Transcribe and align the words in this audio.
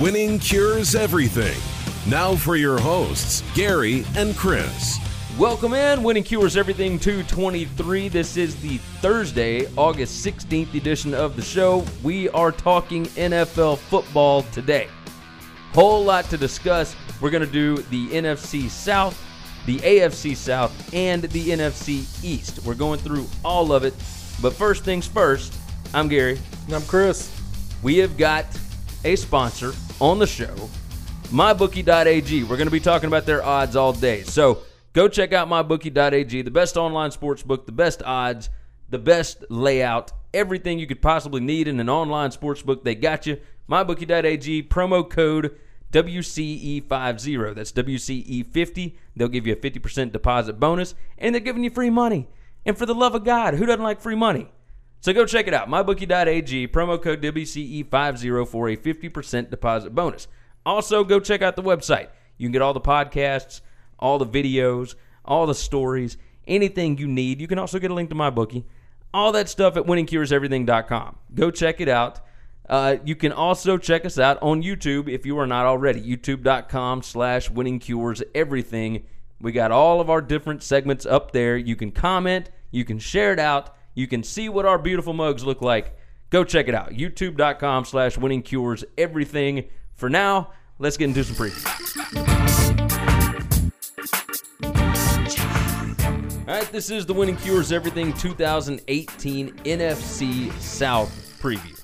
Winning 0.00 0.38
cures 0.38 0.94
everything. 0.94 1.60
Now 2.08 2.36
for 2.36 2.54
your 2.54 2.78
hosts, 2.78 3.42
Gary 3.52 4.04
and 4.14 4.36
Chris. 4.36 4.96
Welcome 5.36 5.74
in, 5.74 6.04
Winning 6.04 6.22
Cures 6.22 6.56
Everything 6.56 7.00
223. 7.00 8.08
This 8.08 8.36
is 8.36 8.54
the 8.60 8.76
Thursday, 9.00 9.66
August 9.76 10.24
16th 10.24 10.72
edition 10.74 11.14
of 11.14 11.34
the 11.34 11.42
show. 11.42 11.84
We 12.04 12.28
are 12.28 12.52
talking 12.52 13.06
NFL 13.06 13.78
football 13.78 14.42
today. 14.52 14.86
Whole 15.72 16.04
lot 16.04 16.26
to 16.26 16.36
discuss. 16.36 16.94
We're 17.20 17.30
going 17.30 17.44
to 17.44 17.52
do 17.52 17.78
the 17.90 18.06
NFC 18.10 18.70
South, 18.70 19.20
the 19.66 19.78
AFC 19.78 20.36
South, 20.36 20.94
and 20.94 21.24
the 21.24 21.48
NFC 21.48 22.06
East. 22.22 22.64
We're 22.64 22.74
going 22.74 23.00
through 23.00 23.26
all 23.44 23.72
of 23.72 23.82
it. 23.82 23.94
But 24.40 24.52
first 24.52 24.84
things 24.84 25.08
first, 25.08 25.56
I'm 25.92 26.06
Gary. 26.06 26.38
And 26.66 26.76
I'm 26.76 26.82
Chris. 26.82 27.34
We 27.82 27.96
have 27.96 28.16
got 28.16 28.46
a 29.04 29.16
sponsor 29.16 29.72
on 30.00 30.18
the 30.18 30.26
show, 30.26 30.54
mybookie.ag. 31.24 32.44
We're 32.44 32.56
going 32.56 32.66
to 32.66 32.72
be 32.72 32.80
talking 32.80 33.08
about 33.08 33.26
their 33.26 33.42
odds 33.44 33.76
all 33.76 33.92
day. 33.92 34.22
So 34.22 34.62
go 34.92 35.08
check 35.08 35.32
out 35.32 35.48
mybookie.ag, 35.48 36.42
the 36.42 36.50
best 36.50 36.76
online 36.76 37.10
sports 37.10 37.42
book, 37.42 37.66
the 37.66 37.72
best 37.72 38.02
odds, 38.02 38.50
the 38.88 38.98
best 38.98 39.44
layout, 39.50 40.12
everything 40.32 40.78
you 40.78 40.86
could 40.86 41.02
possibly 41.02 41.40
need 41.40 41.68
in 41.68 41.80
an 41.80 41.88
online 41.88 42.30
sports 42.30 42.62
book. 42.62 42.84
They 42.84 42.94
got 42.94 43.26
you. 43.26 43.38
Mybookie.ag, 43.68 44.62
promo 44.64 45.08
code 45.08 45.54
WCE50. 45.92 47.54
That's 47.54 47.72
WCE50. 47.72 48.96
They'll 49.16 49.28
give 49.28 49.46
you 49.46 49.52
a 49.52 49.56
50% 49.56 50.12
deposit 50.12 50.60
bonus, 50.60 50.94
and 51.18 51.34
they're 51.34 51.40
giving 51.40 51.64
you 51.64 51.70
free 51.70 51.90
money. 51.90 52.28
And 52.64 52.76
for 52.76 52.86
the 52.86 52.94
love 52.94 53.14
of 53.14 53.24
God, 53.24 53.54
who 53.54 53.66
doesn't 53.66 53.82
like 53.82 54.00
free 54.00 54.14
money? 54.14 54.50
So 55.00 55.12
go 55.12 55.24
check 55.24 55.46
it 55.46 55.54
out. 55.54 55.68
MyBookie.ag, 55.68 56.68
promo 56.68 57.00
code 57.00 57.22
WCE50 57.22 58.48
for 58.48 58.68
a 58.68 58.76
50% 58.76 59.50
deposit 59.50 59.94
bonus. 59.94 60.26
Also, 60.66 61.04
go 61.04 61.20
check 61.20 61.40
out 61.40 61.56
the 61.56 61.62
website. 61.62 62.08
You 62.36 62.46
can 62.46 62.52
get 62.52 62.62
all 62.62 62.74
the 62.74 62.80
podcasts, 62.80 63.60
all 63.98 64.18
the 64.18 64.26
videos, 64.26 64.94
all 65.24 65.46
the 65.46 65.54
stories, 65.54 66.16
anything 66.46 66.98
you 66.98 67.06
need. 67.06 67.40
You 67.40 67.46
can 67.46 67.58
also 67.58 67.78
get 67.78 67.90
a 67.90 67.94
link 67.94 68.10
to 68.10 68.16
MyBookie. 68.16 68.64
All 69.14 69.32
that 69.32 69.48
stuff 69.48 69.76
at 69.76 69.84
winningcureseverything.com. 69.84 71.16
Go 71.34 71.50
check 71.50 71.80
it 71.80 71.88
out. 71.88 72.20
Uh, 72.68 72.96
you 73.04 73.16
can 73.16 73.32
also 73.32 73.78
check 73.78 74.04
us 74.04 74.18
out 74.18 74.38
on 74.42 74.62
YouTube 74.62 75.08
if 75.08 75.24
you 75.24 75.38
are 75.38 75.46
not 75.46 75.64
already. 75.64 76.00
YouTube.com 76.00 77.02
slash 77.02 77.50
winningcureseverything. 77.50 79.04
We 79.40 79.52
got 79.52 79.70
all 79.70 80.00
of 80.00 80.10
our 80.10 80.20
different 80.20 80.62
segments 80.62 81.06
up 81.06 81.30
there. 81.30 81.56
You 81.56 81.76
can 81.76 81.92
comment. 81.92 82.50
You 82.70 82.84
can 82.84 82.98
share 82.98 83.32
it 83.32 83.38
out. 83.38 83.74
You 83.98 84.06
can 84.06 84.22
see 84.22 84.48
what 84.48 84.64
our 84.64 84.78
beautiful 84.78 85.12
mugs 85.12 85.44
look 85.44 85.60
like. 85.60 85.98
Go 86.30 86.44
check 86.44 86.68
it 86.68 86.74
out. 86.74 86.90
YouTube.com 86.90 87.84
slash 87.84 88.16
winning 88.16 88.42
cures 88.42 88.84
everything. 88.96 89.70
For 89.96 90.08
now, 90.08 90.52
let's 90.78 90.96
get 90.96 91.06
into 91.06 91.24
some 91.24 91.34
previews. 91.34 91.66
All 96.46 96.54
right, 96.54 96.70
this 96.70 96.90
is 96.90 97.06
the 97.06 97.12
Winning 97.12 97.36
Cures 97.38 97.72
Everything 97.72 98.12
2018 98.12 99.56
NFC 99.64 100.52
South 100.60 101.10
preview. 101.42 101.76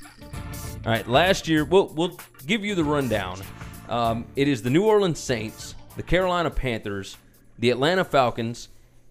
All 0.87 0.93
right, 0.93 1.09
last 1.09 1.49
year, 1.49 1.65
we'll, 1.65 1.89
we'll 1.89 2.17
give 2.47 2.65
you 2.65 2.77
the 2.77 2.85
rundown. 2.85 3.41
Um, 3.89 4.25
it 4.37 4.47
is 4.47 4.63
the 4.63 4.71
New 4.71 4.85
Orleans 4.85 5.19
Saints, 5.19 5.75
the 5.97 6.05
Carolina 6.05 6.51
Panthers, 6.51 7.17
the 7.59 7.71
Atlanta 7.71 8.05
Falcons, 8.05 8.69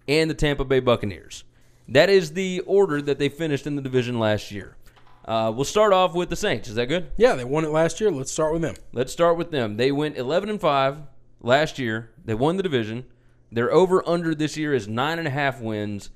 and 0.08 0.30
the 0.30 0.34
Tampa 0.34 0.64
Bay 0.64 0.80
Buccaneers. 0.80 1.44
That 1.88 2.08
is 2.08 2.32
the 2.32 2.60
order 2.60 3.02
that 3.02 3.18
they 3.18 3.28
finished 3.28 3.66
in 3.66 3.76
the 3.76 3.82
division 3.82 4.18
last 4.18 4.50
year. 4.50 4.76
Uh, 5.24 5.52
we'll 5.54 5.64
start 5.64 5.92
off 5.92 6.14
with 6.14 6.28
the 6.28 6.36
Saints. 6.36 6.68
Is 6.68 6.74
that 6.74 6.86
good? 6.86 7.10
Yeah, 7.16 7.34
they 7.34 7.44
won 7.44 7.64
it 7.64 7.70
last 7.70 8.00
year. 8.00 8.10
Let's 8.10 8.32
start 8.32 8.52
with 8.52 8.62
them. 8.62 8.74
Let's 8.92 9.12
start 9.12 9.36
with 9.36 9.50
them. 9.50 9.76
They 9.76 9.90
went 9.90 10.16
11 10.16 10.50
and 10.50 10.60
5 10.60 10.98
last 11.40 11.78
year. 11.78 12.10
They 12.24 12.34
won 12.34 12.56
the 12.56 12.62
division. 12.62 13.04
Their 13.50 13.72
over 13.72 14.06
under 14.08 14.34
this 14.34 14.56
year 14.56 14.74
is 14.74 14.88
nine 14.88 15.18
and 15.18 15.28
a 15.28 15.30
half 15.30 15.60
wins, 15.60 16.10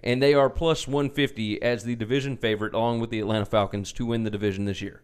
and 0.00 0.22
they 0.22 0.32
are 0.32 0.48
plus 0.48 0.86
150 0.86 1.60
as 1.60 1.84
the 1.84 1.96
division 1.96 2.36
favorite, 2.36 2.72
along 2.72 3.00
with 3.00 3.10
the 3.10 3.20
Atlanta 3.20 3.44
Falcons, 3.44 3.92
to 3.92 4.06
win 4.06 4.22
the 4.22 4.30
division 4.30 4.64
this 4.64 4.80
year. 4.80 5.02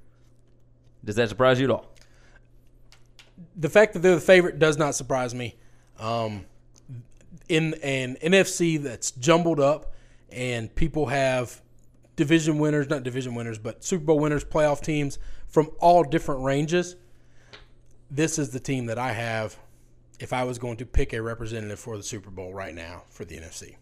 Does 1.04 1.16
that 1.16 1.28
surprise 1.28 1.58
you 1.58 1.64
at 1.64 1.70
all? 1.70 1.92
The 3.56 3.68
fact 3.68 3.94
that 3.94 4.00
they're 4.00 4.14
the 4.14 4.20
favorite 4.20 4.58
does 4.58 4.78
not 4.78 4.94
surprise 4.94 5.34
me. 5.34 5.56
Um, 5.98 6.44
in 7.48 7.74
an 7.82 8.16
NFC 8.22 8.80
that's 8.80 9.10
jumbled 9.10 9.58
up, 9.60 9.89
and 10.32 10.74
people 10.74 11.06
have 11.06 11.60
division 12.16 12.58
winners, 12.58 12.88
not 12.88 13.02
division 13.02 13.34
winners, 13.34 13.58
but 13.58 13.82
Super 13.84 14.04
Bowl 14.04 14.18
winners, 14.18 14.44
playoff 14.44 14.82
teams 14.82 15.18
from 15.48 15.70
all 15.78 16.04
different 16.04 16.42
ranges. 16.42 16.96
This 18.10 18.38
is 18.38 18.50
the 18.50 18.60
team 18.60 18.86
that 18.86 18.98
I 18.98 19.12
have 19.12 19.58
if 20.18 20.32
I 20.32 20.44
was 20.44 20.58
going 20.58 20.76
to 20.78 20.86
pick 20.86 21.12
a 21.12 21.22
representative 21.22 21.78
for 21.78 21.96
the 21.96 22.02
Super 22.02 22.30
Bowl 22.30 22.52
right 22.52 22.74
now 22.74 23.04
for 23.10 23.24
the 23.24 23.36
NFC. 23.36 23.76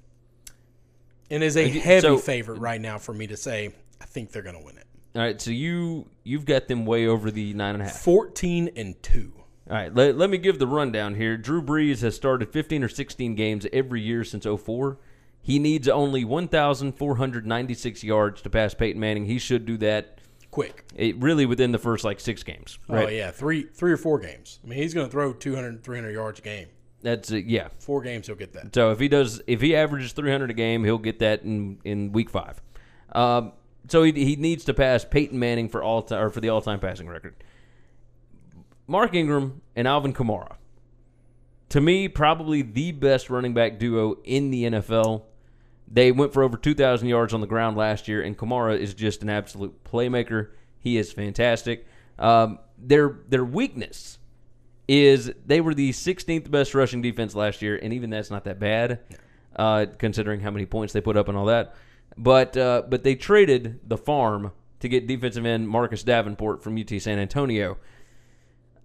And 1.31 1.43
is 1.43 1.57
a 1.57 1.69
heavy 1.69 2.01
so- 2.01 2.19
favorite 2.19 2.59
right 2.59 2.81
now 2.81 2.99
for 2.99 3.13
me 3.13 3.27
to 3.27 3.37
say 3.37 3.75
I 4.01 4.05
think 4.05 4.31
they're 4.31 4.43
going 4.43 4.59
to 4.59 4.65
win 4.65 4.79
it. 4.79 4.87
All 5.15 5.23
right, 5.23 5.41
so 5.41 5.51
you 5.51 6.07
you've 6.23 6.45
got 6.45 6.69
them 6.69 6.87
way 6.87 7.07
over 7.07 7.31
the 7.31 7.55
nine 7.55 7.75
and 7.75 7.83
a 7.83 7.87
half. 7.87 7.99
14 8.01 8.71
and 8.77 9.03
2. 9.03 9.33
All 9.69 9.77
right, 9.77 9.95
let, 9.95 10.17
let 10.17 10.31
me 10.31 10.39
give 10.39 10.59
the 10.59 10.67
rundown 10.67 11.15
here. 11.15 11.37
Drew 11.37 11.61
Brees 11.61 12.01
has 12.03 12.15
started 12.15 12.53
15 12.53 12.85
or 12.85 12.89
16 12.89 13.35
games 13.35 13.67
every 13.73 14.01
year 14.01 14.23
since 14.23 14.47
04. 14.47 14.99
He 15.49 15.59
needs 15.59 15.89
only 15.89 16.27
1,496 16.27 18.05
yards 18.05 18.43
to 18.43 18.51
pass 18.51 18.75
Peyton 18.75 19.01
Manning. 19.01 19.25
He 19.25 19.39
should 19.39 19.65
do 19.65 19.79
that 19.79 20.19
Quick. 20.51 20.85
it, 20.95 21.17
really 21.17 21.47
within 21.47 21.73
the 21.73 21.79
first 21.79 22.05
like 22.05 22.21
six 22.21 22.43
games. 22.43 22.79
Right? 22.87 23.07
Oh 23.07 23.09
yeah, 23.09 23.31
three 23.31 23.63
three 23.63 23.91
or 23.91 23.97
four 23.97 24.19
games. 24.19 24.59
I 24.63 24.69
mean, 24.69 24.79
he's 24.79 24.93
going 24.93 25.07
to 25.07 25.11
throw 25.11 25.33
200 25.33 25.83
300 25.83 26.11
yards 26.11 26.41
a 26.41 26.43
game. 26.43 26.67
That's 27.01 27.33
uh, 27.33 27.37
yeah. 27.37 27.69
Four 27.79 28.03
games 28.03 28.27
he'll 28.27 28.37
get 28.37 28.53
that. 28.53 28.75
So 28.75 28.91
if 28.91 29.01
he 29.01 29.09
does, 29.09 29.41
if 29.47 29.63
he 29.63 29.75
averages 29.75 30.13
300 30.13 30.51
a 30.51 30.53
game, 30.53 30.85
he'll 30.85 30.99
get 30.99 31.21
that 31.21 31.45
in 31.45 31.79
in 31.83 32.13
week 32.13 32.29
five. 32.29 32.61
Um, 33.13 33.53
so 33.89 34.03
he, 34.03 34.13
he 34.13 34.37
needs 34.37 34.67
to 34.67 34.75
pass 34.75 35.03
Peyton 35.03 35.39
Manning 35.39 35.71
for 35.71 35.83
all 35.83 36.03
time 36.03 36.25
or 36.25 36.29
for 36.29 36.43
the 36.43 36.51
all 36.51 36.61
time 36.61 36.79
passing 36.79 37.09
record. 37.09 37.43
Mark 38.87 39.15
Ingram 39.15 39.63
and 39.75 39.89
Alvin 39.89 40.13
Kamara. 40.13 40.57
To 41.71 41.81
me, 41.81 42.07
probably 42.07 42.61
the 42.61 42.93
best 42.93 43.31
running 43.31 43.55
back 43.55 43.79
duo 43.79 44.19
in 44.25 44.51
the 44.51 44.65
NFL. 44.65 45.23
They 45.91 46.13
went 46.13 46.33
for 46.33 46.43
over 46.43 46.57
2,000 46.57 47.09
yards 47.09 47.33
on 47.33 47.41
the 47.41 47.47
ground 47.47 47.77
last 47.77 48.09
year, 48.09 48.23
and 48.23 48.37
Kamara 48.37 48.79
is 48.79 48.95
just 48.95 49.23
an 49.23 49.31
absolute 49.31 49.85
playmaker. 49.85 50.51
He 50.79 50.99
is 50.99 51.13
fantastic. 51.13 51.87
Um, 52.19 52.59
their 52.77 53.21
their 53.29 53.45
weakness 53.45 54.19
is 54.87 55.33
they 55.47 55.61
were 55.61 55.75
the 55.75 55.91
16th 55.91 56.51
best 56.51 56.75
rushing 56.75 57.03
defense 57.03 57.35
last 57.35 57.63
year, 57.63 57.79
and 57.81 57.93
even 57.93 58.11
that's 58.11 58.31
not 58.31 58.45
that 58.45 58.59
bad, 58.59 59.01
uh, 59.57 59.87
considering 59.99 60.41
how 60.41 60.51
many 60.51 60.67
points 60.67 60.93
they 60.93 61.01
put 61.01 61.17
up 61.17 61.29
and 61.29 61.37
all 61.37 61.47
that. 61.47 61.75
But 62.17 62.57
uh, 62.57 62.83
but 62.89 63.03
they 63.03 63.15
traded 63.15 63.81
the 63.89 63.97
farm 63.97 64.53
to 64.81 64.89
get 64.89 65.07
defensive 65.07 65.45
end 65.47 65.69
Marcus 65.69 66.03
Davenport 66.03 66.63
from 66.63 66.79
UT 66.79 67.01
San 67.01 67.19
Antonio. 67.19 67.79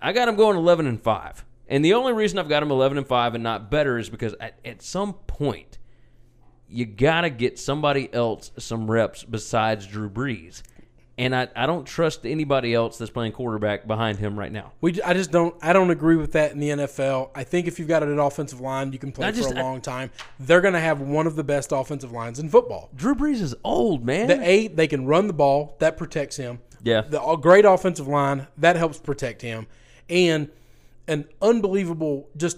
I 0.01 0.11
got 0.11 0.27
him 0.27 0.35
going 0.35 0.57
11 0.57 0.85
and 0.87 1.01
5. 1.01 1.45
And 1.69 1.83
the 1.83 1.93
only 1.93 2.13
reason 2.13 2.37
I've 2.37 2.49
got 2.49 2.61
him 2.61 2.71
11 2.71 2.97
and 2.97 3.07
5 3.07 3.35
and 3.35 3.43
not 3.43 3.71
better 3.71 3.97
is 3.97 4.09
because 4.09 4.35
at, 4.39 4.59
at 4.65 4.81
some 4.81 5.13
point 5.13 5.77
you 6.73 6.85
got 6.85 7.21
to 7.21 7.29
get 7.29 7.59
somebody 7.59 8.11
else 8.13 8.51
some 8.57 8.89
reps 8.89 9.23
besides 9.23 9.85
Drew 9.85 10.09
Brees. 10.09 10.63
And 11.15 11.35
I, 11.35 11.47
I 11.55 11.67
don't 11.67 11.85
trust 11.85 12.25
anybody 12.25 12.73
else 12.73 12.97
that's 12.97 13.11
playing 13.11 13.33
quarterback 13.33 13.85
behind 13.85 14.17
him 14.17 14.37
right 14.37 14.51
now. 14.51 14.73
We, 14.81 14.99
I 15.03 15.13
just 15.13 15.29
don't. 15.31 15.55
I 15.61 15.71
don't 15.71 15.91
agree 15.91 16.15
with 16.15 16.31
that 16.31 16.53
in 16.53 16.59
the 16.59 16.69
NFL. 16.69 17.29
I 17.35 17.43
think 17.43 17.67
if 17.67 17.77
you've 17.77 17.87
got 17.87 18.01
an 18.01 18.17
offensive 18.17 18.59
line, 18.59 18.91
you 18.91 18.97
can 18.97 19.11
play 19.11 19.27
I 19.27 19.31
for 19.31 19.37
just- 19.37 19.51
a 19.51 19.55
long 19.61 19.79
time. 19.79 20.09
They're 20.39 20.61
going 20.61 20.73
to 20.73 20.79
have 20.79 21.01
one 21.01 21.27
of 21.27 21.35
the 21.35 21.43
best 21.43 21.71
offensive 21.71 22.11
lines 22.11 22.39
in 22.39 22.49
football. 22.49 22.89
Drew 22.95 23.13
Brees 23.13 23.41
is 23.41 23.53
old, 23.63 24.03
man. 24.03 24.27
The 24.27 24.39
eight, 24.41 24.75
they 24.75 24.87
can 24.87 25.05
run 25.05 25.27
the 25.27 25.33
ball. 25.33 25.75
That 25.79 25.97
protects 25.97 26.37
him. 26.37 26.59
Yeah. 26.81 27.01
The 27.01 27.23
a 27.23 27.37
great 27.37 27.65
offensive 27.65 28.07
line 28.07 28.47
that 28.57 28.75
helps 28.75 28.97
protect 28.97 29.43
him, 29.43 29.67
and 30.09 30.49
an 31.07 31.25
unbelievable 31.43 32.27
just 32.35 32.57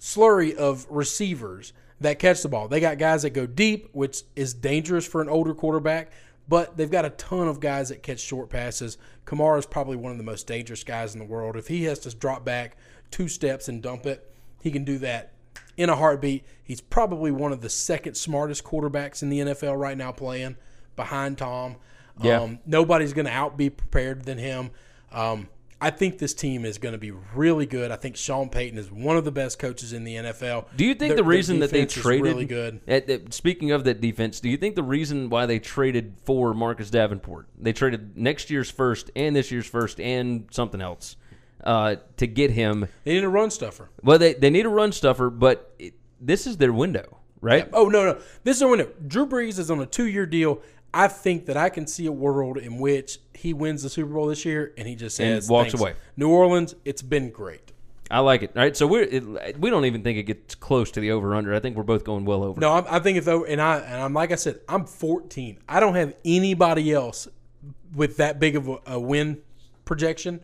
slurry 0.00 0.54
of 0.54 0.86
receivers 0.88 1.72
that 2.00 2.18
catch 2.18 2.42
the 2.42 2.48
ball. 2.48 2.68
They 2.68 2.80
got 2.80 2.98
guys 2.98 3.22
that 3.22 3.30
go 3.30 3.46
deep, 3.46 3.88
which 3.92 4.22
is 4.36 4.54
dangerous 4.54 5.06
for 5.06 5.20
an 5.20 5.28
older 5.28 5.54
quarterback, 5.54 6.12
but 6.48 6.76
they've 6.76 6.90
got 6.90 7.04
a 7.04 7.10
ton 7.10 7.48
of 7.48 7.60
guys 7.60 7.88
that 7.88 8.02
catch 8.02 8.20
short 8.20 8.50
passes. 8.50 8.98
Kamara 9.26 9.58
is 9.58 9.66
probably 9.66 9.96
one 9.96 10.12
of 10.12 10.18
the 10.18 10.24
most 10.24 10.46
dangerous 10.46 10.84
guys 10.84 11.14
in 11.14 11.18
the 11.18 11.26
world. 11.26 11.56
If 11.56 11.68
he 11.68 11.84
has 11.84 11.98
to 12.00 12.14
drop 12.14 12.44
back 12.44 12.76
two 13.10 13.28
steps 13.28 13.68
and 13.68 13.82
dump 13.82 14.06
it, 14.06 14.32
he 14.62 14.70
can 14.70 14.84
do 14.84 14.98
that 14.98 15.32
in 15.76 15.88
a 15.88 15.96
heartbeat. 15.96 16.44
He's 16.62 16.80
probably 16.80 17.30
one 17.30 17.52
of 17.52 17.60
the 17.60 17.70
second 17.70 18.16
smartest 18.16 18.64
quarterbacks 18.64 19.22
in 19.22 19.30
the 19.30 19.40
NFL 19.40 19.78
right 19.78 19.96
now 19.96 20.12
playing 20.12 20.56
behind 20.96 21.38
Tom. 21.38 21.76
Yeah. 22.20 22.40
Um, 22.40 22.58
nobody's 22.66 23.12
going 23.12 23.26
to 23.26 23.32
out 23.32 23.56
be 23.56 23.70
prepared 23.70 24.24
than 24.24 24.38
him. 24.38 24.70
Um, 25.12 25.48
I 25.80 25.90
think 25.90 26.18
this 26.18 26.34
team 26.34 26.64
is 26.64 26.78
going 26.78 26.92
to 26.92 26.98
be 26.98 27.12
really 27.34 27.66
good. 27.66 27.92
I 27.92 27.96
think 27.96 28.16
Sean 28.16 28.48
Payton 28.48 28.78
is 28.78 28.90
one 28.90 29.16
of 29.16 29.24
the 29.24 29.30
best 29.30 29.58
coaches 29.60 29.92
in 29.92 30.02
the 30.02 30.16
NFL. 30.16 30.66
Do 30.76 30.84
you 30.84 30.94
think 30.94 31.10
Their- 31.10 31.16
the 31.18 31.22
their 31.22 31.24
reason 31.24 31.60
that 31.60 31.70
they 31.70 31.86
traded 31.86 32.24
really 32.24 32.44
good? 32.46 32.80
At, 32.88 33.32
speaking 33.32 33.70
of 33.70 33.84
that 33.84 34.00
defense, 34.00 34.40
do 34.40 34.48
you 34.48 34.56
think 34.56 34.74
the 34.74 34.82
reason 34.82 35.30
why 35.30 35.46
they 35.46 35.60
traded 35.60 36.14
for 36.24 36.52
Marcus 36.52 36.90
Davenport, 36.90 37.46
they 37.56 37.72
traded 37.72 38.16
next 38.16 38.50
year's 38.50 38.70
first 38.70 39.10
and 39.14 39.36
this 39.36 39.52
year's 39.52 39.66
first 39.66 40.00
and 40.00 40.48
something 40.50 40.80
else 40.80 41.16
uh, 41.62 41.96
to 42.16 42.26
get 42.26 42.50
him? 42.50 42.88
They 43.04 43.14
need 43.14 43.24
a 43.24 43.28
run 43.28 43.50
stuffer. 43.50 43.88
Well, 44.02 44.18
they 44.18 44.34
they 44.34 44.50
need 44.50 44.66
a 44.66 44.70
run 44.70 44.90
stuffer, 44.90 45.30
but 45.30 45.74
it, 45.78 45.94
this 46.20 46.48
is 46.48 46.56
their 46.56 46.72
window, 46.72 47.18
right? 47.40 47.68
Oh 47.72 47.88
no, 47.88 48.04
no, 48.04 48.20
this 48.42 48.56
is 48.56 48.62
a 48.62 48.68
window. 48.68 48.90
Drew 49.06 49.26
Brees 49.28 49.60
is 49.60 49.70
on 49.70 49.78
a 49.80 49.86
two-year 49.86 50.26
deal. 50.26 50.60
I 50.92 51.06
think 51.06 51.46
that 51.46 51.56
I 51.56 51.68
can 51.68 51.86
see 51.86 52.06
a 52.06 52.12
world 52.12 52.56
in 52.56 52.78
which 52.78 53.20
he 53.38 53.52
wins 53.52 53.82
the 53.82 53.88
Super 53.88 54.12
Bowl 54.12 54.26
this 54.26 54.44
year 54.44 54.72
and 54.76 54.86
he 54.88 54.94
just 54.94 55.18
And 55.20 55.42
says 55.42 55.48
walks 55.48 55.74
away. 55.74 55.94
New 56.16 56.28
Orleans, 56.28 56.74
it's 56.84 57.02
been 57.02 57.30
great. 57.30 57.72
I 58.10 58.20
like 58.20 58.42
it. 58.42 58.52
All 58.56 58.62
right, 58.62 58.76
so 58.76 58.86
we're 58.86 59.02
it, 59.02 59.58
we 59.58 59.70
don't 59.70 59.84
even 59.84 60.02
think 60.02 60.18
it 60.18 60.22
gets 60.24 60.54
close 60.54 60.90
to 60.92 61.00
the 61.00 61.10
over 61.10 61.34
under. 61.34 61.54
I 61.54 61.60
think 61.60 61.76
we're 61.76 61.82
both 61.82 62.04
going 62.04 62.24
well 62.24 62.42
over. 62.42 62.60
No, 62.60 62.72
I'm, 62.72 62.84
I 62.88 62.98
think 63.00 63.18
it's 63.18 63.28
over. 63.28 63.44
And 63.46 63.60
I 63.60 63.78
and 63.78 64.02
I'm 64.02 64.14
like 64.14 64.32
I 64.32 64.36
said, 64.36 64.60
I'm 64.68 64.86
14. 64.86 65.58
I 65.68 65.78
don't 65.78 65.94
have 65.94 66.14
anybody 66.24 66.92
else 66.92 67.28
with 67.94 68.16
that 68.16 68.40
big 68.40 68.56
of 68.56 68.68
a, 68.68 68.78
a 68.86 68.98
win 68.98 69.42
projection, 69.84 70.40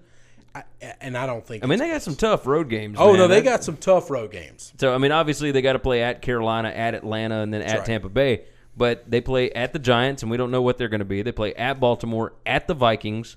I, 0.55 0.64
and 1.00 1.17
I 1.17 1.26
don't 1.26 1.46
think. 1.46 1.64
I 1.64 1.67
mean 1.67 1.79
they 1.79 1.88
got 1.88 2.02
some 2.02 2.17
tough 2.17 2.46
road 2.46 2.69
games. 2.69 2.96
oh 3.00 3.12
man. 3.12 3.19
no, 3.19 3.29
they 3.29 3.41
got 3.41 3.64
some 3.64 3.79
tough 3.79 4.11
road 4.11 4.31
games. 4.31 4.75
So 4.79 4.94
I 4.94 4.99
mean, 4.99 5.12
obviously 5.12 5.50
they 5.50 5.62
got 5.62 5.73
to 5.73 5.79
play 5.79 6.02
at 6.02 6.20
Carolina, 6.20 6.69
at 6.69 6.94
Atlanta, 6.94 7.41
and 7.41 7.52
then 7.52 7.62
at 7.62 7.79
right. 7.79 7.87
Tampa 7.87 8.11
Bay. 8.11 8.44
But 8.76 9.08
they 9.10 9.20
play 9.20 9.50
at 9.52 9.72
the 9.72 9.78
Giants, 9.78 10.22
and 10.22 10.30
we 10.30 10.36
don't 10.36 10.50
know 10.50 10.62
what 10.62 10.78
they're 10.78 10.88
going 10.88 10.98
to 11.00 11.04
be. 11.04 11.22
They 11.22 11.32
play 11.32 11.54
at 11.54 11.78
Baltimore, 11.78 12.32
at 12.44 12.66
the 12.66 12.74
Vikings, 12.74 13.36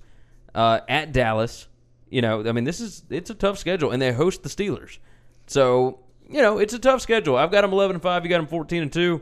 uh, 0.55 0.79
at 0.89 1.11
Dallas. 1.11 1.67
You 2.09 2.21
know, 2.21 2.47
I 2.47 2.51
mean, 2.53 2.63
this 2.63 2.79
is 2.79 3.03
it's 3.09 3.29
a 3.29 3.35
tough 3.35 3.57
schedule, 3.57 3.91
and 3.91 4.01
they 4.01 4.11
host 4.13 4.41
the 4.43 4.49
Steelers. 4.49 4.97
So 5.45 5.99
you 6.29 6.41
know, 6.41 6.57
it's 6.57 6.73
a 6.73 6.79
tough 6.79 7.01
schedule. 7.01 7.35
I've 7.37 7.51
got 7.51 7.61
them 7.61 7.71
eleven 7.73 7.95
and 7.97 8.03
five. 8.03 8.23
You 8.23 8.29
got 8.29 8.37
them 8.37 8.47
fourteen 8.47 8.81
and 8.81 8.91
two. 8.91 9.21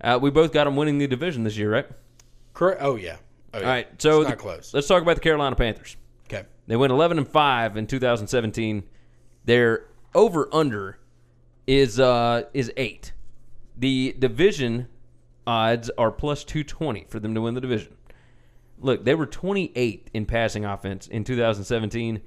Uh, 0.00 0.18
we 0.20 0.30
both 0.30 0.52
got 0.52 0.64
them 0.64 0.76
winning 0.76 0.98
the 0.98 1.06
division 1.06 1.42
this 1.44 1.56
year, 1.56 1.72
right? 1.72 1.86
Correct. 2.54 2.80
Oh 2.82 2.96
yeah. 2.96 3.16
Oh, 3.52 3.58
yeah. 3.58 3.64
All 3.64 3.70
right. 3.70 4.02
So 4.02 4.20
it's 4.20 4.28
not 4.28 4.36
the- 4.36 4.42
close. 4.42 4.74
Let's 4.74 4.86
talk 4.86 5.02
about 5.02 5.16
the 5.16 5.20
Carolina 5.22 5.56
Panthers. 5.56 5.96
Okay. 6.26 6.44
They 6.66 6.76
went 6.76 6.92
11 6.92 7.18
and 7.18 7.28
5 7.28 7.76
in 7.76 7.86
2017. 7.86 8.82
Their 9.44 9.84
over 10.14 10.48
under 10.52 10.98
is 11.66 11.98
uh 11.98 12.42
is 12.52 12.70
8. 12.76 13.12
The 13.78 14.14
division 14.18 14.88
odds 15.46 15.90
are 15.96 16.10
plus 16.10 16.44
220 16.44 17.06
for 17.08 17.20
them 17.20 17.34
to 17.34 17.40
win 17.40 17.54
the 17.54 17.60
division. 17.60 17.94
Look, 18.78 19.04
they 19.04 19.14
were 19.14 19.26
28th 19.26 20.06
in 20.12 20.26
passing 20.26 20.64
offense 20.64 21.06
in 21.06 21.24
2017. 21.24 22.20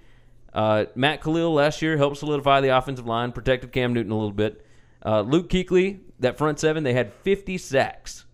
Uh, 0.54 0.86
Matt 0.96 1.22
Kalil 1.22 1.54
last 1.54 1.82
year 1.82 1.98
helped 1.98 2.18
solidify 2.18 2.62
the 2.62 2.76
offensive 2.76 3.06
line, 3.06 3.32
protected 3.32 3.72
Cam 3.72 3.94
Newton 3.94 4.12
a 4.12 4.16
little 4.16 4.32
bit. 4.32 4.66
Uh, 5.06 5.22
Luke 5.22 5.50
Kuechly, 5.50 6.00
that 6.20 6.38
front 6.38 6.60
seven, 6.60 6.84
they 6.84 6.94
had 6.94 7.14
50 7.14 7.58
sacks 7.58 8.26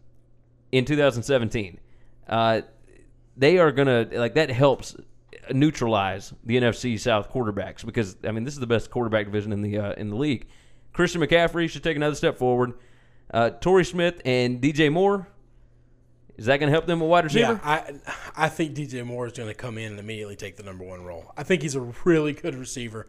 in 0.72 0.86
2017. 0.86 1.80
Uh, 2.28 2.62
they 3.38 3.58
are 3.58 3.72
gonna 3.72 4.08
like 4.14 4.36
that 4.36 4.50
helps 4.50 4.96
neutralize 5.52 6.34
the 6.44 6.58
NFC 6.58 7.00
South 7.00 7.32
quarterbacks 7.32 7.86
because 7.86 8.16
I 8.24 8.32
mean 8.32 8.44
this 8.44 8.54
is 8.54 8.60
the 8.60 8.68
best 8.68 8.90
quarterback 8.90 9.26
division 9.26 9.52
in 9.52 9.62
the 9.62 9.78
uh, 9.78 9.94
in 9.94 10.10
the 10.10 10.16
league. 10.16 10.48
Christian 10.94 11.22
McCaffrey 11.22 11.70
should 11.70 11.84
take 11.84 11.98
another 11.98 12.16
step 12.16 12.38
forward. 12.38 12.74
Uh, 13.36 13.50
Torrey 13.50 13.84
Smith 13.84 14.22
and 14.24 14.62
DJ 14.62 14.90
Moore 14.92 15.28
is 16.38 16.46
that 16.46 16.58
going 16.58 16.68
to 16.68 16.72
help 16.72 16.86
them 16.86 17.00
with 17.02 17.10
wide 17.10 17.26
receiver? 17.26 17.54
Yeah, 17.54 17.60
I 17.64 18.46
I 18.46 18.50
think 18.50 18.76
DJ 18.76 19.06
Moore 19.06 19.26
is 19.28 19.34
going 19.34 19.50
to 19.50 19.54
come 19.54 19.78
in 19.78 19.92
and 19.92 20.00
immediately 20.00 20.36
take 20.36 20.56
the 20.58 20.64
number 20.64 20.84
one 20.86 21.04
role. 21.04 21.32
I 21.38 21.44
think 21.44 21.62
he's 21.62 21.76
a 21.76 21.82
really 22.06 22.34
good 22.34 22.56
receiver. 22.56 23.08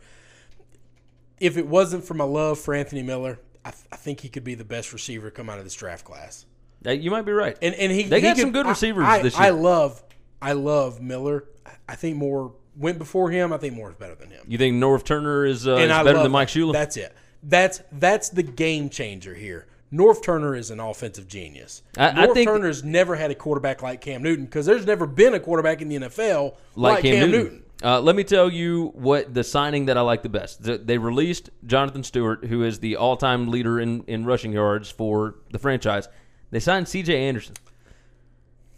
If 1.38 1.56
it 1.56 1.67
wasn't 1.67 2.05
for 2.05 2.14
my 2.14 2.25
love 2.25 2.58
for 2.58 2.75
Anthony 2.75 3.02
Miller, 3.02 3.38
I, 3.64 3.70
th- 3.70 3.84
I 3.93 3.96
think 3.96 4.20
he 4.20 4.28
could 4.28 4.44
be 4.44 4.55
the 4.55 4.64
best 4.64 4.93
receiver 4.93 5.28
to 5.31 5.34
come 5.34 5.49
out 5.50 5.58
of 5.58 5.64
this 5.64 5.75
draft 5.75 6.05
class. 6.05 6.46
Uh, 6.84 6.90
you 6.93 7.11
might 7.11 7.22
be 7.22 7.32
right. 7.32 7.56
And 7.62 7.75
and 7.75 7.93
he 7.93 8.05
They 8.05 8.17
he 8.17 8.22
got 8.22 8.34
could- 8.37 8.40
some 8.43 8.52
good 8.52 8.67
receivers 8.67 9.05
I, 9.05 9.22
this 9.22 9.37
I 9.37 9.50
love 9.50 10.02
I 10.43 10.52
love 10.52 11.00
Miller. 11.00 11.44
I 11.88 11.94
think 11.96 12.17
Moore 12.17 12.55
went 12.76 12.99
before 12.99 13.31
him. 13.31 13.52
I 13.52 13.58
think 13.58 13.75
Moore 13.75 13.90
is 13.90 13.96
better 13.96 14.14
than 14.14 14.31
him. 14.31 14.44
you 14.49 14.58
think 14.58 14.76
Norv 14.76 15.05
Turner 15.05 15.44
is, 15.44 15.67
uh, 15.67 15.76
is 15.76 15.90
I 15.90 16.02
better 16.05 16.22
than 16.22 16.32
Mike. 16.32 16.49
Shula? 16.49 16.72
That's 16.72 16.96
it. 16.96 17.14
That's 17.43 17.81
that's 17.93 18.29
the 18.29 18.43
game 18.43 18.88
changer 18.88 19.34
here. 19.34 19.67
Norv 19.93 20.23
Turner 20.23 20.55
is 20.56 20.71
an 20.71 20.81
offensive 20.81 21.29
genius. 21.29 21.83
I- 21.97 22.09
I 22.25 22.27
Norv 22.27 22.35
think- 22.35 22.49
Turner's 22.49 22.83
never 22.85 23.15
had 23.17 23.31
a 23.31 23.35
quarterback 23.35 23.83
like 23.83 24.00
Cam 24.00 24.23
Newton 24.23 24.44
because 24.44 24.67
there's 24.67 24.85
never 24.87 25.06
been 25.06 25.35
a 25.35 25.41
quarterback 25.41 25.81
in 25.81 25.88
the 25.88 25.97
NFL 25.97 26.56
like, 26.75 27.03
Cam, 27.03 27.31
Newton. 27.31 27.62
Uh, 27.85 28.00
let 28.00 28.17
me 28.17 28.25
tell 28.25 28.50
you 28.50 28.87
what 28.94 29.33
the 29.35 29.44
signing 29.44 29.87
that 29.87 29.97
I 29.99 30.00
like 30.00 30.23
the 30.23 30.29
best. 30.29 30.65
Th- 30.65 30.81
They 30.85 30.99
released 30.99 31.50
Jonathan 31.67 32.03
Stewart, 32.03 32.47
who 32.47 32.62
is 32.65 32.81
the 32.81 32.97
all-time 32.97 33.49
leader 33.49 33.79
in, 33.79 34.03
in 34.06 34.25
rushing 34.25 34.53
yards 34.53 34.91
for 34.91 35.37
the 35.50 35.59
franchise. 35.59 36.09
They 36.50 36.59
signed 36.61 36.89
C.J. 36.89 37.15
Anderson. 37.29 37.55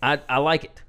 I 0.03 0.21
I 0.29 0.39
like 0.39 0.65
it. 0.65 0.83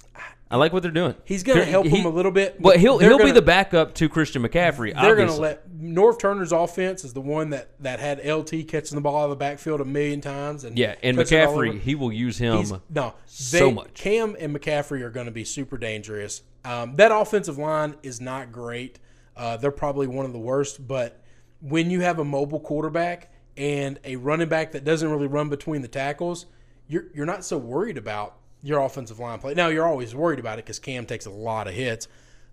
I 0.51 0.57
like 0.57 0.73
what 0.73 0.81
they're 0.81 0.91
doing. 0.91 1.15
He's 1.25 1.43
going 1.43 1.59
to 1.59 1.65
help 1.65 1.85
he- 1.85 1.97
him 1.97 2.05
a 2.05 2.09
little 2.09 2.31
bit. 2.31 2.59
Well, 2.59 2.73
but 2.73 2.79
he'll 2.79 2.97
he'll 2.97 3.17
be 3.17 3.25
gonna- 3.25 3.33
the 3.33 3.41
backup 3.41 3.93
to 3.95 4.09
Christian 4.09 4.41
McCaffrey. 4.41 4.99
They're 4.99 5.15
going 5.15 5.27
to 5.27 5.35
let 5.35 5.69
Norv 5.69 6.19
Turner's 6.19 6.51
offense 6.51 7.03
is 7.03 7.13
the 7.13 7.21
one 7.21 7.51
that, 7.51 7.69
that 7.81 7.99
had 7.99 8.25
LT 8.25 8.67
catching 8.67 8.95
the 8.95 9.01
ball 9.01 9.17
out 9.17 9.23
of 9.25 9.29
the 9.29 9.35
backfield 9.35 9.79
a 9.79 9.85
million 9.85 10.21
times. 10.21 10.63
And 10.63 10.77
yeah, 10.77 10.95
and 11.03 11.17
touching 11.17 11.37
it 11.37 11.45
all 11.45 11.55
McCaffrey 11.57 11.79
he 11.79 11.93
will 11.93 12.11
use 12.11 12.39
him. 12.39 12.57
He's, 12.57 12.73
no, 12.89 13.13
so 13.25 13.69
much. 13.71 13.93
Cam 13.93 14.35
and 14.39 14.55
McCaffrey 14.55 15.01
are 15.01 15.11
going 15.11 15.27
to 15.27 15.31
be 15.31 15.43
super 15.43 15.77
dangerous. 15.77 16.41
Um, 16.65 16.95
that 16.95 17.11
offensive 17.11 17.57
line 17.57 17.95
is 18.01 18.19
not 18.19 18.51
great. 18.51 18.99
Uh, 19.37 19.57
they're 19.57 19.71
probably 19.71 20.07
one 20.07 20.25
of 20.25 20.33
the 20.33 20.39
worst. 20.39 20.85
But 20.87 21.21
when 21.61 21.91
you 21.91 22.01
have 22.01 22.19
a 22.19 22.25
mobile 22.25 22.59
quarterback 22.59 23.31
and 23.55 23.99
a 24.03 24.15
running 24.15 24.49
back 24.49 24.71
that 24.71 24.83
doesn't 24.83 25.09
really 25.09 25.27
run 25.27 25.49
between 25.49 25.81
the 25.81 25.87
tackles, 25.87 26.47
you're 26.87 27.05
you're 27.13 27.25
not 27.25 27.45
so 27.45 27.57
worried 27.57 27.97
about 27.97 28.38
your 28.61 28.79
offensive 28.81 29.19
line 29.19 29.39
play. 29.39 29.53
Now 29.53 29.67
you're 29.67 29.87
always 29.87 30.13
worried 30.15 30.39
about 30.39 30.59
it 30.59 30.65
because 30.65 30.79
Cam 30.79 31.05
takes 31.05 31.25
a 31.25 31.29
lot 31.31 31.67
of 31.67 31.73
hits. 31.73 32.07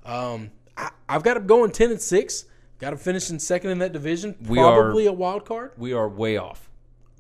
Um, 0.04 0.50
I, 0.76 0.90
I've 1.08 1.22
got 1.22 1.36
him 1.36 1.46
going 1.46 1.70
ten 1.72 1.90
and 1.90 2.00
six. 2.00 2.44
Got 2.78 2.92
him 2.92 2.98
finishing 2.98 3.38
second 3.38 3.70
in 3.70 3.78
that 3.78 3.92
division. 3.92 4.36
We 4.46 4.58
are- 4.58 4.82
Probably 4.82 5.06
a 5.06 5.12
wild 5.12 5.44
card. 5.46 5.72
we 5.78 5.92
are 5.94 6.08
way 6.08 6.36
off. 6.36 6.68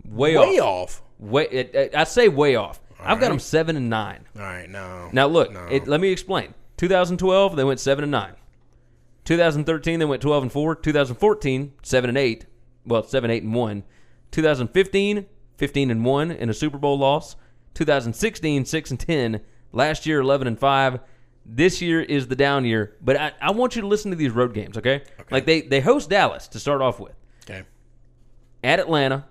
Way, 0.04 0.36
Way 0.36 0.58
off. 0.58 1.00
off. 1.00 1.02
Way. 1.18 1.48
It, 1.50 1.74
it- 1.74 1.94
I 1.96 2.04
say 2.04 2.28
way 2.28 2.56
off. 2.56 2.80
I've 3.00 3.20
got 3.20 3.28
them 3.28 3.38
seven 3.38 3.76
and 3.76 3.88
nine. 3.90 4.26
All 4.36 4.42
right, 4.42 4.68
no. 4.68 5.08
Now 5.12 5.26
look, 5.26 5.52
No. 5.52 5.64
it, 5.66 5.86
let 5.86 6.00
me 6.00 6.10
explain. 6.10 6.54
2012 6.78 7.56
they 7.56 7.64
went 7.64 7.80
7 7.80 8.02
and 8.04 8.10
9. 8.10 8.32
2013 9.24 9.98
they 9.98 10.04
went 10.04 10.22
12 10.22 10.42
and 10.44 10.52
4. 10.52 10.74
2014 10.76 11.72
7 11.82 12.08
and 12.10 12.18
8. 12.18 12.46
Well, 12.84 13.02
7 13.02 13.30
8 13.30 13.42
and 13.42 13.54
1. 13.54 13.82
2015 14.30 15.26
15 15.56 15.90
and 15.90 16.04
1 16.04 16.30
in 16.30 16.48
a 16.50 16.54
Super 16.54 16.78
Bowl 16.78 16.98
loss. 16.98 17.36
2016 17.76 18.64
6 18.64 18.90
and 18.90 19.00
10. 19.00 19.40
Last 19.72 20.06
year 20.06 20.20
11 20.20 20.48
and 20.48 20.58
5. 20.58 21.00
This 21.44 21.80
year 21.80 22.00
is 22.00 22.26
the 22.26 22.34
down 22.34 22.64
year, 22.64 22.96
but 23.00 23.16
I, 23.16 23.32
I 23.40 23.50
want 23.52 23.76
you 23.76 23.82
to 23.82 23.86
listen 23.86 24.10
to 24.10 24.16
these 24.16 24.32
road 24.32 24.52
games, 24.52 24.76
okay? 24.78 25.02
Like 25.30 25.46
they 25.46 25.60
they 25.60 25.80
host 25.80 26.10
Dallas 26.10 26.48
to 26.48 26.58
start 26.58 26.82
off 26.82 26.98
with. 26.98 27.14
okay. 27.48 27.62
At 28.64 28.80
Atlanta, 28.80 29.26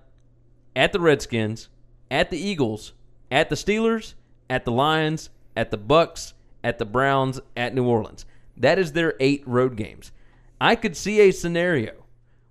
at 0.78 0.94
the 0.94 1.00
Redskins, 1.02 1.68
at 2.10 2.30
the 2.30 2.38
Eagles, 2.38 2.94
at 3.30 3.50
the 3.50 3.56
Steelers, 3.56 4.14
at 4.50 4.64
the 4.64 4.72
Lions, 4.72 5.30
at 5.58 5.72
the 5.72 5.78
Bucks, 5.78 6.34
at 6.64 6.80
the 6.80 6.86
Browns, 6.86 7.42
at 7.58 7.75
New 7.75 7.86
Orleans. 7.86 8.25
That 8.56 8.80
is 8.80 8.94
their 8.94 9.16
eight 9.20 9.44
road 9.46 9.75
games. 9.75 10.14
I 10.62 10.75
could 10.75 10.96
see 10.96 11.20
a 11.20 11.32
scenario 11.32 12.05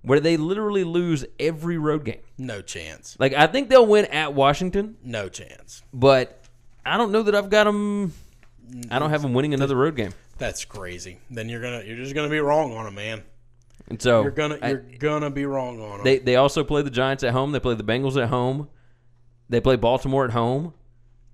where 0.05 0.21
they 0.21 0.37
literally 0.37 0.85
lose 0.85 1.25
every 1.41 1.79
road 1.79 2.05
game. 2.05 2.21
No 2.39 2.61
chance. 2.63 3.17
Like 3.19 3.33
I 3.33 3.47
think 3.47 3.69
they'll 3.69 3.87
win 3.87 4.05
at 4.07 4.35
Washington, 4.35 4.97
No 5.03 5.29
chance. 5.29 5.83
but 5.93 6.45
I 6.87 6.97
don't 6.97 7.11
know 7.13 7.23
that 7.23 7.35
I've 7.35 7.51
got 7.51 7.65
them. 7.65 8.13
I 8.91 8.99
don't 8.99 9.11
have 9.11 9.23
them 9.23 9.35
winning 9.35 9.55
another 9.55 9.77
road 9.77 9.97
game. 9.97 10.13
That's 10.39 10.65
crazy. 10.65 11.19
Then 11.31 11.49
you're 11.49 11.61
gonna 11.63 11.83
you're 11.85 11.97
just 11.97 12.15
gonna 12.15 12.29
be 12.29 12.39
wrong 12.41 12.73
on 12.77 12.85
them, 12.85 12.95
man. 12.95 13.23
And 13.89 14.01
so 14.01 14.23
You're 14.23 14.31
gonna 14.31 14.59
I- 14.63 14.69
you're 14.71 14.85
gonna 14.99 15.31
be 15.31 15.45
wrong 15.47 15.81
on 15.81 15.99
them. 15.99 16.05
They 16.05 16.19
they 16.19 16.37
also 16.37 16.65
play 16.65 16.83
the 16.83 16.91
Giants 16.91 17.23
at 17.25 17.33
home. 17.33 17.53
They 17.53 17.61
play 17.61 17.75
the 17.75 17.85
Bengals 17.85 18.21
at 18.23 18.29
home. 18.29 18.69
They 19.49 19.61
play 19.61 19.77
Baltimore 19.77 20.25
at 20.25 20.31
home. 20.31 20.73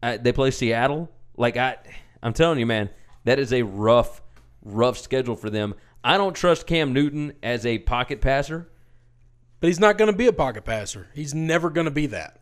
Uh, 0.03 0.17
they 0.21 0.33
play 0.33 0.51
Seattle. 0.51 1.11
Like 1.37 1.57
I, 1.57 1.77
I'm 2.23 2.33
telling 2.33 2.59
you, 2.59 2.67
man, 2.67 2.91
that 3.25 3.39
is 3.39 3.53
a 3.53 3.63
rough, 3.63 4.21
rough 4.65 4.99
schedule 4.99 5.37
for 5.37 5.49
them. 5.49 5.75
I 6.03 6.17
don't 6.17 6.35
trust 6.35 6.67
Cam 6.67 6.93
Newton 6.93 7.35
as 7.43 7.67
a 7.67 7.79
pocket 7.79 8.21
passer. 8.21 8.69
but 9.61 9.67
he's 9.69 9.81
not 9.81 9.99
gonna 9.99 10.13
be 10.15 10.27
a 10.27 10.33
pocket 10.33 10.65
passer. 10.65 11.09
He's 11.15 11.35
never 11.35 11.69
gonna 11.71 11.91
be 11.91 12.07
that. 12.07 12.41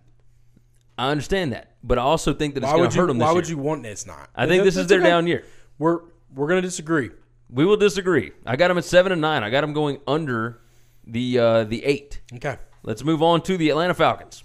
I 0.96 1.10
understand 1.10 1.52
that, 1.52 1.76
but 1.82 1.98
I 1.98 2.02
also 2.02 2.32
think 2.34 2.54
that 2.54 2.62
it's 2.64 2.72
going 2.72 2.90
to 2.90 2.96
hurt 2.96 3.06
this 3.06 3.16
Why 3.16 3.26
year. 3.26 3.34
would 3.34 3.48
you 3.48 3.58
want? 3.58 3.86
It's 3.86 4.06
not. 4.06 4.30
I 4.34 4.46
think 4.46 4.64
this 4.64 4.76
is 4.76 4.86
their 4.88 5.00
down 5.00 5.26
year. 5.26 5.44
We're 5.78 6.00
we're 6.34 6.48
gonna 6.48 6.62
disagree. 6.62 7.10
We 7.50 7.64
will 7.64 7.76
disagree. 7.76 8.32
I 8.44 8.56
got 8.56 8.68
them 8.68 8.78
at 8.78 8.84
seven 8.84 9.12
and 9.12 9.20
nine. 9.20 9.42
I 9.42 9.50
got 9.50 9.62
them 9.62 9.72
going 9.72 10.00
under 10.06 10.60
the 11.06 11.38
uh, 11.38 11.64
the 11.64 11.84
eight. 11.84 12.20
Okay. 12.34 12.56
Let's 12.82 13.04
move 13.04 13.22
on 13.22 13.42
to 13.42 13.56
the 13.56 13.70
Atlanta 13.70 13.94
Falcons. 13.94 14.44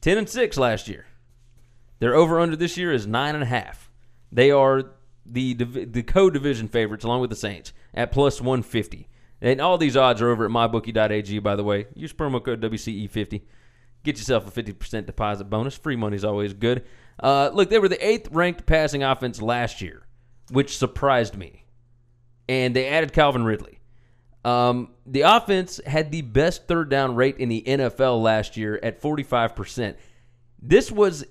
Ten 0.00 0.18
and 0.18 0.28
six 0.28 0.56
last 0.56 0.88
year. 0.88 1.06
Their 2.00 2.14
over 2.14 2.40
under 2.40 2.56
this 2.56 2.76
year 2.76 2.92
is 2.92 3.06
nine 3.06 3.34
and 3.34 3.42
a 3.44 3.46
half. 3.46 3.90
They 4.32 4.50
are 4.50 4.90
the 5.24 5.54
the 5.54 6.02
co-division 6.02 6.68
favorites 6.68 7.04
along 7.04 7.20
with 7.20 7.30
the 7.30 7.36
Saints 7.36 7.72
at 7.94 8.12
plus 8.12 8.40
150. 8.40 9.08
And 9.40 9.60
all 9.60 9.76
these 9.76 9.96
odds 9.96 10.22
are 10.22 10.30
over 10.30 10.44
at 10.44 10.50
mybookie.ag. 10.52 11.40
By 11.40 11.56
the 11.56 11.64
way, 11.64 11.86
use 11.94 12.12
promo 12.12 12.42
code 12.42 12.60
WCE50. 12.60 13.42
Get 14.04 14.18
yourself 14.18 14.46
a 14.46 14.62
50% 14.62 15.06
deposit 15.06 15.44
bonus. 15.44 15.76
Free 15.76 15.96
money's 15.96 16.24
always 16.24 16.52
good. 16.52 16.84
Uh, 17.20 17.50
look, 17.52 17.68
they 17.68 17.78
were 17.78 17.88
the 17.88 18.06
eighth 18.06 18.28
ranked 18.30 18.66
passing 18.66 19.02
offense 19.02 19.42
last 19.42 19.80
year, 19.80 20.06
which 20.50 20.76
surprised 20.76 21.36
me. 21.36 21.66
And 22.48 22.74
they 22.74 22.88
added 22.88 23.12
Calvin 23.12 23.44
Ridley. 23.44 23.80
Um, 24.44 24.90
the 25.06 25.22
offense 25.22 25.80
had 25.86 26.10
the 26.10 26.22
best 26.22 26.66
third 26.66 26.88
down 26.88 27.14
rate 27.14 27.38
in 27.38 27.48
the 27.48 27.62
NFL 27.66 28.22
last 28.22 28.56
year 28.56 28.78
at 28.82 29.00
45%. 29.00 29.96
This 30.60 30.90
was 30.90 31.24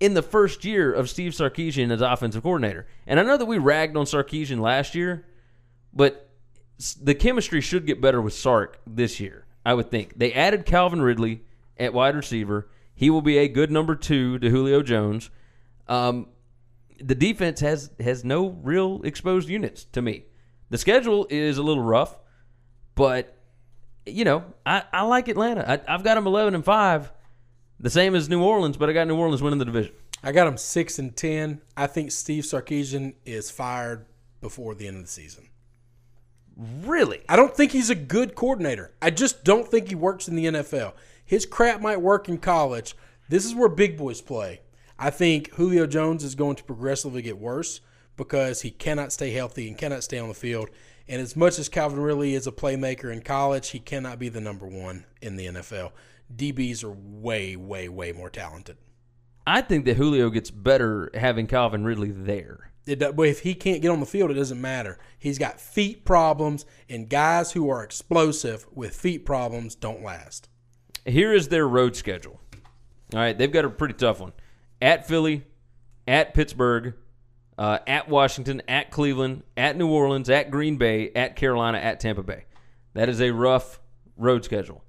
in 0.00 0.14
the 0.14 0.22
first 0.22 0.64
year 0.64 0.92
of 0.92 1.08
Steve 1.08 1.32
Sarkisian 1.32 1.92
as 1.92 2.00
offensive 2.00 2.42
coordinator. 2.42 2.86
And 3.06 3.20
I 3.20 3.22
know 3.22 3.36
that 3.36 3.46
we 3.46 3.58
ragged 3.58 3.96
on 3.96 4.06
Sarkisian 4.06 4.60
last 4.60 4.94
year, 4.94 5.26
but 5.92 6.30
the 7.00 7.14
chemistry 7.14 7.60
should 7.60 7.86
get 7.86 8.00
better 8.00 8.20
with 8.20 8.32
Sark 8.32 8.80
this 8.86 9.20
year, 9.20 9.46
I 9.64 9.74
would 9.74 9.90
think. 9.90 10.18
They 10.18 10.32
added 10.32 10.64
Calvin 10.64 11.02
Ridley 11.02 11.42
at 11.78 11.92
wide 11.92 12.16
receiver. 12.16 12.70
He 12.94 13.10
will 13.10 13.22
be 13.22 13.38
a 13.38 13.48
good 13.48 13.70
number 13.70 13.94
two 13.94 14.38
to 14.38 14.48
Julio 14.48 14.82
Jones. 14.82 15.30
Um, 15.86 16.28
the 17.02 17.14
defense 17.14 17.60
has 17.60 17.90
has 17.98 18.24
no 18.24 18.50
real 18.62 19.00
exposed 19.04 19.48
units 19.48 19.84
to 19.92 20.02
me. 20.02 20.24
The 20.68 20.78
schedule 20.78 21.26
is 21.30 21.58
a 21.58 21.62
little 21.62 21.82
rough, 21.82 22.18
but 22.94 23.36
you 24.06 24.24
know 24.24 24.44
I, 24.64 24.84
I 24.92 25.02
like 25.02 25.28
Atlanta. 25.28 25.68
I, 25.68 25.94
I've 25.94 26.04
got 26.04 26.14
them 26.14 26.26
eleven 26.26 26.54
and 26.54 26.64
five, 26.64 27.10
the 27.80 27.90
same 27.90 28.14
as 28.14 28.28
New 28.28 28.42
Orleans, 28.42 28.76
but 28.76 28.90
I 28.90 28.92
got 28.92 29.08
New 29.08 29.16
Orleans 29.16 29.42
winning 29.42 29.58
the 29.58 29.64
division. 29.64 29.94
I 30.22 30.32
got 30.32 30.46
him 30.46 30.58
six 30.58 30.98
and 30.98 31.16
ten. 31.16 31.62
I 31.76 31.86
think 31.86 32.12
Steve 32.12 32.44
Sarkisian 32.44 33.14
is 33.24 33.50
fired 33.50 34.04
before 34.40 34.74
the 34.74 34.86
end 34.86 34.98
of 34.98 35.02
the 35.02 35.08
season. 35.08 35.48
Really? 36.56 37.22
I 37.28 37.36
don't 37.36 37.56
think 37.56 37.72
he's 37.72 37.88
a 37.88 37.94
good 37.94 38.34
coordinator. 38.34 38.92
I 39.00 39.10
just 39.10 39.44
don't 39.44 39.66
think 39.66 39.88
he 39.88 39.94
works 39.94 40.28
in 40.28 40.36
the 40.36 40.44
NFL. 40.44 40.92
His 41.24 41.46
crap 41.46 41.80
might 41.80 42.02
work 42.02 42.28
in 42.28 42.36
college. 42.36 42.94
This 43.30 43.46
is 43.46 43.54
where 43.54 43.68
big 43.68 43.96
boys 43.96 44.20
play. 44.20 44.60
I 44.98 45.08
think 45.08 45.54
Julio 45.54 45.86
Jones 45.86 46.22
is 46.22 46.34
going 46.34 46.56
to 46.56 46.64
progressively 46.64 47.22
get 47.22 47.38
worse 47.38 47.80
because 48.16 48.60
he 48.60 48.70
cannot 48.70 49.12
stay 49.12 49.30
healthy 49.30 49.66
and 49.68 49.78
cannot 49.78 50.04
stay 50.04 50.18
on 50.18 50.28
the 50.28 50.34
field. 50.34 50.68
And 51.08 51.22
as 51.22 51.34
much 51.34 51.58
as 51.58 51.70
Calvin 51.70 52.00
Ridley 52.00 52.34
is 52.34 52.46
a 52.46 52.52
playmaker 52.52 53.10
in 53.10 53.22
college, 53.22 53.70
he 53.70 53.78
cannot 53.78 54.18
be 54.18 54.28
the 54.28 54.40
number 54.40 54.66
one 54.66 55.06
in 55.22 55.36
the 55.36 55.46
NFL. 55.46 55.92
DBs 56.34 56.84
are 56.84 56.92
way, 56.92 57.56
way, 57.56 57.88
way 57.88 58.12
more 58.12 58.30
talented. 58.30 58.76
I 59.46 59.62
think 59.62 59.84
that 59.86 59.96
Julio 59.96 60.30
gets 60.30 60.50
better 60.50 61.10
having 61.14 61.46
Calvin 61.46 61.84
Ridley 61.84 62.10
there. 62.10 62.70
It, 62.86 62.98
but 62.98 63.22
if 63.28 63.40
he 63.40 63.54
can't 63.54 63.82
get 63.82 63.90
on 63.90 64.00
the 64.00 64.06
field, 64.06 64.30
it 64.30 64.34
doesn't 64.34 64.60
matter. 64.60 64.98
He's 65.18 65.38
got 65.38 65.60
feet 65.60 66.04
problems, 66.04 66.64
and 66.88 67.08
guys 67.08 67.52
who 67.52 67.68
are 67.68 67.82
explosive 67.82 68.66
with 68.72 68.94
feet 68.96 69.24
problems 69.26 69.74
don't 69.74 70.02
last. 70.02 70.48
Here 71.04 71.32
is 71.32 71.48
their 71.48 71.68
road 71.68 71.96
schedule. 71.96 72.40
All 73.12 73.20
right, 73.20 73.36
they've 73.36 73.50
got 73.50 73.64
a 73.64 73.70
pretty 73.70 73.94
tough 73.94 74.20
one. 74.20 74.32
At 74.80 75.06
Philly, 75.06 75.44
at 76.06 76.32
Pittsburgh, 76.32 76.94
uh, 77.58 77.78
at 77.86 78.08
Washington, 78.08 78.62
at 78.68 78.90
Cleveland, 78.90 79.42
at 79.56 79.76
New 79.76 79.88
Orleans, 79.88 80.30
at 80.30 80.50
Green 80.50 80.76
Bay, 80.76 81.10
at 81.14 81.36
Carolina, 81.36 81.78
at 81.78 82.00
Tampa 82.00 82.22
Bay. 82.22 82.44
That 82.94 83.08
is 83.08 83.20
a 83.20 83.30
rough 83.30 83.80
road 84.16 84.44
schedule. 84.44 84.84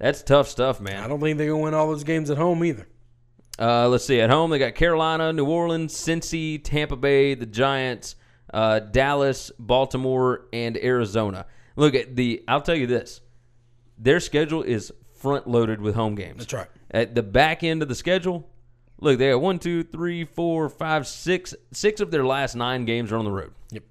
That's 0.00 0.22
tough 0.22 0.48
stuff, 0.48 0.80
man. 0.80 1.04
I 1.04 1.06
don't 1.08 1.20
think 1.20 1.36
they're 1.38 1.48
going 1.48 1.60
to 1.60 1.64
win 1.64 1.74
all 1.74 1.86
those 1.88 2.04
games 2.04 2.30
at 2.30 2.38
home 2.38 2.64
either. 2.64 2.88
Uh, 3.58 3.86
let's 3.88 4.06
see. 4.06 4.18
At 4.20 4.30
home, 4.30 4.50
they 4.50 4.58
got 4.58 4.74
Carolina, 4.74 5.32
New 5.32 5.44
Orleans, 5.44 5.94
Cincy, 5.94 6.58
Tampa 6.64 6.96
Bay, 6.96 7.34
the 7.34 7.44
Giants, 7.44 8.16
uh, 8.54 8.78
Dallas, 8.80 9.52
Baltimore, 9.58 10.46
and 10.54 10.78
Arizona. 10.78 11.44
Look 11.76 11.94
at 11.94 12.16
the. 12.16 12.42
I'll 12.48 12.62
tell 12.62 12.74
you 12.74 12.86
this: 12.86 13.20
their 13.98 14.18
schedule 14.20 14.62
is 14.62 14.90
front 15.12 15.46
loaded 15.46 15.82
with 15.82 15.94
home 15.94 16.14
games. 16.14 16.38
That's 16.38 16.52
right. 16.54 16.68
At 16.90 17.14
the 17.14 17.22
back 17.22 17.62
end 17.62 17.82
of 17.82 17.88
the 17.88 17.94
schedule, 17.94 18.48
look, 18.98 19.18
they 19.18 19.30
got 19.30 19.42
one, 19.42 19.58
two, 19.58 19.84
three, 19.84 20.24
four, 20.24 20.70
five, 20.70 21.06
six. 21.06 21.54
Six 21.72 22.00
of 22.00 22.10
their 22.10 22.24
last 22.24 22.56
nine 22.56 22.86
games 22.86 23.12
are 23.12 23.16
on 23.18 23.26
the 23.26 23.30
road, 23.30 23.52
Yep. 23.72 23.82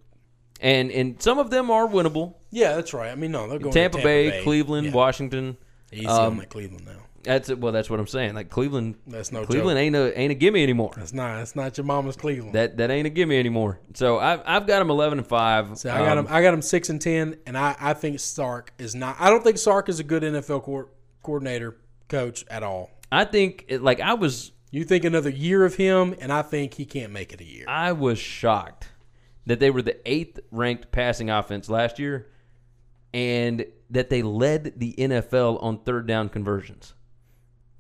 and 0.62 0.90
and 0.92 1.22
some 1.22 1.38
of 1.38 1.52
them 1.52 1.70
are 1.70 1.88
winnable. 1.88 2.34
Yeah, 2.50 2.76
that's 2.76 2.96
right. 2.96 3.12
I 3.12 3.16
mean, 3.16 3.32
no, 3.32 3.48
they're 3.48 3.60
going 3.60 3.72
Tampa, 3.72 3.98
to 4.00 4.04
Bay, 4.04 4.42
Cleveland, 4.44 4.88
Yeah. 4.88 4.94
Washington. 4.94 5.58
Easy 5.92 6.06
um, 6.06 6.34
on 6.34 6.38
that 6.38 6.50
Cleveland 6.50 6.86
now. 6.86 6.94
That's 7.24 7.50
it. 7.50 7.60
Well, 7.60 7.74
that's 7.74 7.90
what 7.90 8.00
I'm 8.00 8.08
saying. 8.08 8.34
Like 8.34 8.50
Cleveland, 8.50 8.96
That's 9.06 9.32
no 9.34 9.46
Cleveland 9.46 9.78
joke. 9.78 9.84
ain't 9.84 9.96
a 9.96 10.18
ain't 10.20 10.32
a 10.32 10.36
gimme 10.36 10.64
anymore. 10.64 10.94
That's 10.96 11.12
not. 11.14 11.36
That's 11.38 11.54
not 11.56 11.78
your 11.78 11.86
mama's 11.86 12.16
Cleveland. 12.16 12.56
That 12.56 12.78
that 12.78 12.90
ain't 12.92 13.08
a 13.08 13.10
gimme 13.10 13.38
anymore. 13.38 13.80
So 13.94 14.20
I've 14.20 14.42
I've 14.46 14.66
got 14.66 14.80
them 14.80 14.90
eleven 14.90 15.18
and 15.18 15.28
five. 15.28 15.78
so 15.78 15.92
I 15.92 15.98
got 16.00 16.18
Um, 16.18 16.26
him. 16.28 16.34
I 16.34 16.42
got 16.42 16.54
him 16.54 16.62
six 16.62 16.90
and 16.90 17.02
ten, 17.02 17.36
and 17.46 17.58
I, 17.58 17.76
I 17.80 17.94
think 17.94 18.20
Sark 18.22 18.74
is 18.78 18.96
not. 18.96 19.18
I 19.20 19.30
don't 19.30 19.44
think 19.44 19.58
Sark 19.58 19.90
is 19.90 20.00
a 20.00 20.04
good 20.04 20.24
NFL 20.24 20.64
co- 20.64 20.90
coordinator 21.22 21.78
coach 22.08 22.46
at 22.50 22.64
all. 22.64 22.90
I 23.12 23.26
think 23.26 23.66
it, 23.68 23.82
like 23.84 24.00
I 24.00 24.14
was 24.14 24.54
You 24.72 24.86
think 24.86 25.04
another 25.04 25.30
year 25.30 25.66
of 25.66 25.76
him, 25.76 26.16
and 26.22 26.32
I 26.32 26.42
think 26.42 26.76
he 26.76 26.86
can't 26.86 27.12
make 27.12 27.34
it 27.34 27.42
a 27.42 27.46
year. 27.46 27.66
I 27.68 27.92
was 27.92 28.18
shocked 28.18 28.88
that 29.46 29.60
they 29.60 29.72
were 29.72 29.82
the 29.82 29.98
eighth 30.10 30.40
ranked 30.52 30.92
passing 30.94 31.30
offense 31.30 31.70
last 31.70 32.00
year, 32.00 32.28
and 33.14 33.66
that 33.90 34.10
they 34.10 34.22
led 34.22 34.74
the 34.78 34.94
NFL 34.98 35.62
on 35.64 35.80
third 35.80 36.08
down 36.08 36.30
conversions. 36.30 36.94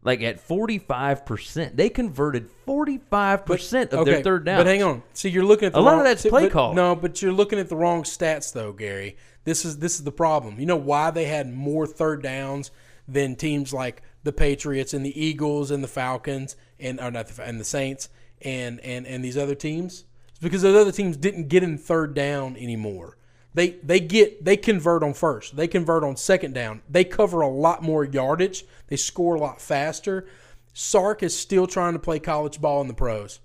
Like 0.02 0.22
at 0.22 0.40
forty 0.40 0.78
five 0.80 1.26
percent, 1.26 1.76
they 1.76 1.90
converted 1.90 2.50
forty 2.66 2.98
five 2.98 3.46
percent 3.46 3.92
of 3.94 4.06
their 4.06 4.24
third 4.24 4.46
down. 4.46 4.60
But 4.60 4.68
hang 4.68 4.82
on. 4.82 5.04
See, 5.14 5.30
you're 5.30 5.44
looking 5.44 5.66
at 5.68 5.74
the 5.74 5.80
A 5.80 5.82
lot 5.82 5.98
of 5.98 6.06
that's 6.06 6.26
play 6.26 6.44
but- 6.44 6.52
call. 6.54 6.74
No, 6.74 6.96
but 6.96 7.22
you're 7.22 7.34
looking 7.34 7.60
at 7.60 7.68
the 7.68 7.76
wrong 7.76 8.04
stats 8.04 8.54
though, 8.54 8.72
Gary. 8.72 9.18
This 9.44 9.66
is 9.66 9.80
this 9.80 9.96
is 9.96 10.04
the 10.06 10.12
problem. 10.12 10.60
You 10.60 10.66
know 10.66 10.78
why 10.78 11.12
they 11.12 11.26
had 11.26 11.54
more 11.54 11.86
third 11.86 12.24
downs 12.24 12.72
than 13.10 13.36
teams 13.36 13.74
like 13.74 14.02
the 14.24 14.32
Patriots 14.32 14.94
and 14.94 15.06
the 15.06 15.22
Eagles 15.22 15.70
and 15.70 15.84
the 15.84 15.88
Falcons 15.88 16.56
and 16.80 17.00
or 17.02 17.12
not 17.12 17.28
the, 17.28 17.44
and 17.44 17.60
the 17.60 17.66
Saints 17.66 18.08
and 18.42 18.80
and 18.80 19.06
and 19.06 19.24
these 19.24 19.38
other 19.38 19.56
teams? 19.56 20.06
It's 20.30 20.40
because 20.40 20.62
those 20.62 20.80
other 20.80 20.94
teams 20.94 21.18
didn't 21.18 21.50
get 21.50 21.62
in 21.62 21.78
third 21.78 22.14
down 22.14 22.56
anymore. 22.56 23.18
They 23.54 23.72
they 23.84 24.00
get 24.00 24.46
they 24.46 24.58
convert 24.58 25.04
on 25.04 25.14
first. 25.14 25.56
They 25.56 25.68
convert 25.68 26.04
on 26.04 26.16
second 26.18 26.54
down. 26.54 26.82
They 26.90 27.04
cover 27.04 27.42
a 27.42 27.48
lot 27.48 27.82
more 27.82 28.04
yardage. 28.06 28.64
They 28.88 28.96
score 28.96 29.36
a 29.36 29.40
lot 29.40 29.60
faster. 29.62 30.28
Sark 30.74 31.24
is 31.24 31.38
still 31.38 31.66
trying 31.68 31.94
to 31.94 32.00
play 32.00 32.20
college 32.20 32.62
ball 32.62 32.80
in 32.82 32.88
the 32.88 32.94
pros. 32.94 33.40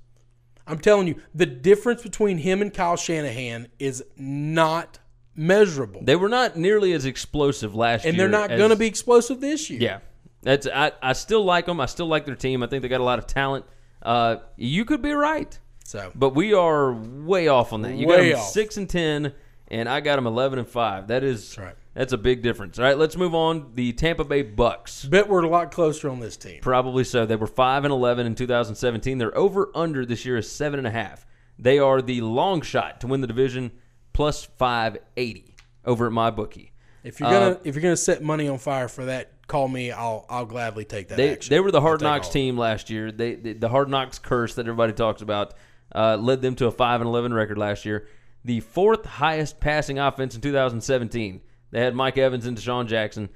I'm 0.67 0.79
telling 0.79 1.07
you, 1.09 1.17
the 1.35 1.47
difference 1.47 2.03
between 2.03 2.39
him 2.39 2.63
and 2.63 2.73
Kyle 2.73 2.97
Shanahan 2.97 3.69
is 3.79 4.05
not 4.17 4.99
measurable. 5.35 6.01
they 6.05 6.17
were 6.17 6.29
not 6.29 6.57
nearly 6.57 6.93
as 6.93 7.05
explosive 7.05 7.75
last 7.75 8.05
year, 8.05 8.11
and 8.13 8.21
they're 8.21 8.29
not 8.29 8.51
going 8.51 8.71
to 8.71 8.77
be 8.77 8.87
explosive 8.87 9.41
this 9.41 9.69
year. 9.69 9.81
Yeah, 9.81 9.99
that's 10.43 10.67
I. 10.67 10.93
I 11.03 11.13
still 11.15 11.45
like 11.45 11.67
them. 11.67 11.81
I 11.81 11.87
still 11.87 12.07
like 12.07 12.25
their 12.27 12.37
team. 12.37 12.63
I 12.63 12.67
think 12.67 12.83
they 12.83 12.89
got 12.89 13.01
a 13.01 13.05
lot 13.05 13.19
of 13.19 13.27
talent. 13.27 13.65
Uh, 14.03 14.37
you 14.57 14.85
could 14.85 15.01
be 15.03 15.13
right, 15.13 15.59
So 15.85 16.13
but 16.15 16.31
we 16.31 16.53
are 16.53 16.93
way 16.93 17.49
off 17.49 17.73
on 17.73 17.83
that. 17.83 17.95
You 17.95 18.07
got 18.07 18.19
them 18.19 18.37
off. 18.37 18.51
six 18.51 18.77
and 18.77 18.89
ten, 18.89 19.33
and 19.75 19.88
I 19.88 20.00
got 20.00 20.16
them 20.16 20.26
eleven 20.26 20.59
and 20.59 20.69
five. 20.69 21.09
That 21.09 21.25
is 21.25 21.49
That's 21.49 21.59
right. 21.59 21.75
That's 21.95 22.12
a 22.12 22.19
big 22.19 22.43
difference. 22.43 22.78
All 22.78 22.85
right, 22.85 22.99
let's 22.99 23.16
move 23.16 23.35
on. 23.35 23.71
The 23.75 23.93
Tampa 23.93 24.25
Bay 24.25 24.43
Bucks. 24.43 25.04
bet 25.04 25.28
we're 25.28 25.43
a 25.45 25.49
lot 25.49 25.71
closer 25.71 26.09
on 26.09 26.19
this 26.21 26.37
team. 26.37 26.61
Probably 26.61 27.04
so. 27.04 27.25
They 27.26 27.37
were 27.37 27.47
five 27.47 27.85
and 27.85 27.93
eleven 27.93 28.26
in 28.26 28.35
2017. 28.35 29.19
Their 29.19 29.37
over 29.37 29.71
under 29.75 30.04
this 30.04 30.25
year 30.25 30.37
is 30.38 30.50
seven 30.50 30.78
and 30.78 30.87
a 30.88 30.90
half. 30.90 31.25
They 31.59 31.78
are 31.78 32.02
the 32.02 32.21
long 32.23 32.62
shot 32.62 33.00
to 33.02 33.07
win 33.07 33.21
the 33.21 33.26
division, 33.28 33.71
plus 34.12 34.45
five 34.45 34.99
eighty 35.16 35.54
over 35.85 36.07
at 36.07 36.12
my 36.12 36.31
bookie. 36.31 36.73
If 37.04 37.21
you're 37.21 37.31
gonna 37.31 37.61
if 37.64 37.75
you're 37.75 37.83
gonna 37.83 37.97
set 37.97 38.23
money 38.23 38.49
on 38.49 38.59
fire 38.59 38.88
for 38.88 39.04
that, 39.04 39.47
call 39.47 39.69
me. 39.69 39.93
I'll 39.93 40.25
I'll 40.28 40.47
gladly 40.47 40.85
take 40.85 41.09
that 41.09 41.16
They 41.16 41.33
action. 41.33 41.50
they 41.54 41.61
were 41.61 41.71
the 41.71 41.81
Hard 41.81 42.00
Knocks 42.00 42.26
all 42.26 42.31
of 42.31 42.37
it. 42.37 42.38
team 42.38 42.57
last 42.59 42.90
year. 42.90 43.12
They, 43.12 43.35
the 43.35 43.52
the 43.52 43.69
Hard 43.69 43.88
Knocks 43.88 44.19
curse 44.19 44.54
that 44.54 44.62
everybody 44.66 44.95
talks 44.95 45.21
about 45.23 45.54
uh, 45.95 46.16
led 46.16 46.40
them 46.43 46.54
to 46.57 46.66
a 46.66 46.71
five 46.73 47.00
and 47.02 47.09
eleven 47.09 47.33
record 47.35 47.59
last 47.59 47.85
year. 47.85 48.09
The 48.45 48.61
fourth 48.61 49.05
highest 49.07 49.61
passing 49.61 49.99
offense 49.99 50.35
in 50.35 50.41
2017. 50.41 51.41
They 51.71 51.81
had 51.81 51.95
Mike 51.95 52.19
Evans 52.19 52.47
and 52.47 52.57
DeSean 52.57 52.87
Jackson. 52.87 53.29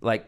Like 0.00 0.26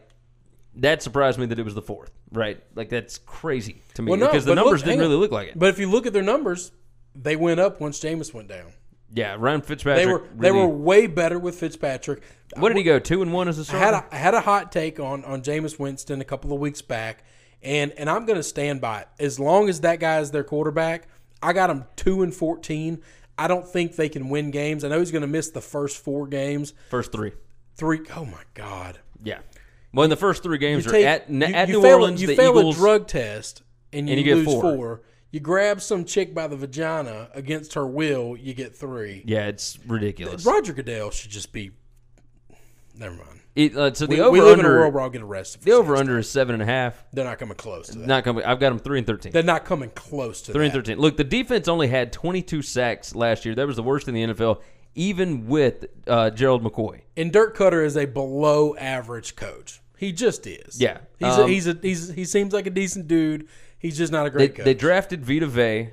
that 0.75 1.01
surprised 1.01 1.39
me 1.39 1.45
that 1.47 1.59
it 1.59 1.63
was 1.63 1.75
the 1.75 1.81
fourth. 1.81 2.11
Right? 2.31 2.63
Like 2.75 2.89
that's 2.89 3.17
crazy 3.17 3.81
to 3.95 4.01
me 4.03 4.11
Well, 4.11 4.19
no, 4.19 4.27
because 4.27 4.45
the 4.45 4.55
numbers 4.55 4.81
look, 4.81 4.85
didn't 4.85 4.99
really 4.99 5.15
look 5.15 5.31
like 5.31 5.49
it. 5.49 5.59
But 5.59 5.69
if 5.69 5.79
you 5.79 5.89
look 5.89 6.05
at 6.05 6.13
their 6.13 6.21
numbers, 6.23 6.71
they 7.15 7.35
went 7.35 7.59
up 7.59 7.81
once 7.81 7.99
Jameis 7.99 8.33
went 8.33 8.47
down. 8.47 8.71
yeah, 9.11 9.35
Ryan 9.39 9.61
Fitzpatrick. 9.61 10.05
They 10.05 10.11
were 10.11 10.23
they 10.35 10.51
were 10.51 10.67
way 10.67 11.07
better 11.07 11.39
with 11.39 11.55
Fitzpatrick. 11.55 12.21
What 12.55 12.69
did 12.69 12.77
he 12.77 12.83
go? 12.83 12.99
Two 12.99 13.21
and 13.23 13.33
one 13.33 13.47
as 13.47 13.57
a 13.57 13.65
starter. 13.65 13.83
had 13.83 13.93
a, 13.95 14.05
I 14.11 14.17
had 14.17 14.33
a 14.35 14.41
hot 14.41 14.71
take 14.71 14.99
on 14.99 15.25
on 15.25 15.41
Jameis 15.41 15.79
Winston 15.79 16.21
a 16.21 16.25
couple 16.25 16.53
of 16.53 16.59
weeks 16.59 16.81
back, 16.83 17.23
and 17.63 17.91
and 17.93 18.09
I'm 18.09 18.25
going 18.25 18.37
to 18.37 18.43
stand 18.43 18.79
by 18.79 19.01
it. 19.01 19.07
As 19.19 19.39
long 19.39 19.69
as 19.69 19.81
that 19.81 19.99
guy 19.99 20.19
is 20.19 20.29
their 20.31 20.43
quarterback, 20.43 21.07
I 21.41 21.53
got 21.53 21.69
him 21.71 21.85
two 21.95 22.21
and 22.21 22.33
fourteen. 22.33 23.01
I 23.39 23.47
don't 23.47 23.67
think 23.67 23.95
they 23.95 24.09
can 24.09 24.29
win 24.29 24.51
games. 24.51 24.83
I 24.83 24.89
know 24.89 24.99
he's 24.99 25.11
going 25.11 25.21
to 25.21 25.27
miss 25.27 25.49
the 25.49 25.61
first 25.61 25.97
four 25.97 26.27
games. 26.27 26.73
First 26.89 27.11
three. 27.11 27.31
Three. 27.75 28.01
Oh 28.15 28.25
my 28.25 28.41
God! 28.53 28.99
Yeah. 29.23 29.39
Well, 29.93 30.03
in 30.03 30.09
the 30.09 30.15
first 30.17 30.43
three 30.43 30.57
games 30.57 30.85
You 30.85 30.89
are 30.91 30.93
take- 30.93 31.05
at, 31.05 31.29
you- 31.29 31.41
at 31.43 31.67
you 31.67 31.75
New 31.75 31.81
fail 31.81 31.95
Orleans, 31.95 32.21
you 32.21 32.27
the 32.27 32.35
fail 32.35 32.51
Eagles. 32.59 32.75
a 32.75 32.79
drug 32.79 33.07
test 33.07 33.63
and 33.93 34.07
you, 34.07 34.13
and 34.13 34.19
you 34.19 34.25
get 34.25 34.35
lose 34.37 34.45
four. 34.45 34.61
four. 34.61 35.01
You 35.31 35.39
grab 35.39 35.81
some 35.81 36.05
chick 36.05 36.33
by 36.33 36.47
the 36.47 36.55
vagina 36.57 37.29
against 37.33 37.75
her 37.75 37.85
will, 37.87 38.35
you 38.35 38.53
get 38.53 38.75
three. 38.75 39.23
Yeah, 39.25 39.47
it's 39.47 39.77
ridiculous. 39.87 40.45
Roger 40.45 40.73
Goodell 40.73 41.11
should 41.11 41.31
just 41.31 41.51
be. 41.53 41.71
Never 42.95 43.15
mind. 43.15 43.38
It, 43.59 43.75
uh, 43.75 43.93
so 43.93 44.05
the 44.05 44.15
We, 44.15 44.21
over 44.21 44.31
we 44.31 44.41
live 44.41 44.59
in 44.59 44.65
a 44.65 44.67
under 44.67 44.79
world 44.79 44.93
where 44.93 45.03
I'll 45.03 45.09
get 45.09 45.21
arrested. 45.21 45.61
The 45.63 45.71
over 45.73 45.95
under 45.95 46.17
is 46.17 46.29
seven 46.29 46.53
and 46.53 46.63
a 46.63 46.65
half. 46.65 47.03
They're 47.11 47.25
not 47.25 47.39
coming 47.39 47.55
close 47.57 47.87
to 47.89 47.97
that. 47.99 48.07
Not 48.07 48.23
coming. 48.23 48.43
I've 48.45 48.59
got 48.59 48.69
them 48.69 48.79
three 48.79 48.99
and 48.99 49.05
thirteen. 49.07 49.31
They're 49.31 49.43
not 49.43 49.65
coming 49.65 49.89
close 49.89 50.41
to 50.43 50.53
Three 50.53 50.65
and 50.65 50.73
that. 50.73 50.77
thirteen. 50.77 50.97
Look, 50.99 51.17
the 51.17 51.23
defense 51.23 51.67
only 51.67 51.87
had 51.87 52.13
twenty 52.13 52.41
two 52.41 52.61
sacks 52.61 53.15
last 53.15 53.45
year. 53.45 53.55
That 53.55 53.67
was 53.67 53.75
the 53.75 53.83
worst 53.83 54.07
in 54.07 54.13
the 54.13 54.23
NFL, 54.23 54.61
even 54.95 55.47
with 55.47 55.85
uh, 56.07 56.29
Gerald 56.29 56.63
McCoy. 56.63 57.01
And 57.17 57.33
Dirk 57.33 57.57
Koetter 57.57 57.83
is 57.85 57.97
a 57.97 58.05
below 58.05 58.75
average 58.77 59.35
coach. 59.35 59.81
He 59.97 60.13
just 60.13 60.47
is. 60.47 60.79
Yeah. 60.79 60.99
He's 61.17 61.27
Um, 61.33 61.41
a, 61.41 61.47
he's 61.47 61.67
a, 61.67 61.77
he's 61.81 62.09
he 62.13 62.23
seems 62.23 62.53
like 62.53 62.65
a 62.65 62.69
decent 62.71 63.07
dude. 63.09 63.47
He's 63.77 63.97
just 63.97 64.11
not 64.13 64.25
a 64.25 64.29
They, 64.29 64.37
great 64.47 64.55
coach. 64.55 64.65
they 64.65 64.73
drafted 64.73 65.25
Vita 65.25 65.47
Vea 65.47 65.89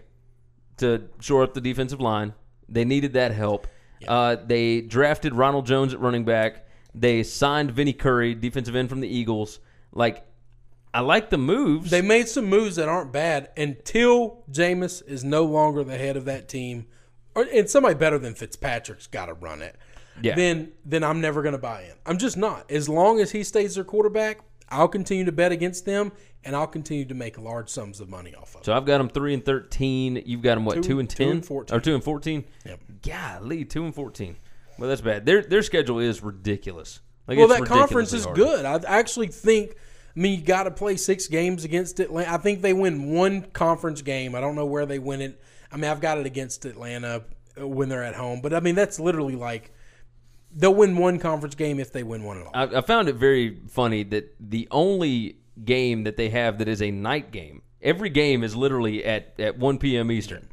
to 0.76 1.02
shore 1.20 1.42
up 1.42 1.54
the 1.54 1.60
defensive 1.60 2.00
line. 2.00 2.34
They 2.68 2.84
needed 2.84 3.14
that 3.14 3.32
help. 3.32 3.66
Uh, 4.06 4.36
they 4.36 4.82
drafted 4.82 5.34
Ronald 5.34 5.66
Jones 5.66 5.92
at 5.94 6.00
running 6.00 6.24
back. 6.24 6.65
They 6.98 7.22
signed 7.22 7.70
Vinny 7.72 7.92
Curry, 7.92 8.34
defensive 8.34 8.74
end 8.74 8.88
from 8.88 9.00
the 9.00 9.08
Eagles. 9.08 9.60
Like, 9.92 10.24
I 10.94 11.00
like 11.00 11.28
the 11.30 11.36
moves. 11.38 11.90
They 11.90 12.00
made 12.00 12.26
some 12.28 12.46
moves 12.46 12.76
that 12.76 12.88
aren't 12.88 13.12
bad 13.12 13.50
until 13.56 14.42
Jameis 14.50 15.06
is 15.06 15.22
no 15.22 15.44
longer 15.44 15.84
the 15.84 15.98
head 15.98 16.16
of 16.16 16.24
that 16.24 16.48
team, 16.48 16.86
or 17.34 17.46
and 17.52 17.68
somebody 17.68 17.94
better 17.94 18.18
than 18.18 18.34
Fitzpatrick's 18.34 19.06
got 19.06 19.26
to 19.26 19.34
run 19.34 19.60
it. 19.60 19.76
Yeah. 20.22 20.34
Then 20.36 20.72
then 20.86 21.04
I'm 21.04 21.20
never 21.20 21.42
going 21.42 21.52
to 21.52 21.58
buy 21.58 21.82
in. 21.82 21.92
I'm 22.06 22.16
just 22.16 22.38
not. 22.38 22.70
As 22.70 22.88
long 22.88 23.20
as 23.20 23.32
he 23.32 23.44
stays 23.44 23.74
their 23.74 23.84
quarterback, 23.84 24.38
I'll 24.70 24.88
continue 24.88 25.26
to 25.26 25.32
bet 25.32 25.52
against 25.52 25.84
them, 25.84 26.12
and 26.44 26.56
I'll 26.56 26.66
continue 26.66 27.04
to 27.04 27.14
make 27.14 27.36
large 27.38 27.68
sums 27.68 28.00
of 28.00 28.08
money 28.08 28.34
off 28.34 28.54
of. 28.56 28.64
so 28.64 28.72
I've 28.72 28.86
got 28.86 28.96
them 28.98 29.10
three 29.10 29.34
and 29.34 29.44
thirteen. 29.44 30.22
You've 30.24 30.40
got 30.40 30.54
them 30.54 30.64
what 30.64 30.76
Two- 30.76 30.82
two, 30.82 30.98
and 31.00 31.10
two 31.10 31.16
ten 31.24 31.28
and 31.36 31.44
14. 31.46 31.76
or 31.76 31.80
two 31.80 31.94
and 31.94 32.02
fourteen? 32.02 32.44
Yep. 32.64 32.80
Golly, 33.02 33.66
two 33.66 33.84
and 33.84 33.94
fourteen. 33.94 34.36
Well, 34.78 34.88
that's 34.88 35.00
bad. 35.00 35.26
Their 35.26 35.42
their 35.42 35.62
schedule 35.62 35.98
is 35.98 36.22
ridiculous. 36.22 37.00
Like, 37.26 37.38
Well, 37.38 37.48
that 37.48 37.64
conference 37.64 38.12
is 38.12 38.24
hard. 38.24 38.36
good. 38.36 38.64
I 38.64 38.80
actually 38.86 39.28
think. 39.28 39.72
I 40.16 40.18
mean, 40.20 40.40
you 40.40 40.46
got 40.46 40.62
to 40.62 40.70
play 40.70 40.96
six 40.96 41.26
games 41.26 41.64
against 41.64 42.00
Atlanta. 42.00 42.32
I 42.32 42.38
think 42.38 42.62
they 42.62 42.72
win 42.72 43.10
one 43.12 43.42
conference 43.42 44.00
game. 44.00 44.34
I 44.34 44.40
don't 44.40 44.54
know 44.54 44.64
where 44.64 44.86
they 44.86 44.98
win 44.98 45.20
it. 45.20 45.40
I 45.70 45.76
mean, 45.76 45.90
I've 45.90 46.00
got 46.00 46.16
it 46.16 46.24
against 46.24 46.64
Atlanta 46.64 47.24
when 47.58 47.88
they're 47.90 48.02
at 48.04 48.14
home, 48.14 48.40
but 48.40 48.54
I 48.54 48.60
mean, 48.60 48.74
that's 48.74 48.98
literally 48.98 49.36
like 49.36 49.72
they'll 50.54 50.74
win 50.74 50.96
one 50.96 51.18
conference 51.18 51.54
game 51.54 51.78
if 51.80 51.92
they 51.92 52.02
win 52.02 52.22
one 52.24 52.38
at 52.40 52.46
all. 52.46 52.52
I, 52.54 52.78
I 52.78 52.80
found 52.80 53.08
it 53.08 53.16
very 53.16 53.60
funny 53.68 54.04
that 54.04 54.34
the 54.40 54.68
only 54.70 55.38
game 55.64 56.04
that 56.04 56.16
they 56.16 56.30
have 56.30 56.58
that 56.58 56.68
is 56.68 56.80
a 56.80 56.90
night 56.90 57.30
game. 57.30 57.62
Every 57.82 58.08
game 58.08 58.42
is 58.42 58.56
literally 58.56 59.04
at, 59.04 59.34
at 59.38 59.58
1 59.58 59.78
p.m. 59.78 60.10
Eastern. 60.10 60.48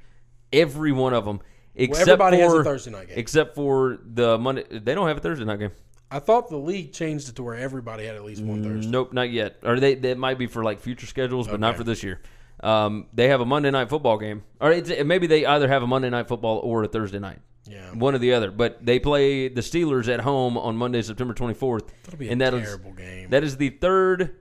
Every 0.51 0.91
one 0.91 1.13
of 1.13 1.25
them, 1.25 1.41
except 1.75 2.07
everybody 2.07 2.37
for 2.37 2.43
has 2.43 2.53
a 2.53 2.63
Thursday 2.63 2.91
night 2.91 3.07
game. 3.09 3.17
Except 3.17 3.55
for 3.55 3.99
the 4.03 4.37
Monday, 4.37 4.63
they 4.79 4.95
don't 4.95 5.07
have 5.07 5.17
a 5.17 5.21
Thursday 5.21 5.45
night 5.45 5.59
game. 5.59 5.71
I 6.11 6.19
thought 6.19 6.49
the 6.49 6.57
league 6.57 6.93
changed 6.93 7.29
it 7.29 7.35
to 7.37 7.43
where 7.43 7.55
everybody 7.55 8.05
had 8.05 8.15
at 8.15 8.23
least 8.23 8.43
one 8.43 8.63
Thursday. 8.63 8.89
Nope, 8.91 9.13
not 9.13 9.31
yet. 9.31 9.57
Or 9.63 9.79
they 9.79 9.95
that 9.95 10.17
might 10.17 10.37
be 10.37 10.45
for 10.47 10.63
like 10.63 10.79
future 10.79 11.07
schedules, 11.07 11.47
but 11.47 11.59
not 11.59 11.75
for 11.75 11.83
this 11.83 12.03
year. 12.03 12.21
Um, 12.61 13.07
they 13.13 13.27
have 13.29 13.41
a 13.41 13.45
Monday 13.45 13.71
night 13.71 13.89
football 13.89 14.17
game, 14.17 14.43
or 14.61 14.71
it's, 14.71 14.89
maybe 15.03 15.27
they 15.27 15.45
either 15.45 15.67
have 15.67 15.83
a 15.83 15.87
Monday 15.87 16.09
night 16.09 16.27
football 16.27 16.59
or 16.59 16.83
a 16.83 16.87
Thursday 16.87 17.19
night. 17.19 17.39
Yeah. 17.65 17.91
one 17.93 18.13
or 18.13 18.17
the 18.17 18.33
other. 18.33 18.51
But 18.51 18.85
they 18.85 18.99
play 18.99 19.47
the 19.47 19.61
Steelers 19.61 20.07
at 20.13 20.19
home 20.19 20.57
on 20.57 20.75
Monday, 20.77 21.01
September 21.01 21.33
twenty 21.33 21.53
fourth. 21.55 21.85
That'll 22.03 22.19
be 22.19 22.27
a 22.27 22.31
and 22.31 22.41
that 22.41 22.53
is- 22.53 22.63
terrible 22.63 22.91
game. 22.93 23.29
That 23.31 23.43
is 23.43 23.57
the 23.57 23.69
third. 23.69 24.35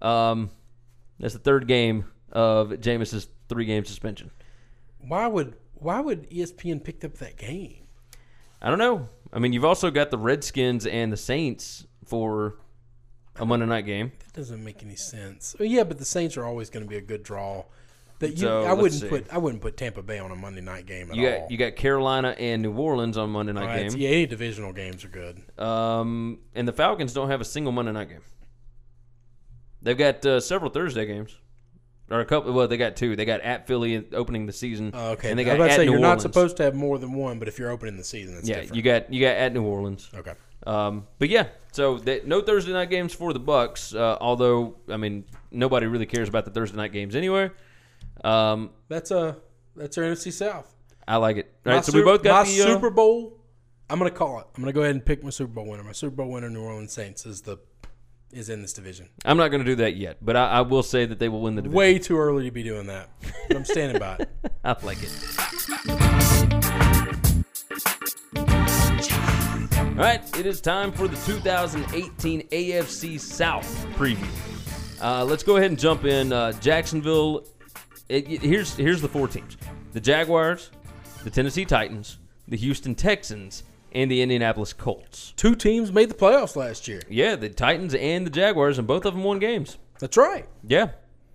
Um, 0.00 0.50
that's 1.20 1.34
the 1.34 1.40
third 1.40 1.66
game 1.68 2.04
of 2.32 2.80
Jameis's 2.80 3.28
three 3.48 3.64
game 3.64 3.84
suspension. 3.84 4.30
Why 5.00 5.26
would 5.26 5.54
Why 5.80 6.00
would 6.00 6.28
ESPN 6.30 6.82
pick 6.82 7.04
up 7.04 7.14
that 7.18 7.36
game? 7.36 7.84
I 8.60 8.68
don't 8.70 8.78
know. 8.78 9.08
I 9.32 9.38
mean, 9.38 9.52
you've 9.52 9.64
also 9.64 9.90
got 9.90 10.10
the 10.10 10.18
Redskins 10.18 10.86
and 10.86 11.12
the 11.12 11.16
Saints 11.16 11.86
for 12.04 12.56
a 13.36 13.46
Monday 13.46 13.66
night 13.66 13.86
game. 13.86 14.10
That 14.24 14.32
doesn't 14.32 14.64
make 14.64 14.82
any 14.82 14.96
sense. 14.96 15.54
Well, 15.58 15.68
yeah, 15.68 15.84
but 15.84 15.98
the 15.98 16.04
Saints 16.04 16.36
are 16.36 16.44
always 16.44 16.70
going 16.70 16.84
to 16.84 16.88
be 16.88 16.96
a 16.96 17.00
good 17.00 17.22
draw. 17.22 17.64
That 18.18 18.30
you, 18.32 18.36
So, 18.38 18.64
I 18.64 18.72
wouldn't 18.72 19.00
see. 19.00 19.08
put 19.08 19.32
I 19.32 19.38
wouldn't 19.38 19.62
put 19.62 19.76
Tampa 19.76 20.02
Bay 20.02 20.18
on 20.18 20.32
a 20.32 20.34
Monday 20.34 20.60
night 20.60 20.86
game 20.86 21.08
at 21.10 21.16
You 21.16 21.28
all. 21.28 21.38
got 21.42 21.50
you 21.52 21.56
got 21.56 21.76
Carolina 21.76 22.34
and 22.36 22.62
New 22.62 22.72
Orleans 22.72 23.16
on 23.16 23.30
Monday 23.30 23.52
night 23.52 23.60
All 23.62 23.68
right, 23.68 23.88
game. 23.92 24.00
yeah, 24.00 24.08
any 24.08 24.26
divisional 24.26 24.72
games 24.72 25.04
are 25.04 25.08
good. 25.08 25.40
Um, 25.56 26.40
and 26.52 26.66
the 26.66 26.72
Falcons 26.72 27.12
don't 27.12 27.30
have 27.30 27.40
a 27.40 27.44
single 27.44 27.70
Monday 27.70 27.92
night 27.92 28.08
game. 28.08 28.22
They've 29.82 29.96
got 29.96 30.26
uh, 30.26 30.40
several 30.40 30.72
Thursday 30.72 31.06
games, 31.06 31.36
or 32.10 32.20
a 32.20 32.24
couple. 32.24 32.52
Well, 32.52 32.68
they 32.68 32.76
got 32.76 32.96
two. 32.96 33.16
They 33.16 33.24
got 33.24 33.40
at 33.40 33.66
Philly 33.66 34.06
opening 34.12 34.46
the 34.46 34.52
season. 34.52 34.92
Uh, 34.94 35.10
okay, 35.10 35.30
and 35.30 35.38
they 35.38 35.42
I 35.42 35.46
got 35.46 35.52
was 35.52 35.58
about 35.58 35.66
to 35.68 35.72
say 35.74 35.84
New 35.86 35.92
you're 35.92 36.00
Orleans. 36.00 36.24
not 36.24 36.32
supposed 36.34 36.56
to 36.58 36.62
have 36.64 36.74
more 36.74 36.98
than 36.98 37.12
one, 37.12 37.38
but 37.38 37.48
if 37.48 37.58
you're 37.58 37.70
opening 37.70 37.96
the 37.96 38.04
season, 38.04 38.34
that's 38.34 38.48
Yeah, 38.48 38.56
different. 38.60 38.76
you 38.76 38.82
got 38.82 39.12
you 39.12 39.20
got 39.20 39.36
at 39.36 39.52
New 39.52 39.64
Orleans. 39.64 40.08
okay. 40.14 40.32
Um, 40.66 41.06
but 41.18 41.28
yeah, 41.28 41.46
so 41.72 41.98
they, 41.98 42.20
no 42.24 42.40
Thursday 42.40 42.72
night 42.72 42.90
games 42.90 43.14
for 43.14 43.32
the 43.32 43.38
Bucks. 43.38 43.94
Uh, 43.94 44.18
although 44.20 44.76
I 44.88 44.96
mean, 44.96 45.24
nobody 45.50 45.86
really 45.86 46.06
cares 46.06 46.28
about 46.28 46.44
the 46.44 46.50
Thursday 46.50 46.76
night 46.76 46.92
games 46.92 47.14
anyway. 47.14 47.50
Um, 48.24 48.70
That's 48.88 49.10
a 49.10 49.36
that's 49.76 49.96
our 49.96 50.04
NFC 50.04 50.32
South. 50.32 50.74
I 51.06 51.16
like 51.16 51.36
it. 51.36 51.46
All 51.64 51.70
My 51.70 51.76
right, 51.76 51.84
so 51.84 51.96
we 51.96 52.02
both 52.02 52.22
got 52.22 52.46
my 52.46 52.52
the 52.52 52.62
uh, 52.62 52.66
Super 52.66 52.90
Bowl. 52.90 53.38
I'm 53.88 53.98
gonna 53.98 54.10
call 54.10 54.40
it. 54.40 54.46
I'm 54.56 54.62
gonna 54.62 54.72
go 54.72 54.82
ahead 54.82 54.94
and 54.96 55.04
pick 55.04 55.22
my 55.22 55.30
Super 55.30 55.52
Bowl 55.52 55.66
winner. 55.66 55.84
My 55.84 55.92
Super 55.92 56.16
Bowl 56.16 56.30
winner, 56.32 56.50
New 56.50 56.60
Orleans 56.62 56.92
Saints, 56.92 57.24
is 57.24 57.42
the 57.42 57.58
is 58.32 58.48
in 58.50 58.62
this 58.62 58.72
division. 58.72 59.08
I'm 59.24 59.36
not 59.36 59.48
going 59.48 59.64
to 59.64 59.70
do 59.70 59.76
that 59.76 59.96
yet, 59.96 60.18
but 60.22 60.36
I, 60.36 60.46
I 60.48 60.60
will 60.62 60.82
say 60.82 61.06
that 61.06 61.18
they 61.18 61.28
will 61.28 61.40
win 61.40 61.54
the 61.54 61.62
division. 61.62 61.76
Way 61.76 61.98
too 61.98 62.18
early 62.18 62.44
to 62.44 62.50
be 62.50 62.62
doing 62.62 62.86
that, 62.88 63.08
but 63.48 63.56
I'm 63.56 63.64
standing 63.64 63.98
by 63.98 64.16
it. 64.20 64.28
I 64.64 64.76
like 64.84 64.98
it. 65.02 66.18
All 69.88 70.04
right, 70.04 70.38
it 70.38 70.46
is 70.46 70.60
time 70.60 70.92
for 70.92 71.08
the 71.08 71.16
2018 71.26 72.48
AFC 72.48 73.18
South 73.18 73.66
preview. 73.96 74.28
Uh, 75.02 75.24
let's 75.24 75.42
go 75.42 75.56
ahead 75.56 75.70
and 75.70 75.78
jump 75.78 76.04
in. 76.04 76.32
Uh, 76.32 76.52
Jacksonville. 76.52 77.44
It, 78.08 78.28
it- 78.30 78.40
here's 78.42 78.76
here's 78.76 79.00
the 79.00 79.08
four 79.08 79.26
teams: 79.26 79.56
the 79.92 80.00
Jaguars, 80.00 80.70
the 81.24 81.30
Tennessee 81.30 81.64
Titans, 81.64 82.18
the 82.46 82.56
Houston 82.56 82.94
Texans, 82.94 83.64
and 83.92 84.10
the 84.10 84.22
Indianapolis 84.22 84.72
Colts. 84.72 85.32
Two 85.36 85.54
teams 85.54 85.92
made 85.92 86.10
the 86.10 86.14
playoffs 86.14 86.56
last 86.56 86.88
year. 86.88 87.02
Yeah, 87.08 87.36
the 87.36 87.48
Titans 87.48 87.94
and 87.94 88.26
the 88.26 88.30
Jaguars, 88.30 88.78
and 88.78 88.86
both 88.86 89.04
of 89.04 89.14
them 89.14 89.24
won 89.24 89.38
games. 89.38 89.78
That's 89.98 90.16
right. 90.16 90.46
Yeah, 90.66 90.90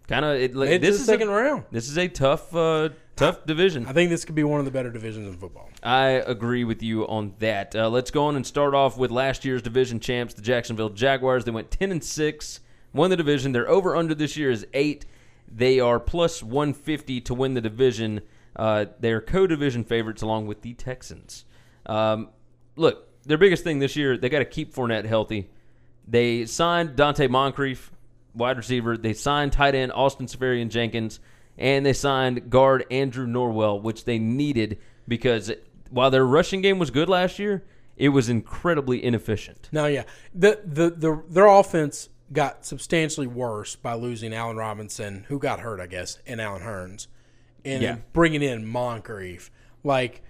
kind 0.07 0.23
of. 0.25 0.35
It, 0.35 0.55
Made 0.55 0.69
it 0.71 0.79
to 0.79 0.85
this 0.87 0.99
is 0.99 1.05
second 1.05 1.29
a, 1.29 1.31
round. 1.31 1.65
This 1.71 1.89
is 1.89 1.97
a 1.97 2.07
tough, 2.07 2.55
uh, 2.55 2.89
tough 3.15 3.45
division. 3.45 3.85
I 3.85 3.93
think 3.93 4.09
this 4.09 4.25
could 4.25 4.35
be 4.35 4.43
one 4.43 4.59
of 4.59 4.65
the 4.65 4.71
better 4.71 4.89
divisions 4.89 5.27
in 5.27 5.37
football. 5.37 5.69
I 5.81 6.07
agree 6.07 6.63
with 6.63 6.81
you 6.81 7.05
on 7.07 7.33
that. 7.39 7.75
Uh, 7.75 7.89
let's 7.89 8.09
go 8.11 8.25
on 8.25 8.35
and 8.35 8.47
start 8.47 8.73
off 8.73 8.97
with 8.97 9.11
last 9.11 9.43
year's 9.43 9.61
division 9.61 9.99
champs, 9.99 10.33
the 10.33 10.41
Jacksonville 10.41 10.89
Jaguars. 10.89 11.43
They 11.43 11.51
went 11.51 11.71
ten 11.71 11.91
and 11.91 12.03
six, 12.03 12.61
won 12.93 13.09
the 13.09 13.17
division. 13.17 13.51
Their 13.51 13.69
over 13.69 13.95
under 13.95 14.15
this 14.15 14.37
year 14.37 14.49
is 14.49 14.65
eight. 14.73 15.05
They 15.53 15.79
are 15.79 15.99
plus 15.99 16.41
one 16.41 16.73
fifty 16.73 17.19
to 17.21 17.33
win 17.33 17.53
the 17.53 17.61
division. 17.61 18.21
Uh, 18.55 18.85
they 18.99 19.11
are 19.11 19.19
co-division 19.19 19.83
favorites 19.83 20.21
along 20.21 20.47
with 20.47 20.61
the 20.61 20.73
Texans. 20.73 21.43
Um, 21.85 22.29
look, 22.75 23.07
their 23.23 23.37
biggest 23.37 23.63
thing 23.63 23.79
this 23.79 23.95
year, 23.95 24.17
they 24.17 24.29
got 24.29 24.39
to 24.39 24.45
keep 24.45 24.73
Fournette 24.73 25.05
healthy. 25.05 25.49
They 26.07 26.45
signed 26.45 26.97
Donte 26.97 27.29
Moncrief, 27.29 27.91
wide 28.33 28.57
receiver. 28.57 28.97
They 28.97 29.13
signed 29.13 29.53
tight 29.53 29.75
end 29.75 29.91
Austin 29.93 30.27
Seferian-Jenkins, 30.27 31.19
and 31.57 31.85
they 31.85 31.93
signed 31.93 32.49
guard 32.49 32.85
Andrew 32.91 33.25
Norwell, 33.27 33.81
which 33.81 34.05
they 34.05 34.19
needed 34.19 34.79
because 35.07 35.51
while 35.89 36.11
their 36.11 36.25
rushing 36.25 36.61
game 36.61 36.79
was 36.79 36.89
good 36.91 37.07
last 37.07 37.39
year, 37.39 37.63
it 37.95 38.09
was 38.09 38.27
incredibly 38.27 39.03
inefficient. 39.03 39.69
Now, 39.71 39.85
yeah, 39.85 40.03
the, 40.33 40.59
the 40.65 40.89
the 40.89 41.23
their 41.29 41.45
offense 41.45 42.09
got 42.31 42.65
substantially 42.65 43.27
worse 43.27 43.75
by 43.75 43.93
losing 43.93 44.33
Allen 44.33 44.57
Robinson, 44.57 45.25
who 45.27 45.37
got 45.37 45.59
hurt, 45.59 45.79
I 45.79 45.85
guess, 45.85 46.17
and 46.25 46.41
Allen 46.41 46.63
Hurns, 46.63 47.05
and 47.63 47.83
Yeah. 47.83 47.97
bringing 48.11 48.41
in 48.41 48.65
Moncrief. 48.65 49.51
Like, 49.83 50.23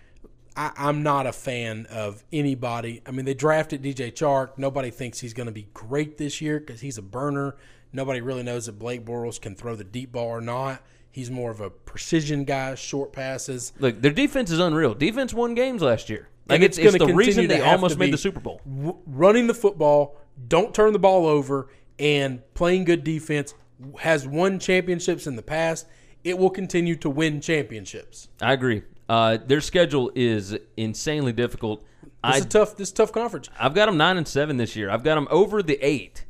I, 0.56 0.72
I'm 0.78 1.04
not 1.04 1.28
a 1.28 1.34
fan 1.34 1.88
of 1.90 2.24
anybody. 2.32 3.02
I 3.06 3.12
mean, 3.12 3.26
they 3.26 3.34
drafted 3.34 3.84
DJ 3.84 4.12
Chark. 4.12 4.58
Nobody 4.58 4.92
thinks 4.92 5.20
he's 5.20 5.34
going 5.34 5.48
to 5.48 5.54
be 5.54 5.68
great 5.74 6.18
this 6.18 6.42
year 6.42 6.60
because 6.60 6.82
he's 6.82 6.98
a 6.98 7.02
burner. 7.02 7.56
Nobody 7.92 8.22
really 8.22 8.44
knows 8.44 8.68
if 8.68 8.78
Blake 8.78 9.06
Bortles 9.06 9.40
can 9.40 9.56
throw 9.56 9.76
the 9.76 9.84
deep 9.84 10.12
ball 10.12 10.28
or 10.28 10.42
not. 10.42 10.82
He's 11.12 11.30
more 11.30 11.52
of 11.52 11.62
a 11.62 11.70
precision 11.70 12.44
guy, 12.44 12.74
short 12.74 13.14
passes. 13.14 13.72
Look, 13.80 14.02
their 14.02 14.12
defense 14.12 14.50
is 14.50 14.60
unreal. 14.60 14.96
Defense 14.96 15.32
won 15.32 15.54
games 15.54 15.84
last 15.84 16.10
year. 16.10 16.28
Like 16.48 16.56
And 16.56 16.64
it's, 16.64 16.78
it's 16.80 16.96
it's, 16.96 17.06
the 17.06 17.14
reason 17.14 17.48
they 17.48 17.62
almost 17.62 18.00
made 18.00 18.12
the 18.12 18.18
Super 18.18 18.40
Bowl. 18.40 18.62
w- 18.66 18.98
running 19.06 19.46
the 19.46 19.54
football, 19.54 20.18
don't 20.48 20.74
turn 20.74 20.92
the 20.92 21.00
ball 21.00 21.28
over, 21.28 21.70
and 22.00 22.42
playing 22.56 22.86
good 22.86 23.04
defense 23.04 23.54
has 24.00 24.28
won 24.28 24.60
championships 24.60 25.28
in 25.28 25.36
the 25.36 25.44
past. 25.44 25.88
It 26.24 26.38
will 26.38 26.50
continue 26.50 26.96
to 26.98 27.10
win 27.10 27.42
championships. 27.42 28.30
I 28.42 28.54
agree. 28.54 28.82
Uh, 29.10 29.38
their 29.38 29.62
schedule 29.62 30.12
is 30.16 30.58
insanely 30.78 31.34
difficult. 31.34 31.86
I, 32.24 32.38
It's 32.38 32.46
a 32.46 32.50
tough. 32.50 32.78
This 32.78 32.90
is 32.90 32.94
a 32.94 32.96
tough 32.96 33.12
conference. 33.12 33.50
I've 33.60 33.74
got 33.74 33.88
them 33.88 33.98
nine 33.98 34.18
and 34.18 34.28
seven 34.28 34.58
this 34.58 34.76
year. 34.76 34.90
I've 34.90 35.04
got 35.04 35.16
them 35.16 35.28
over 35.30 35.62
the 35.62 35.78
eight, 35.82 36.26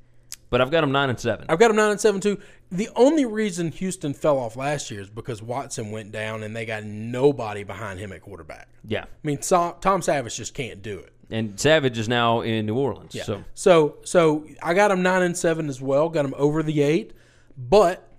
but 0.50 0.60
I've 0.60 0.72
got 0.72 0.82
them 0.82 0.92
nine 0.92 1.10
and 1.10 1.20
seven. 1.20 1.46
I've 1.50 1.60
got 1.60 1.68
them 1.68 1.78
nine 1.78 1.92
and 1.92 2.02
seven 2.02 2.20
too. 2.20 2.40
The 2.72 2.90
only 2.96 3.26
reason 3.26 3.72
Houston 3.72 4.16
fell 4.16 4.40
off 4.40 4.56
last 4.56 4.90
year 4.90 5.02
is 5.02 5.10
because 5.10 5.44
Watson 5.44 5.92
went 5.92 6.12
down 6.12 6.42
and 6.42 6.56
they 6.56 6.66
got 6.66 6.84
nobody 6.84 7.64
behind 7.64 8.00
him 8.00 8.12
at 8.12 8.22
quarterback. 8.22 8.68
Yeah. 8.84 9.04
I 9.04 9.08
mean, 9.28 9.38
Tom 9.38 10.02
Savage 10.02 10.36
just 10.36 10.56
can't 10.56 10.82
do 10.82 10.98
it. 10.98 11.14
And 11.30 11.60
Savage 11.60 11.98
is 12.00 12.10
now 12.10 12.42
in 12.42 12.66
New 12.66 12.76
Orleans. 12.76 13.14
Yeah. 13.14 13.24
So 13.24 13.44
So, 13.54 13.98
so 14.04 14.48
I 14.62 14.74
got 14.74 14.88
them 14.88 15.04
nine 15.04 15.22
and 15.22 15.38
seven 15.38 15.70
as 15.70 15.80
well. 15.80 16.10
Got 16.10 16.24
them 16.24 16.34
over 16.38 16.64
the 16.64 16.82
eight, 16.82 17.14
but 17.56 18.10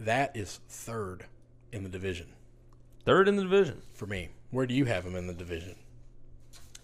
that 0.00 0.34
is 0.34 0.60
third 0.68 1.26
in 1.70 1.82
the 1.82 1.88
division 1.90 2.31
third 3.04 3.28
in 3.28 3.36
the 3.36 3.42
division. 3.42 3.82
for 3.94 4.06
me. 4.06 4.28
Where 4.50 4.66
do 4.66 4.74
you 4.74 4.84
have 4.84 5.04
them 5.04 5.16
in 5.16 5.26
the 5.26 5.32
division? 5.34 5.76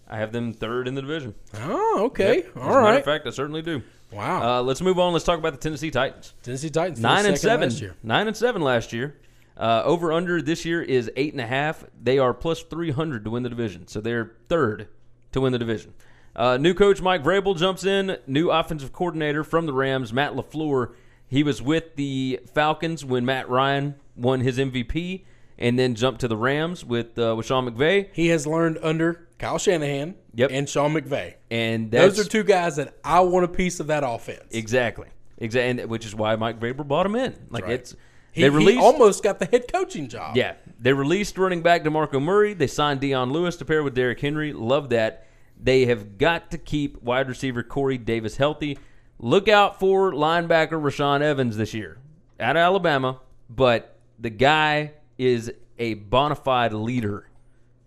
I 0.07 0.17
have 0.17 0.31
them 0.31 0.53
third 0.53 0.87
in 0.87 0.95
the 0.95 1.01
division. 1.01 1.35
Oh, 1.55 2.05
okay. 2.05 2.45
All 2.55 2.61
right. 2.61 2.61
As 2.61 2.61
All 2.61 2.61
a 2.63 2.65
matter 2.81 2.81
right. 2.83 2.99
of 2.99 3.05
fact, 3.05 3.27
I 3.27 3.29
certainly 3.29 3.61
do. 3.61 3.83
wow. 4.11 4.59
Uh, 4.59 4.61
let's 4.63 4.81
move 4.81 4.97
on. 4.97 5.13
Let's 5.13 5.25
talk 5.25 5.37
about 5.37 5.51
the 5.53 5.59
Tennessee 5.59 5.91
Titans. 5.91 6.33
Tennessee 6.41 6.71
Titans 6.71 6.99
Nine 6.99 7.25
and 7.27 7.37
seven. 7.37 7.69
last 7.69 7.79
year. 7.81 7.95
Nine 8.01 8.27
and 8.27 8.35
seven 8.35 8.61
last 8.63 8.91
year. 8.91 9.17
Uh, 9.55 9.83
over 9.85 10.11
under 10.13 10.41
this 10.41 10.65
year 10.65 10.81
is 10.81 11.11
eight 11.15 11.33
and 11.33 11.41
a 11.41 11.45
half. 11.45 11.83
They 12.01 12.17
are 12.17 12.33
plus 12.33 12.63
three 12.63 12.91
hundred 12.91 13.23
to 13.25 13.29
win 13.29 13.43
the 13.43 13.49
division, 13.49 13.87
so 13.87 13.99
they're 14.01 14.31
third 14.47 14.87
to 15.33 15.41
win 15.41 15.51
the 15.51 15.59
division. 15.59 15.93
Uh, 16.35 16.57
new 16.57 16.73
coach 16.73 17.01
Mike 17.01 17.23
Vrabel 17.23 17.55
jumps 17.57 17.83
in. 17.83 18.17
New 18.25 18.49
offensive 18.49 18.93
coordinator 18.93 19.43
from 19.43 19.65
the 19.67 19.73
Rams, 19.73 20.11
Matt 20.13 20.33
LaFleur. 20.33 20.93
He 21.27 21.43
was 21.43 21.61
with 21.61 21.95
the 21.97 22.39
Falcons 22.53 23.03
when 23.05 23.25
Matt 23.25 23.49
Ryan 23.49 23.95
won 24.15 24.39
his 24.39 24.57
MVP, 24.57 25.25
and 25.59 25.77
then 25.77 25.93
jumped 25.93 26.21
to 26.21 26.27
the 26.27 26.37
Rams 26.37 26.83
with 26.83 27.19
uh, 27.19 27.35
with 27.37 27.45
Sean 27.45 27.69
McVay. 27.69 28.07
He 28.13 28.29
has 28.29 28.47
learned 28.47 28.79
under 28.81 29.27
Kyle 29.37 29.59
Shanahan 29.59 30.15
Yep. 30.33 30.49
and 30.53 30.67
Sean 30.67 30.93
McVay. 30.93 31.35
And 31.51 31.91
that's, 31.91 32.17
Those 32.17 32.25
are 32.25 32.29
two 32.29 32.43
guys 32.43 32.77
that 32.77 32.95
I 33.03 33.19
want 33.19 33.45
a 33.45 33.47
piece 33.49 33.79
of 33.79 33.87
that 33.87 34.03
offense. 34.05 34.43
exactly, 34.51 35.07
exactly, 35.37 35.85
which 35.85 36.05
is 36.05 36.15
why 36.15 36.35
Mike 36.35 36.59
Vrabel 36.59 36.87
brought 36.87 37.05
him 37.05 37.15
in. 37.15 37.35
Like 37.49 37.65
right. 37.65 37.73
it's 37.73 37.95
He, 38.31 38.41
they 38.41 38.49
he 38.49 38.55
released 38.55 38.79
almost 38.81 39.21
got 39.23 39.39
the 39.39 39.45
head 39.45 39.71
coaching 39.71 40.07
job. 40.07 40.35
Yeah, 40.37 40.53
they 40.79 40.93
released 40.93 41.37
running 41.37 41.61
back 41.61 41.83
DeMarco 41.83 42.21
Murray. 42.21 42.53
They 42.53 42.67
signed 42.67 43.01
Dion 43.01 43.31
Lewis 43.31 43.55
to 43.57 43.65
pair 43.65 43.83
with 43.83 43.93
Derrick 43.95 44.19
Henry. 44.19 44.53
Love 44.53 44.89
that. 44.89 45.25
They 45.61 45.85
have 45.87 46.17
got 46.17 46.51
to 46.51 46.57
keep 46.57 47.01
wide 47.03 47.27
receiver 47.27 47.63
Corey 47.63 47.97
Davis 47.97 48.37
healthy. 48.37 48.77
Look 49.21 49.49
out 49.49 49.77
for 49.77 50.13
linebacker 50.13 50.81
Rashaan 50.81 51.21
Evans 51.21 51.57
this 51.57 51.73
year 51.73 51.97
out 52.39 52.55
of 52.55 52.61
Alabama, 52.61 53.19
but 53.49 53.97
the 54.17 54.29
guy 54.29 54.93
is 55.19 55.51
a 55.77 55.93
bona 55.93 56.35
fide 56.35 56.73
leader. 56.73 57.29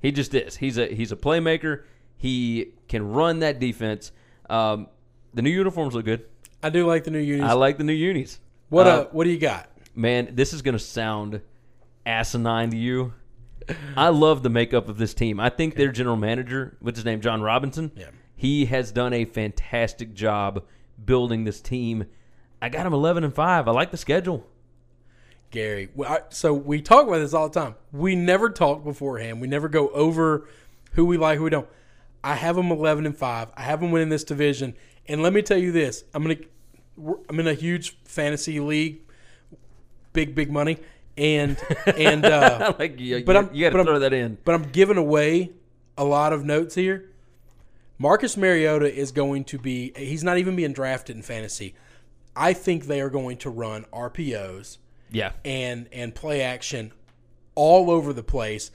He 0.01 0.13
just 0.13 0.35
is. 0.35 0.57
He's 0.57 0.79
a 0.79 0.87
he's 0.87 1.11
a 1.11 1.17
playmaker. 1.17 1.83
He 2.17 2.73
can 2.89 3.11
run 3.13 3.41
that 3.41 3.59
defense. 3.59 4.13
Um, 4.49 4.87
the 5.35 5.43
new 5.43 5.51
uniforms 5.51 5.95
look 5.95 6.05
good. 6.05 6.25
I 6.63 6.71
do 6.71 6.87
like 6.87 7.03
the 7.05 7.11
new 7.11 7.19
unis. 7.19 7.49
I 7.51 7.55
like 7.55 7.79
the 7.79 7.85
new 7.85 7.93
unis. 7.93 8.39
what 8.69 8.87
Uh, 8.87 8.91
uh, 8.91 9.05
what 9.11 9.25
do 9.25 9.31
you 9.31 9.39
got? 9.39 9.69
Man, 9.95 10.31
this 10.35 10.53
is 10.53 10.63
going 10.63 10.75
to 10.75 10.79
sound 10.79 11.41
asinine 12.07 12.71
to 12.71 12.77
you. 12.77 13.13
I 13.97 14.09
love 14.09 14.43
the 14.43 14.49
makeup 14.51 14.89
of 14.89 14.99
this 14.99 15.15
team. 15.15 15.39
I 15.41 15.49
think 15.49 15.75
their 15.77 15.93
general 15.93 16.17
manager, 16.17 16.77
what's 16.81 16.99
his 16.99 17.05
name, 17.05 17.21
Jon 17.21 17.43
Robinson, 17.43 17.93
Yeah. 17.97 18.07
he 18.35 18.67
has 18.67 18.91
done 18.91 19.13
a 19.13 19.25
fantastic 19.25 20.15
job 20.15 20.65
building 21.05 21.45
this 21.45 21.61
team. 21.61 22.07
I 22.61 22.69
got 22.69 22.87
him 22.87 22.93
11 22.93 23.23
and 23.25 23.35
5. 23.35 23.69
I 23.69 23.71
like 23.71 23.91
the 23.93 23.97
schedule. 23.97 24.47
Gary. 25.53 25.89
So 26.31 26.53
we 26.53 26.83
talk 26.83 27.07
about 27.07 27.19
this 27.19 27.33
all 27.33 27.49
the 27.49 27.61
time. 27.61 27.77
We 27.93 28.17
never 28.17 28.51
talk 28.51 28.83
beforehand. 28.83 29.41
We 29.41 29.47
never 29.47 29.69
go 29.69 29.89
over 29.91 30.49
who 30.95 31.05
we 31.05 31.17
like, 31.17 31.39
who 31.39 31.45
we 31.45 31.51
don't. 31.51 31.69
I 32.25 32.35
have 32.35 32.57
them 32.57 32.73
eleven 32.73 33.07
and 33.07 33.17
five. 33.17 33.49
I 33.57 33.63
have 33.63 33.81
them 33.81 33.93
winning 33.93 34.09
this 34.09 34.25
division. 34.25 34.75
And 35.07 35.23
let 35.23 35.33
me 35.33 35.43
tell 35.43 35.59
you 35.59 35.71
this: 35.73 36.03
I'm 36.15 36.23
gonna, 36.25 36.37
I'm 37.29 37.39
in 37.39 37.47
a 37.47 37.55
huge 37.55 37.97
fantasy 38.05 38.59
league, 38.61 39.01
big 40.13 40.35
big 40.35 40.51
money, 40.51 40.79
and 41.17 41.57
and 41.97 42.25
uh, 42.25 42.75
like 42.79 42.99
you, 42.99 43.25
But 43.25 43.37
I'm- 43.37 43.51
you 43.53 43.65
got 43.65 43.71
to 43.71 43.77
I'm- 43.79 43.87
throw 43.87 43.99
that 44.01 44.13
in. 44.13 44.39
but 44.45 44.55
I'm 44.55 44.65
giving 44.71 44.97
away 44.97 45.51
a 45.99 46.05
lot 46.05 46.33
of 46.33 46.45
notes 46.45 46.75
here. 46.75 47.09
Marcus 47.99 48.37
Mariota 48.37 48.93
is 48.93 49.13
going 49.13 49.45
to 49.45 49.59
be, 49.59 49.93
he's 49.95 50.25
not 50.25 50.37
even 50.39 50.57
being 50.57 50.73
drafted 50.73 51.15
in 51.15 51.23
fantasy. 51.23 51.75
I 52.35 52.53
think 52.53 52.87
they 52.87 53.01
are 53.01 53.11
going 53.11 53.37
to 53.39 53.51
run 53.51 53.85
RPOs 53.93 54.79
Yeah. 55.13 55.33
and 55.45 55.89
and 55.93 56.15
play 56.15 56.43
action 56.43 56.93
all 57.55 57.91
over 57.91 58.13
the 58.13 58.23
place. 58.23 58.71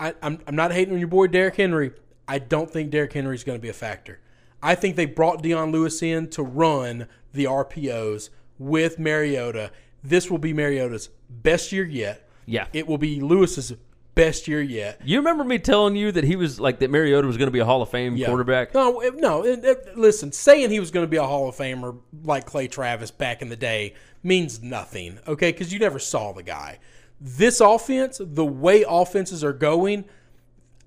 I, 0.00 0.14
I'm, 0.22 0.40
I'm 0.46 0.56
not 0.56 0.72
hating 0.72 0.94
on 0.94 0.98
your 0.98 1.08
boy 1.08 1.26
Derrick 1.26 1.56
Henry. 1.56 1.92
I 2.26 2.38
don't 2.38 2.70
think 2.70 2.90
Derrick 2.90 3.12
Henry 3.12 3.34
is 3.34 3.44
going 3.44 3.58
to 3.58 3.62
be 3.62 3.68
a 3.68 3.74
factor. 3.74 4.20
I 4.62 4.74
think 4.74 4.96
they 4.96 5.06
brought 5.06 5.42
Dion 5.42 5.72
Lewis 5.72 6.02
in 6.02 6.30
to 6.30 6.42
run 6.42 7.08
the 7.32 7.44
RPOs 7.44 8.30
with 8.58 8.98
Mariota. 8.98 9.72
This 10.02 10.30
will 10.30 10.38
be 10.38 10.52
Mariota's 10.52 11.10
best 11.28 11.72
year 11.72 11.84
yet. 11.84 12.28
Yeah. 12.46 12.66
It 12.72 12.86
will 12.86 12.98
be 12.98 13.20
Lewis's 13.20 13.74
best 14.14 14.46
year 14.48 14.60
yet. 14.60 15.00
You 15.04 15.18
remember 15.18 15.42
me 15.44 15.58
telling 15.58 15.96
you 15.96 16.12
that 16.12 16.24
he 16.24 16.36
was 16.36 16.60
like 16.60 16.78
that 16.80 16.90
Mariota 16.90 17.26
was 17.26 17.36
going 17.36 17.46
to 17.48 17.52
be 17.52 17.58
a 17.60 17.64
Hall 17.64 17.80
of 17.82 17.88
Fame 17.88 18.16
Yeah. 18.16 18.26
quarterback? 18.26 18.74
No, 18.74 19.00
it- 19.00 19.16
no. 19.16 19.44
it- 19.44 19.64
it- 19.64 19.96
listen, 19.98 20.32
saying 20.32 20.70
he 20.70 20.80
was 20.80 20.90
going 20.90 21.04
to 21.04 21.10
be 21.10 21.16
a 21.16 21.24
Hall 21.24 21.48
of 21.48 21.56
Famer 21.56 21.98
like 22.24 22.44
Clay 22.46 22.68
Travis 22.68 23.10
back 23.10 23.40
in 23.42 23.48
the 23.48 23.56
day 23.56 23.94
means 24.22 24.62
nothing. 24.62 25.18
Okay, 25.26 25.50
because 25.52 25.72
you 25.72 25.78
never 25.78 25.98
saw 25.98 26.32
the 26.32 26.42
guy. 26.42 26.78
This 27.20 27.60
offense, 27.60 28.20
the 28.22 28.44
way 28.44 28.84
offenses 28.86 29.42
are 29.44 29.52
going, 29.52 30.04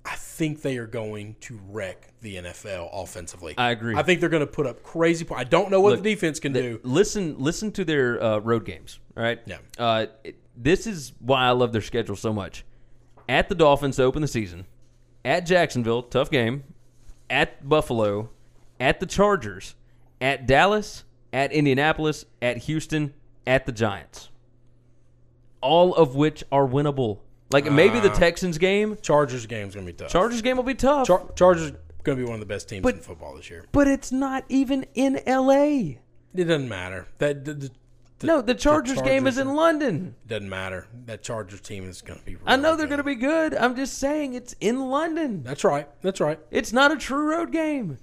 I 0.04 0.16
think 0.16 0.62
they 0.62 0.78
are 0.78 0.86
going 0.86 1.36
to 1.42 1.60
wreck 1.70 2.12
the 2.22 2.36
NFL 2.36 2.90
offensively. 2.94 3.56
I 3.58 3.72
agree. 3.72 3.96
I 3.96 4.04
think 4.04 4.20
they're 4.20 4.30
going 4.30 4.46
to 4.46 4.52
put 4.52 4.68
up 4.68 4.84
crazy. 4.84 5.26
po- 5.26 5.36
I 5.36 5.46
don't 5.46 5.72
know 5.72 5.82
what 5.82 5.92
Look, 5.94 6.04
the 6.04 6.14
defense 6.14 6.40
can 6.40 6.54
do. 6.54 6.80
Listen, 6.84 7.36
listen 7.40 7.72
to 7.72 7.86
their 7.86 8.22
uh, 8.22 8.38
road 8.40 8.66
games. 8.66 9.00
All 9.18 9.24
right. 9.24 9.40
Yeah. 9.46 9.58
Uh, 9.80 10.06
this 10.56 10.86
is 10.86 11.14
why 11.20 11.46
I 11.46 11.52
love 11.52 11.72
their 11.72 11.82
schedule 11.82 12.16
so 12.16 12.32
much. 12.34 12.64
At 13.28 13.50
the 13.50 13.56
Dolphins 13.56 13.96
to 13.98 14.04
open 14.04 14.22
the 14.22 14.28
season, 14.28 14.66
at 15.24 15.46
Jacksonville, 15.46 16.04
tough 16.04 16.30
game. 16.30 16.64
At 17.30 17.68
Buffalo, 17.68 18.30
at 18.80 19.00
the 19.00 19.08
Chargers, 19.08 19.74
at 20.22 20.46
Dallas, 20.46 21.04
at 21.34 21.52
Indianapolis, 21.52 22.26
at 22.42 22.58
Houston, 22.58 23.14
at 23.48 23.66
the 23.66 23.72
Giants. 23.72 24.30
All 25.62 25.96
of 25.96 26.16
which 26.16 26.44
are 26.52 26.68
winnable. 26.68 27.20
Like 27.52 27.72
maybe 27.72 27.98
Ah. 27.98 28.02
the 28.02 28.10
Texans 28.10 28.58
game, 28.60 28.98
Chargers 29.02 29.46
game's 29.48 29.74
going 29.74 29.88
to 29.88 29.92
be 29.92 29.98
tough. 29.98 30.12
Chargers 30.12 30.42
game 30.44 30.58
will 30.58 30.64
be 30.64 30.76
tough, 30.76 31.08
Char- 31.08 31.32
Chargers 31.36 31.72
going 32.04 32.18
to 32.20 32.24
be 32.24 32.26
one 32.26 32.36
of 32.36 32.40
the 32.40 32.46
best 32.46 32.70
teams 32.70 32.84
But- 32.84 32.96
in 32.96 33.02
football 33.02 33.36
this 33.36 33.50
year. 33.50 33.66
but 33.72 33.88
it's 33.88 34.12
not 34.12 34.46
even 34.50 34.86
in 34.94 35.20
L.A. 35.26 36.00
It 36.36 36.44
doesn't 36.44 36.70
matter. 36.70 37.08
That 37.18 37.46
the, 37.46 37.54
the, 37.56 37.72
the- 38.26 38.32
No, 38.34 38.42
the 38.42 38.56
Chargers, 38.56 39.02
game 39.02 39.28
is 39.28 39.38
in 39.38 39.56
London. 39.56 40.16
doesn't 40.28 40.50
matter. 40.50 40.88
That 41.06 41.24
Chargers 41.24 41.62
team 41.62 41.88
is 41.90 42.02
going 42.02 42.20
to 42.20 42.26
be. 42.26 42.36
Really 42.36 42.48
I 42.48 42.56
know 42.56 42.76
they're 42.76 42.88
going 42.88 42.98
to 42.98 43.04
be 43.04 43.16
good. 43.16 43.54
I'm 43.56 43.76
just 43.76 43.98
saying 43.98 44.34
it's 44.34 44.56
in 44.60 44.90
London. 44.90 45.44
That's 45.44 45.64
right. 45.64 45.88
That's 46.02 46.20
right. 46.20 46.40
It's 46.52 46.74
not 46.74 46.92
a 46.92 46.98
true 46.98 47.32
road 47.32 47.52
game. 47.52 47.98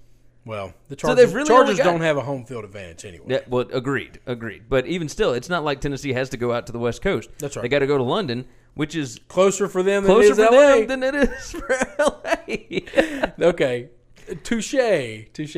Well, 0.45 0.75
the 0.89 0.97
Chargers, 0.97 1.25
they've 1.25 1.35
really 1.35 1.47
Chargers 1.49 1.79
got- 1.79 1.85
don't 1.85 2.01
have 2.01 2.17
a 2.17 2.23
home 2.23 2.45
field 2.45 2.65
advantage 2.65 3.05
anyway. 3.05 3.27
Yeah, 3.29 3.41
well, 3.49 3.65
agreed, 3.73 4.19
agreed. 4.27 4.65
But 4.69 4.87
even 4.87 5.09
still, 5.09 5.33
it's 5.35 5.49
not 5.49 5.63
like 5.63 5.81
Tennessee 5.81 6.13
has 6.15 6.31
to 6.31 6.37
go 6.37 6.53
out 6.53 6.67
to 6.67 6.73
the 6.73 6.81
West 6.81 7.01
Coast. 7.01 7.31
That's 7.39 7.55
right. 7.55 7.63
They 7.63 7.69
got 7.69 7.79
to 7.79 7.87
go 7.87 7.97
to 7.97 8.03
London, 8.03 8.47
which 8.75 8.97
is 8.97 9.21
Closer 9.29 9.69
for 9.69 9.85
them 9.85 10.05
closer 10.05 10.35
than 10.35 10.49
for 10.49 10.55
it 10.55 10.59
is 10.59 10.81
LA. 10.81 10.87
them 10.87 11.01
than 11.01 11.15
it 11.15 11.29
is 11.31 11.51
for 11.53 13.29
LA. 13.39 13.47
okay, 13.51 13.89
touche, 14.43 14.75
touche. 15.33 15.57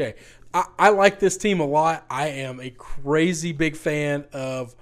I, 0.54 0.66
I 0.78 0.88
like 0.90 1.18
this 1.18 1.36
team 1.36 1.60
a 1.60 1.66
lot. 1.66 2.06
I 2.08 2.28
am 2.28 2.60
a 2.60 2.70
crazy 2.70 3.52
big 3.52 3.76
fan 3.76 4.24
of 4.32 4.74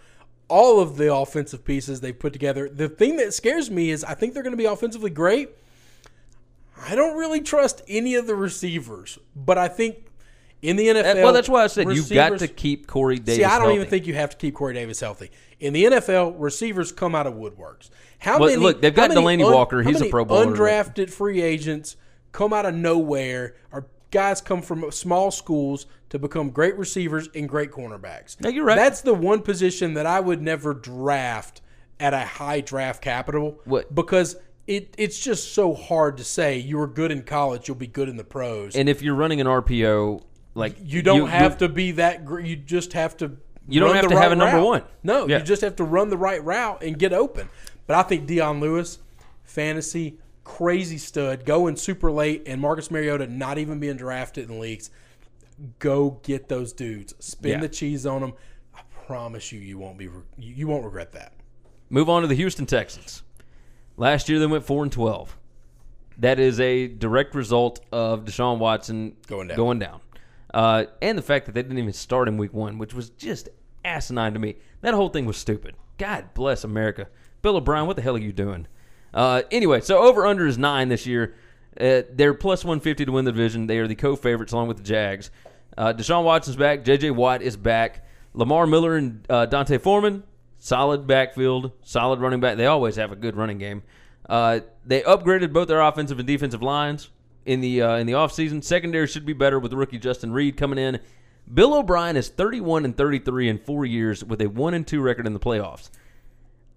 all 0.48 0.80
of 0.80 0.98
the 0.98 1.12
offensive 1.12 1.64
pieces 1.64 2.00
they've 2.02 2.18
put 2.18 2.34
together. 2.34 2.68
The 2.68 2.88
thing 2.88 3.16
that 3.16 3.32
scares 3.32 3.70
me 3.70 3.90
is 3.90 4.04
I 4.04 4.14
think 4.14 4.34
they're 4.34 4.42
going 4.42 4.52
to 4.52 4.56
be 4.58 4.66
offensively 4.66 5.10
great. 5.10 5.48
I 6.86 6.94
don't 6.94 7.16
really 7.16 7.40
trust 7.40 7.80
any 7.88 8.14
of 8.16 8.26
the 8.26 8.34
receivers, 8.34 9.18
but 9.34 9.56
I 9.56 9.68
think 9.68 10.06
in 10.60 10.76
the 10.76 10.88
NFL, 10.88 11.22
well, 11.22 11.32
that's 11.32 11.48
why 11.48 11.64
I 11.64 11.66
said 11.68 11.88
you've 11.90 12.10
got 12.10 12.38
to 12.38 12.48
keep 12.48 12.86
Corey 12.86 13.18
Davis. 13.18 13.36
See, 13.36 13.44
I 13.44 13.58
don't 13.58 13.74
even 13.74 13.86
think 13.88 14.06
you 14.06 14.14
have 14.14 14.30
to 14.30 14.36
keep 14.36 14.54
Corey 14.54 14.74
Davis 14.74 15.00
healthy. 15.00 15.30
In 15.58 15.72
the 15.72 15.84
NFL, 15.84 16.36
receivers 16.38 16.92
come 16.92 17.14
out 17.14 17.26
of 17.26 17.34
woodworks. 17.34 17.90
How 18.18 18.38
Well, 18.38 18.50
many? 18.50 18.60
look, 18.60 18.80
they've 18.80 18.94
got 18.94 19.10
Delanie 19.10 19.50
Walker. 19.50 19.82
He's 19.82 20.00
a 20.00 20.06
Pro 20.06 20.24
Bowler. 20.24 20.46
Undrafted 20.46 21.10
free 21.10 21.40
agents 21.40 21.96
come 22.30 22.52
out 22.52 22.66
of 22.66 22.74
nowhere, 22.74 23.54
or 23.72 23.86
guys 24.12 24.40
come 24.40 24.62
from 24.62 24.88
small 24.92 25.32
schools 25.32 25.86
to 26.10 26.18
become 26.20 26.50
great 26.50 26.76
receivers 26.76 27.28
and 27.34 27.48
great 27.48 27.72
cornerbacks. 27.72 28.40
No, 28.40 28.48
you're 28.48 28.64
right. 28.64 28.76
That's 28.76 29.00
the 29.00 29.14
one 29.14 29.42
position 29.42 29.94
that 29.94 30.06
I 30.06 30.20
would 30.20 30.40
never 30.40 30.72
draft 30.74 31.60
at 31.98 32.14
a 32.14 32.20
high 32.20 32.60
draft 32.60 33.02
capital. 33.02 33.58
What? 33.64 33.92
Because 33.92 34.36
it 34.68 34.94
it's 34.96 35.18
just 35.18 35.54
so 35.54 35.74
hard 35.74 36.16
to 36.18 36.24
say 36.24 36.58
you 36.58 36.78
were 36.78 36.86
good 36.86 37.10
in 37.10 37.22
college, 37.22 37.66
you'll 37.66 37.76
be 37.76 37.88
good 37.88 38.08
in 38.08 38.16
the 38.16 38.24
pros. 38.24 38.76
And 38.76 38.88
if 38.88 39.02
you're 39.02 39.16
running 39.16 39.40
an 39.40 39.46
RPO, 39.48 40.22
like 40.54 40.76
You 40.80 41.02
don't 41.02 41.28
have 41.28 41.52
you- 41.52 41.58
to 41.66 41.68
be 41.68 41.92
that. 41.92 42.24
Gr- 42.24 42.40
you 42.40 42.54
just 42.56 42.92
have 42.92 43.16
to. 43.16 43.32
You 43.68 43.80
don't 43.80 43.94
have 43.94 44.08
to 44.08 44.18
have 44.18 44.32
a 44.32 44.36
number 44.36 44.56
route. 44.58 44.66
one. 44.66 44.82
No, 45.04 45.26
Yeah. 45.28 45.38
you 45.38 45.44
just 45.44 45.62
have 45.62 45.76
to 45.76 45.84
run 45.84 46.10
the 46.10 46.16
right 46.18 46.42
route 46.44 46.82
and 46.82 46.98
get 46.98 47.12
open. 47.12 47.48
But 47.86 47.96
I 47.96 48.02
think 48.02 48.26
Dion 48.26 48.60
Lewis, 48.60 48.98
fantasy 49.44 50.18
crazy 50.44 50.98
stud, 50.98 51.44
going 51.44 51.76
super 51.76 52.10
late, 52.10 52.42
and 52.46 52.60
Marcus 52.60 52.90
Mariota 52.90 53.26
not 53.26 53.58
even 53.58 53.78
being 53.80 53.96
drafted 53.96 54.48
in 54.50 54.58
leagues. 54.60 54.90
Go 55.78 56.20
get 56.22 56.48
those 56.48 56.72
dudes. 56.72 57.14
Spin 57.20 57.52
Yeah. 57.52 57.60
the 57.60 57.68
cheese 57.68 58.06
on 58.06 58.20
them. 58.20 58.32
I 58.74 58.80
promise 59.06 59.52
you, 59.52 59.60
you 59.60 59.78
won't 59.78 59.98
be 59.98 60.08
re- 60.08 60.22
you 60.38 60.66
won't 60.66 60.84
regret 60.84 61.12
that. 61.12 61.32
Move 61.90 62.08
on 62.08 62.22
to 62.22 62.28
the 62.28 62.34
Houston 62.34 62.66
Texans. 62.66 63.22
Last 63.96 64.28
year 64.28 64.38
they 64.38 64.46
went 64.46 64.64
four 64.64 64.82
and 64.82 64.90
twelve. 64.90 65.36
That 66.18 66.38
is 66.38 66.58
a 66.60 66.88
direct 66.88 67.34
result 67.34 67.80
of 67.92 68.24
Deshaun 68.24 68.58
Watson 68.58 69.16
Going 69.26 69.48
down. 69.48 69.56
going 69.56 69.78
down, 69.78 70.00
uh, 70.52 70.84
and 71.00 71.16
the 71.16 71.22
fact 71.22 71.46
that 71.46 71.52
they 71.52 71.62
didn't 71.62 71.78
even 71.78 71.92
start 71.92 72.28
in 72.28 72.36
Week 72.36 72.52
One, 72.52 72.78
which 72.78 72.94
was 72.94 73.10
just 73.10 73.48
asinine 73.84 74.32
to 74.34 74.38
me. 74.38 74.56
That 74.80 74.94
whole 74.94 75.08
thing 75.08 75.26
was 75.26 75.36
stupid. 75.36 75.74
God 75.98 76.26
bless 76.34 76.64
America. 76.64 77.08
Bill 77.42 77.56
O'Brien, 77.56 77.86
what 77.86 77.96
the 77.96 78.02
hell 78.02 78.14
are 78.16 78.20
you 78.20 78.32
doing? 78.32 78.66
Uh, 79.14 79.42
anyway, 79.50 79.80
so 79.80 79.98
over 79.98 80.26
under 80.26 80.46
is 80.46 80.58
nine 80.58 80.88
this 80.88 81.06
year. 81.06 81.34
Uh, 81.80 82.02
they're 82.12 82.34
plus 82.34 82.64
150 82.64 83.06
to 83.06 83.12
win 83.12 83.24
the 83.24 83.32
division. 83.32 83.66
They 83.66 83.78
are 83.78 83.86
the 83.86 83.94
co-favorites 83.94 84.52
along 84.52 84.68
with 84.68 84.76
the 84.76 84.82
Jags. 84.82 85.30
Uh, 85.76 85.92
Deshaun 85.92 86.24
Watson's 86.24 86.56
back. 86.56 86.84
J.J. 86.84 87.12
Watt 87.12 87.42
is 87.42 87.56
back. 87.56 88.04
Lamar 88.34 88.66
Miller 88.66 88.96
and 88.96 89.26
uh, 89.28 89.46
D'Onta 89.46 89.78
Foreman, 89.80 90.22
solid 90.58 91.06
backfield, 91.06 91.72
solid 91.82 92.20
running 92.20 92.40
back. 92.40 92.56
They 92.56 92.66
always 92.66 92.96
have 92.96 93.12
a 93.12 93.16
good 93.16 93.36
running 93.36 93.58
game. 93.58 93.82
Uh, 94.28 94.60
they 94.86 95.02
upgraded 95.02 95.52
both 95.52 95.68
their 95.68 95.80
offensive 95.80 96.18
and 96.18 96.26
defensive 96.26 96.62
lines 96.62 97.10
in 97.44 97.60
the 97.60 97.82
uh, 97.82 97.96
in 97.96 98.06
the 98.06 98.14
offseason. 98.14 98.62
Secondary 98.62 99.06
should 99.06 99.26
be 99.26 99.32
better 99.32 99.58
with 99.58 99.72
rookie 99.72 99.98
Justin 99.98 100.32
Reid 100.32 100.56
coming 100.56 100.78
in. 100.78 101.00
Bill 101.52 101.74
O'Brien 101.74 102.16
is 102.16 102.28
31 102.28 102.84
and 102.84 102.96
33 102.96 103.48
in 103.48 103.58
four 103.58 103.84
years 103.84 104.24
with 104.24 104.40
a 104.40 104.46
one 104.46 104.74
and 104.74 104.86
two 104.86 105.00
record 105.00 105.26
in 105.26 105.34
the 105.34 105.40
playoffs. 105.40 105.90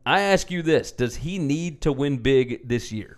I 0.06 0.22
ask 0.22 0.52
you 0.52 0.62
this: 0.62 0.92
Does 0.92 1.18
he 1.18 1.40
need 1.40 1.82
to 1.82 1.92
win 1.92 2.18
big 2.18 2.68
this 2.68 2.92
year? 2.92 3.18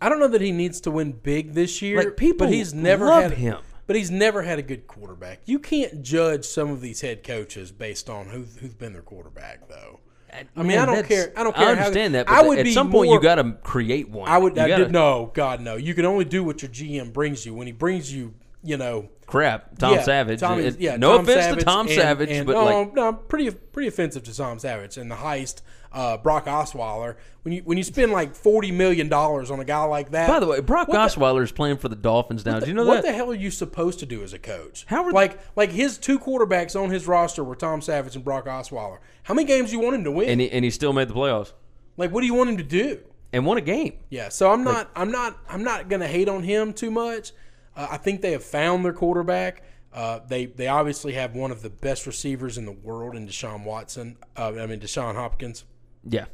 I 0.00 0.08
don't 0.08 0.18
know 0.20 0.28
that 0.28 0.40
he 0.40 0.52
needs 0.52 0.80
to 0.82 0.90
win 0.90 1.12
big 1.12 1.54
this 1.54 1.80
year. 1.80 1.98
Like, 1.98 2.16
people 2.16 2.46
but 2.46 2.52
he's 2.54 2.74
never 2.74 3.06
love 3.06 3.22
had, 3.24 3.32
him. 3.32 3.58
But 3.86 3.96
he's 3.96 4.10
never 4.10 4.42
had 4.42 4.58
a 4.58 4.62
good 4.62 4.86
quarterback. 4.86 5.40
You 5.44 5.58
can't 5.58 6.02
judge 6.02 6.44
some 6.44 6.70
of 6.70 6.80
these 6.80 7.00
head 7.02 7.22
coaches 7.22 7.70
based 7.70 8.08
on 8.08 8.26
who, 8.26 8.44
who's 8.60 8.74
been 8.74 8.92
their 8.94 9.02
quarterback, 9.02 9.68
though. 9.68 10.00
Uh, 10.32 10.42
I 10.56 10.62
mean, 10.62 10.78
I 10.78 10.86
don't 10.86 11.06
care. 11.06 11.32
I 11.36 11.42
don't 11.44 11.54
care. 11.54 11.68
I 11.68 11.74
how- 11.74 11.82
understand 11.82 12.14
that. 12.14 12.26
But 12.26 12.34
I 12.34 12.42
would 12.42 12.58
at 12.58 12.66
some 12.68 12.90
point 12.90 13.08
more- 13.08 13.14
you 13.16 13.22
got 13.22 13.36
to 13.36 13.52
create 13.62 14.08
one. 14.08 14.28
I 14.28 14.38
would. 14.38 14.58
I 14.58 14.68
gotta- 14.68 14.84
did, 14.84 14.92
no, 14.92 15.30
God, 15.34 15.60
no. 15.60 15.76
You 15.76 15.94
can 15.94 16.06
only 16.06 16.24
do 16.24 16.42
what 16.42 16.62
your 16.62 16.70
GM 16.70 17.12
brings 17.12 17.44
you. 17.44 17.54
When 17.54 17.66
he 17.66 17.72
brings 17.72 18.12
you, 18.12 18.34
you 18.62 18.76
know, 18.78 19.10
crap. 19.26 19.78
Tom 19.78 19.94
yeah, 19.94 20.02
Savage. 20.02 20.40
Tom 20.40 20.60
It- 20.60 20.80
yeah, 20.80 20.96
no 20.96 21.12
Tom 21.16 21.20
offense 21.24 21.44
Savage 21.44 21.58
to 21.60 21.64
Tom 21.64 21.86
and- 21.86 21.94
Savage, 21.94 22.30
and- 22.30 22.46
but 22.46 22.52
no, 22.52 22.64
like 22.64 22.94
no, 22.94 23.12
pretty 23.12 23.50
pretty 23.50 23.88
offensive 23.88 24.22
to 24.24 24.34
Tom 24.34 24.58
Savage 24.58 24.96
and 24.96 25.10
the 25.10 25.16
heist. 25.16 25.60
Uh, 25.94 26.16
Brock 26.16 26.46
Osweiler. 26.46 27.14
When 27.42 27.54
you 27.54 27.62
when 27.62 27.78
you 27.78 27.84
spend 27.84 28.10
like 28.10 28.34
forty 28.34 28.72
million 28.72 29.08
dollars 29.08 29.50
on 29.50 29.60
a 29.60 29.64
guy 29.64 29.84
like 29.84 30.10
that. 30.10 30.26
By 30.28 30.40
the 30.40 30.46
way, 30.46 30.60
Brock 30.60 30.88
the- 30.88 30.94
Osweiler 30.94 31.42
is 31.42 31.52
playing 31.52 31.76
for 31.76 31.88
the 31.88 31.94
Dolphins 31.96 32.44
now. 32.44 32.58
Do 32.58 32.66
you 32.66 32.74
know 32.74 32.84
what 32.84 33.02
that? 33.02 33.10
the 33.10 33.12
hell 33.12 33.30
are 33.30 33.34
you 33.34 33.50
supposed 33.52 34.00
to 34.00 34.06
do 34.06 34.22
as 34.24 34.32
a 34.32 34.38
coach? 34.38 34.84
How 34.88 35.04
are- 35.04 35.12
like 35.12 35.38
like 35.54 35.70
his 35.70 35.96
two 35.96 36.18
quarterbacks 36.18 36.78
on 36.78 36.90
his 36.90 37.06
roster 37.06 37.44
were 37.44 37.54
Tom 37.54 37.80
Savage 37.80 38.16
and 38.16 38.24
Brock 38.24 38.46
Osweiler. 38.46 38.98
How 39.22 39.34
many 39.34 39.46
games 39.46 39.70
do 39.70 39.76
you 39.76 39.82
want 39.82 39.94
him 39.94 40.04
to 40.04 40.10
win? 40.10 40.28
and 40.28 40.40
he 40.40 40.50
and 40.50 40.64
he 40.64 40.70
still 40.70 40.92
made 40.92 41.08
the 41.08 41.14
playoffs 41.14 41.52
like 41.96 42.10
what 42.10 42.22
do 42.22 42.26
you 42.26 42.34
want 42.34 42.50
him 42.50 42.56
to 42.56 42.64
do? 42.64 43.00
and 43.32 43.44
won 43.44 43.58
a 43.58 43.60
game. 43.60 43.94
Yeah, 44.10 44.28
so 44.28 44.52
I'm 44.52 44.62
not 44.64 44.90
I'm 44.96 45.10
not 45.10 45.38
I'm 45.48 45.62
not 45.64 45.88
gonna 45.88 46.06
hate 46.08 46.28
on 46.28 46.42
him 46.42 46.72
too 46.72 46.90
much. 46.90 47.32
Uh, 47.76 47.88
I 47.90 47.96
think 47.98 48.20
they 48.20 48.32
have 48.32 48.44
found 48.44 48.84
their 48.84 48.92
quarterback. 48.92 49.62
Uh, 49.92 50.20
they 50.28 50.46
they 50.46 50.66
obviously 50.66 51.12
have 51.12 51.34
one 51.36 51.50
of 51.50 51.62
the 51.62 51.70
best 51.70 52.06
receivers 52.06 52.58
in 52.58 52.64
the 52.64 52.72
world 52.72 53.14
in 53.14 53.26
Deshaun 53.28 53.64
Watson. 53.64 54.16
Uh, 54.36 54.52
I 54.58 54.66
mean 54.66 54.80
Deshaun 54.80 55.14
Hopkins. 55.14 55.64
Yeah. 56.08 56.26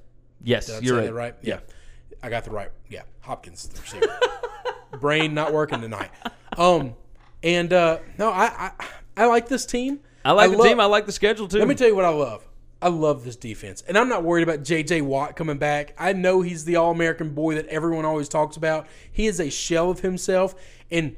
Yes, 0.43 0.67
Did 0.67 0.77
I 0.77 0.79
you're 0.81 0.95
say 0.95 0.95
right. 1.01 1.05
that 1.07 1.13
right? 1.15 1.35
Yeah. 1.43 1.61
I 2.23 2.31
got 2.31 2.45
the 2.45 2.51
right. 2.51 2.71
Yeah, 2.89 3.03
Hopkins, 3.21 3.69
the 3.69 3.81
receiver. 3.81 4.19
Brain 5.01 5.35
not 5.35 5.53
working 5.53 5.81
tonight. 5.81 6.11
Um, 6.57 6.95
and 7.43 7.73
uh, 7.73 7.99
no, 8.19 8.31
I, 8.31 8.73
I 8.79 8.87
I 9.17 9.27
like 9.27 9.49
this 9.49 9.65
team. 9.67 10.01
I 10.25 10.33
like 10.33 10.51
the 10.51 10.57
love- 10.59 10.67
team. 10.67 10.81
I 10.81 10.85
like 10.87 11.07
the 11.07 11.13
schedule 11.13 11.49
too. 11.49 11.59
Let 11.59 11.69
me 11.69 11.75
tell 11.75 11.89
you 11.89 11.97
what 11.97 12.05
I 12.05 12.11
love. 12.11 12.47
I 12.83 12.89
love 12.89 13.25
this 13.25 13.37
defense, 13.37 13.83
and 13.87 13.99
I'm 13.99 14.09
not 14.09 14.25
worried 14.25 14.43
about 14.43 14.63
J.J. 14.63 15.03
Watt 15.03 15.37
coming 15.37 15.59
back. 15.59 15.95
I 15.99 16.15
know 16.15 16.41
he's 16.41 16.65
the 16.65 16.77
All-American 16.77 17.35
boy 17.35 17.55
that 17.57 17.67
everyone 17.67 18.07
always 18.07 18.27
talks 18.27 18.57
about. 18.57 18.87
He 19.13 19.27
is 19.27 19.39
a 19.39 19.51
shell 19.51 19.91
of 19.91 20.01
himself, 20.01 20.55
and 20.91 21.15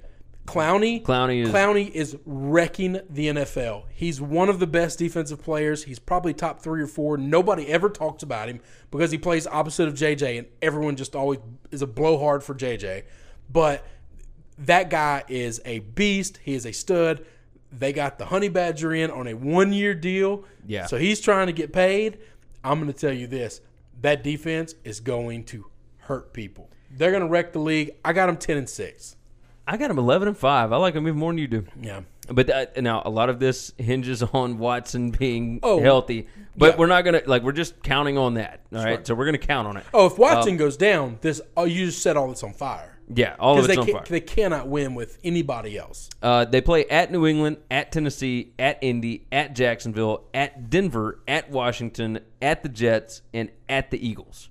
Clowney, 0.47 1.03
Clowney 1.03 1.43
is- 1.45 1.49
Clowney 1.51 1.91
is 1.91 2.17
wrecking 2.27 3.01
the 3.09 3.29
NFL. 3.29 3.85
He's 3.91 4.21
one 4.21 4.49
of 4.49 4.59
the 4.59 4.67
best 4.67 4.99
defensive 4.99 5.43
players. 5.43 5.85
He's 5.85 5.99
probably 6.01 6.35
top 6.35 6.61
three 6.63 6.83
or 6.83 6.87
four. 6.89 7.17
Nobody 7.17 7.69
ever 7.69 7.89
talks 7.89 8.23
about 8.23 8.49
him 8.49 8.61
because 8.91 9.13
he 9.13 9.19
plays 9.19 9.47
opposite 9.47 9.87
of 9.89 9.95
J.J., 9.95 10.39
and 10.39 10.47
everyone 10.61 10.97
just 10.97 11.15
always 11.15 11.39
is 11.71 11.81
a 11.83 11.87
blowhard 11.87 12.43
for 12.43 12.55
J.J. 12.55 13.05
But 13.51 13.87
that 14.59 14.91
guy 14.91 15.23
is 15.29 15.61
a 15.65 15.79
beast. 15.81 16.41
He 16.43 16.55
is 16.55 16.67
a 16.67 16.73
stud. 16.73 17.25
They 17.71 17.93
got 17.93 18.19
the 18.19 18.27
honey 18.27 18.49
badger 18.49 18.93
in 18.93 19.11
on 19.11 19.27
a 19.29 19.35
one 19.35 19.73
year 19.73 19.95
deal. 19.95 20.45
Yeah. 20.67 20.87
So 20.87 20.99
he's 20.99 21.21
trying 21.21 21.47
to 21.47 21.53
get 21.53 21.73
paid. 21.73 22.19
I'm 22.65 22.81
going 22.81 22.93
to 22.93 22.99
tell 22.99 23.13
you 23.15 23.27
this 23.27 23.61
that 24.03 24.23
defense 24.25 24.75
is 24.85 24.99
going 25.01 25.45
to 25.45 25.67
hurt 25.99 26.33
people. 26.33 26.69
They're 26.91 27.11
going 27.13 27.23
to 27.23 27.29
wreck 27.29 27.53
the 27.53 27.61
league. 27.61 27.93
I 28.05 28.13
got 28.13 28.27
them 28.27 28.37
10 28.37 28.57
and 28.59 28.69
6. 28.69 29.17
I 29.73 29.79
got 29.79 29.91
him 29.91 29.99
11 29.99 30.29
and 30.29 30.37
five. 30.37 30.71
I 30.71 30.77
like 30.77 30.93
him 30.93 31.09
even 31.09 31.19
more 31.19 31.33
than 31.33 31.39
you 31.39 31.49
do. 31.49 31.65
Yeah. 31.81 32.03
But 32.29 32.51
uh, 32.51 32.67
now 32.77 33.01
a 33.07 33.09
lot 33.09 33.31
of 33.31 33.41
this 33.41 33.73
hinges 33.79 34.23
on 34.35 34.59
Watson 34.59 35.13
being 35.13 35.61
Oh, 35.63 35.81
healthy. 35.81 36.29
But 36.55 36.73
yeah. 36.75 36.77
we're 36.77 36.89
not 36.89 37.07
gonna 37.07 37.23
like 37.25 37.43
we're 37.43 37.53
just 37.53 37.83
counting 37.83 38.19
on 38.19 38.35
that. 38.35 38.61
All 38.75 38.85
right, 38.85 39.07
so 39.07 39.15
we're 39.15 39.25
gonna 39.25 39.39
count 39.39 39.67
on 39.67 39.79
it. 39.79 39.85
Oh, 39.95 40.05
if 40.05 40.19
Watson 40.19 40.59
goes 40.59 40.77
down, 40.77 41.17
this 41.23 41.41
oh, 41.57 41.65
you 41.65 41.87
just 41.87 42.03
set 42.03 42.19
all 42.19 42.29
this 42.29 42.43
on 42.43 42.53
fire. 42.53 42.99
Yeah, 43.15 43.35
all 43.39 43.59
of 43.59 43.65
it's 43.65 43.75
they, 43.75 43.81
on 43.81 43.87
fire. 43.87 44.05
they 44.07 44.21
cannot 44.21 44.69
win 44.69 44.95
with 44.95 45.19
anybody 45.25 45.79
else. 45.79 46.11
Uh, 46.23 46.45
they 46.45 46.61
play 46.61 46.85
at 46.91 47.11
New 47.11 47.27
England, 47.27 47.57
at 47.71 47.93
Tennessee, 47.93 48.53
at 48.59 48.79
Indy, 48.83 49.27
at 49.33 49.55
Jacksonville, 49.55 50.25
at 50.35 50.69
Denver, 50.69 51.21
at 51.27 51.51
Washington, 51.51 52.21
at 52.43 52.63
the 52.63 52.69
Jets, 52.69 53.23
and 53.33 53.51
at 53.71 53.91
the 53.91 54.07
Eagles. 54.07 54.51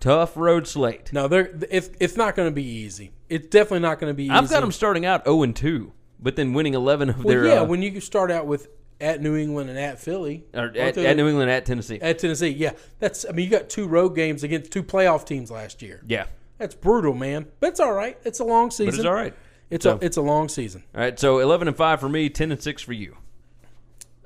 Tough 0.00 0.36
road 0.36 0.66
slate. 0.66 1.12
No, 1.12 1.28
they're 1.28 1.56
it's, 1.70 1.90
it's 2.00 2.16
not 2.16 2.34
going 2.34 2.48
to 2.48 2.54
be 2.54 2.64
easy. 2.64 3.12
It's 3.28 3.48
definitely 3.48 3.80
not 3.80 3.98
going 3.98 4.10
to 4.10 4.14
be 4.14 4.24
easy. 4.24 4.32
I've 4.32 4.48
got 4.48 4.60
them 4.60 4.72
starting 4.72 5.04
out 5.04 5.24
0 5.24 5.42
and 5.42 5.56
2, 5.56 5.92
but 6.20 6.36
then 6.36 6.52
winning 6.52 6.74
11 6.74 7.10
of 7.10 7.18
Well, 7.18 7.26
their 7.28 7.46
yeah, 7.46 7.60
uh, 7.60 7.64
when 7.64 7.82
you 7.82 8.00
start 8.00 8.30
out 8.30 8.46
with 8.46 8.68
at 9.00 9.20
New 9.20 9.36
England 9.36 9.68
and 9.68 9.78
at 9.78 9.98
Philly, 10.00 10.44
or 10.54 10.66
at, 10.68 10.96
at 10.96 11.16
New 11.16 11.28
England, 11.28 11.50
at 11.50 11.66
Tennessee. 11.66 11.98
At 12.00 12.18
Tennessee, 12.18 12.48
yeah. 12.48 12.72
That's 12.98 13.26
I 13.28 13.32
mean 13.32 13.44
you 13.44 13.50
got 13.50 13.68
two 13.68 13.86
road 13.88 14.10
games 14.10 14.42
against 14.42 14.70
two 14.70 14.82
playoff 14.82 15.26
teams 15.26 15.50
last 15.50 15.82
year. 15.82 16.00
yeah, 16.06 16.26
That's 16.58 16.74
brutal, 16.74 17.12
man. 17.14 17.46
But 17.60 17.70
it's 17.70 17.80
all 17.80 17.92
right. 17.92 18.16
It's 18.24 18.38
a 18.40 18.44
long 18.44 18.70
season. 18.70 18.86
but 18.92 18.94
it's 18.94 19.04
all 19.06 19.14
right. 19.14 19.34
It's 19.68 19.82
So- 19.82 19.98
a 20.00 20.04
it's 20.04 20.16
a 20.16 20.22
long 20.22 20.48
season. 20.48 20.84
All 20.94 21.00
right, 21.00 21.18
so 21.18 21.40
11 21.40 21.68
and 21.68 21.76
5 21.76 22.00
for 22.00 22.08
me, 22.08 22.30
10 22.30 22.52
and 22.52 22.62
6 22.62 22.82
for 22.82 22.92
you. 22.92 23.16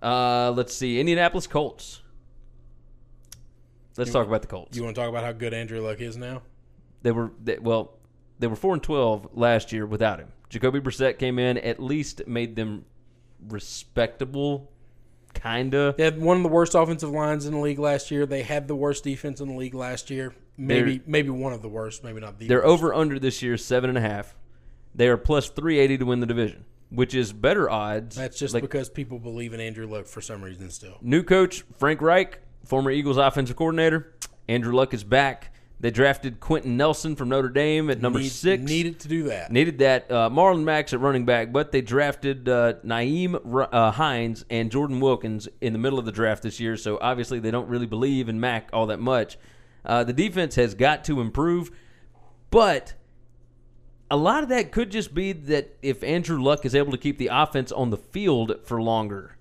Uh, 0.02 0.52
let's 0.52 0.74
see. 0.74 1.00
Indianapolis 1.00 1.46
Colts. 1.46 2.02
Let's 3.96 4.12
talk 4.12 4.26
about 4.26 4.40
the 4.42 4.48
Colts. 4.48 4.76
You 4.76 4.84
want 4.84 4.94
to 4.94 5.00
talk 5.00 5.10
about 5.10 5.24
how 5.24 5.32
good 5.32 5.52
Andrew 5.52 5.80
Luck 5.80 6.00
is 6.00 6.16
now? 6.16 6.42
They 7.02 7.10
were 7.10 7.32
they, 7.42 7.58
well, 7.58 7.98
they 8.40 8.46
were 8.48 8.56
4 8.56 8.74
and 8.74 8.82
12 8.82 9.28
last 9.34 9.72
year 9.72 9.86
without 9.86 10.18
him. 10.18 10.28
Jacoby 10.48 10.80
Brissett 10.80 11.18
came 11.18 11.38
in, 11.38 11.58
at 11.58 11.80
least 11.80 12.26
made 12.26 12.56
them 12.56 12.84
respectable 13.48 14.70
kinda. 15.34 15.94
They 15.96 16.04
had 16.04 16.20
one 16.20 16.38
of 16.38 16.42
the 16.42 16.48
worst 16.48 16.74
offensive 16.74 17.10
lines 17.10 17.46
in 17.46 17.52
the 17.52 17.60
league 17.60 17.78
last 17.78 18.10
year. 18.10 18.26
They 18.26 18.42
had 18.42 18.66
the 18.66 18.74
worst 18.74 19.04
defense 19.04 19.40
in 19.40 19.48
the 19.48 19.54
league 19.54 19.74
last 19.74 20.10
year. 20.10 20.34
Maybe 20.56 20.98
They're- 20.98 21.02
maybe 21.06 21.30
one 21.30 21.52
of 21.52 21.62
the 21.62 21.68
worst. 21.68 22.02
Maybe 22.02 22.20
not 22.20 22.38
the. 22.38 22.48
They're 22.48 22.58
worst. 22.58 22.68
over 22.68 22.94
under 22.94 23.18
this 23.18 23.40
year 23.42 23.56
seven 23.56 23.88
and 23.90 23.96
a 23.98 24.00
half. 24.00 24.34
They 24.94 25.08
are 25.08 25.16
plus 25.16 25.48
380 25.48 25.98
to 25.98 26.04
win 26.04 26.18
the 26.20 26.26
division, 26.26 26.64
which 26.90 27.14
is 27.14 27.32
better 27.32 27.70
odds. 27.70 28.16
That's 28.16 28.38
just 28.38 28.54
Like, 28.54 28.62
because 28.64 28.88
people 28.88 29.18
believe 29.20 29.54
in 29.54 29.60
Andrew 29.60 29.86
Luck 29.86 30.06
for 30.06 30.20
some 30.20 30.42
reason. 30.42 30.68
Still, 30.70 30.98
New 31.00 31.22
coach 31.22 31.64
Frank 31.78 32.02
Reich, 32.02 32.40
former 32.64 32.90
Eagles 32.90 33.16
offensive 33.16 33.54
coordinator. 33.56 34.12
Andrew 34.48 34.72
Luck 34.74 34.92
is 34.92 35.04
back. 35.04 35.54
They 35.80 35.90
drafted 35.90 36.40
Quenton 36.40 36.76
Nelson 36.76 37.16
from 37.16 37.30
Notre 37.30 37.48
Dame 37.48 37.88
at 37.88 38.02
number 38.02 38.18
Need- 38.18 38.28
six. 38.28 38.62
needed 38.62 39.00
to 39.00 39.08
do 39.08 39.22
that. 39.24 39.50
Needed 39.50 39.78
that. 39.78 40.10
Uh, 40.12 40.28
Marlon 40.28 40.62
Mack 40.62 40.92
at 40.92 41.00
running 41.00 41.24
back, 41.24 41.52
but 41.52 41.72
they 41.72 41.80
drafted 41.80 42.46
uh, 42.50 42.74
Nyheim 42.84 43.68
uh, 43.72 43.90
Hines 43.92 44.44
and 44.50 44.70
Jordan 44.70 45.00
Wilkins 45.00 45.48
in 45.62 45.72
the 45.72 45.78
middle 45.78 45.98
of 45.98 46.04
the 46.04 46.12
draft 46.12 46.42
this 46.42 46.60
year. 46.60 46.76
So 46.76 46.98
obviously 47.00 47.38
they 47.40 47.50
don't 47.50 47.66
really 47.68 47.86
believe 47.86 48.28
in 48.28 48.38
Mack 48.38 48.68
all 48.74 48.86
that 48.88 49.00
much. 49.00 49.38
Uh, 49.82 50.04
the 50.04 50.12
defense 50.12 50.56
has 50.56 50.74
got 50.74 51.02
to 51.04 51.22
improve, 51.22 51.70
but 52.50 52.92
a 54.10 54.16
lot 54.18 54.42
of 54.42 54.50
that 54.50 54.72
could 54.72 54.90
just 54.90 55.14
be 55.14 55.32
that 55.32 55.78
if 55.80 56.02
Andrew 56.04 56.42
Luck 56.42 56.66
is 56.66 56.74
able 56.74 56.92
to 56.92 56.98
keep 56.98 57.16
the 57.16 57.28
offense 57.32 57.72
on 57.72 57.88
the 57.88 57.96
field 57.96 58.56
for 58.64 58.82
longer, 58.82 59.36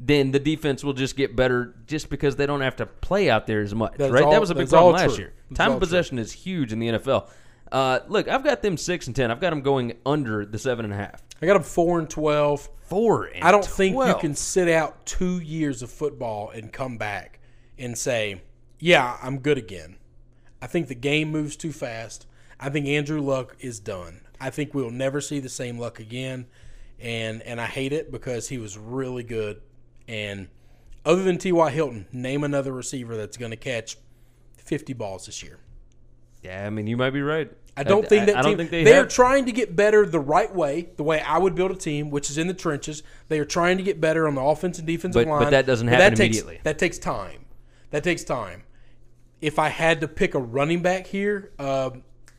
then 0.00 0.30
the 0.30 0.38
defense 0.38 0.84
will 0.84 0.92
just 0.92 1.16
get 1.16 1.34
better 1.34 1.74
just 1.86 2.08
because 2.08 2.36
they 2.36 2.46
don't 2.46 2.60
have 2.60 2.76
to 2.76 2.86
play 2.86 3.28
out 3.28 3.46
there 3.46 3.60
as 3.62 3.74
much, 3.74 3.94
That's 3.96 4.12
right? 4.12 4.22
all- 4.22 4.30
that 4.30 4.40
was 4.40 4.50
a 4.50 4.54
big 4.54 4.68
problem 4.68 4.94
last 4.94 5.14
true. 5.16 5.24
year. 5.24 5.32
That's 5.50 5.58
Time 5.58 5.72
of 5.72 5.74
true. 5.74 5.80
possession 5.80 6.18
is 6.18 6.32
huge 6.32 6.72
in 6.72 6.78
the 6.78 6.88
NFL. 6.88 7.28
Uh, 7.70 8.00
look, 8.08 8.28
I've 8.28 8.44
got 8.44 8.62
them 8.62 8.76
six 8.76 9.06
and 9.08 9.14
ten. 9.16 9.30
I've 9.30 9.40
got 9.40 9.50
them 9.50 9.60
going 9.60 9.94
under 10.06 10.46
the 10.46 10.58
seven 10.58 10.84
and 10.86 10.94
a 10.94 10.96
half. 10.96 11.22
I 11.42 11.46
got 11.46 11.54
them 11.54 11.62
four 11.62 11.98
and 11.98 12.08
twelve. 12.08 12.68
Four. 12.82 13.24
And 13.26 13.44
I 13.44 13.50
don't 13.50 13.64
think 13.64 13.94
you 13.94 14.14
can 14.18 14.34
sit 14.34 14.68
out 14.68 15.04
two 15.04 15.38
years 15.40 15.82
of 15.82 15.90
football 15.90 16.48
and 16.50 16.72
come 16.72 16.96
back 16.96 17.40
and 17.78 17.98
say, 17.98 18.40
"Yeah, 18.78 19.18
I'm 19.22 19.40
good 19.40 19.58
again." 19.58 19.96
I 20.62 20.66
think 20.66 20.88
the 20.88 20.94
game 20.94 21.30
moves 21.30 21.56
too 21.56 21.72
fast. 21.72 22.26
I 22.58 22.70
think 22.70 22.86
Andrew 22.86 23.20
Luck 23.20 23.54
is 23.60 23.78
done. 23.80 24.22
I 24.40 24.48
think 24.50 24.72
we'll 24.72 24.90
never 24.90 25.20
see 25.20 25.38
the 25.38 25.48
same 25.50 25.78
Luck 25.78 26.00
again, 26.00 26.46
and 26.98 27.42
and 27.42 27.60
I 27.60 27.66
hate 27.66 27.92
it 27.92 28.10
because 28.10 28.48
he 28.48 28.56
was 28.56 28.78
really 28.78 29.22
good, 29.22 29.60
and 30.08 30.48
Other 31.04 31.22
than 31.22 31.38
T.Y. 31.38 31.70
Hilton, 31.70 32.06
name 32.12 32.42
another 32.44 32.72
receiver 32.72 33.16
that's 33.16 33.36
going 33.36 33.50
to 33.52 33.56
catch 33.56 33.96
50 34.56 34.92
balls 34.94 35.26
this 35.26 35.42
year. 35.42 35.58
Yeah, 36.42 36.66
I 36.66 36.70
mean, 36.70 36.86
you 36.86 36.96
might 36.96 37.10
be 37.10 37.22
right. 37.22 37.50
I 37.76 37.84
don't 37.84 38.08
think 38.08 38.26
that 38.26 38.36
I, 38.36 38.42
team, 38.42 38.50
don't 38.50 38.56
think 38.58 38.70
they, 38.70 38.82
they 38.84 38.92
are 38.94 39.02
have. 39.04 39.08
trying 39.08 39.46
to 39.46 39.52
get 39.52 39.76
better 39.76 40.04
the 40.04 40.18
right 40.20 40.52
way, 40.52 40.88
the 40.96 41.04
way 41.04 41.20
I 41.20 41.38
would 41.38 41.54
build 41.54 41.70
a 41.70 41.76
team, 41.76 42.10
which 42.10 42.28
is 42.28 42.36
in 42.36 42.48
the 42.48 42.54
trenches. 42.54 43.02
They 43.28 43.38
are 43.38 43.44
trying 43.44 43.76
to 43.76 43.84
get 43.84 44.00
better 44.00 44.26
on 44.26 44.34
the 44.34 44.40
offense 44.42 44.78
and 44.78 44.86
defensive 44.86 45.24
But- 45.24 45.30
but 45.30 45.42
line. 45.44 45.50
that 45.52 45.66
doesn't 45.66 45.86
happen 45.86 46.10
takes, 46.10 46.20
immediately. 46.20 46.60
That 46.64 46.78
takes 46.78 46.98
time. 46.98 47.44
That 47.90 48.02
takes 48.02 48.24
time. 48.24 48.64
If 49.40 49.58
I 49.60 49.68
had 49.68 50.00
to 50.00 50.08
pick 50.08 50.34
a 50.34 50.40
running 50.40 50.82
back 50.82 51.06
here, 51.06 51.52
uh, 51.58 51.90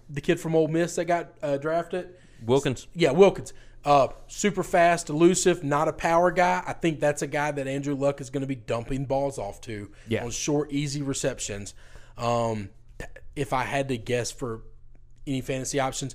the 0.10 0.20
kid 0.22 0.40
from 0.40 0.56
Ole 0.56 0.68
Miss 0.68 0.96
that 0.96 1.06
got 1.06 1.34
uh, 1.42 1.58
drafted, 1.58 2.10
Wilkins. 2.46 2.88
yeah, 2.94 3.12
Wilkins. 3.12 3.54
Uh, 3.86 4.10
super 4.28 4.62
fast, 4.64 5.10
elusive, 5.10 5.64
not 5.64 5.88
a 5.88 5.94
power 5.94 6.32
guy. 6.32 6.62
I 6.68 6.74
think 6.74 7.00
that's 7.00 7.22
a 7.22 7.28
guy 7.28 7.52
that 7.52 7.68
Andrew 7.68 7.96
Luck 7.96 8.20
is 8.20 8.30
going 8.30 8.42
to 8.42 8.48
be 8.48 8.56
dumping 8.56 9.06
balls 9.06 9.38
off 9.40 9.62
to 9.62 9.90
Yeah. 10.08 10.26
on 10.26 10.32
short, 10.32 10.72
easy 10.72 11.02
receptions. 11.02 11.74
Um, 12.18 12.70
if 13.36 13.54
I 13.54 13.64
had 13.64 13.88
to 13.88 13.98
guess 13.98 14.32
for 14.32 14.62
any 15.26 15.40
fantasy 15.42 15.80
options, 15.80 16.14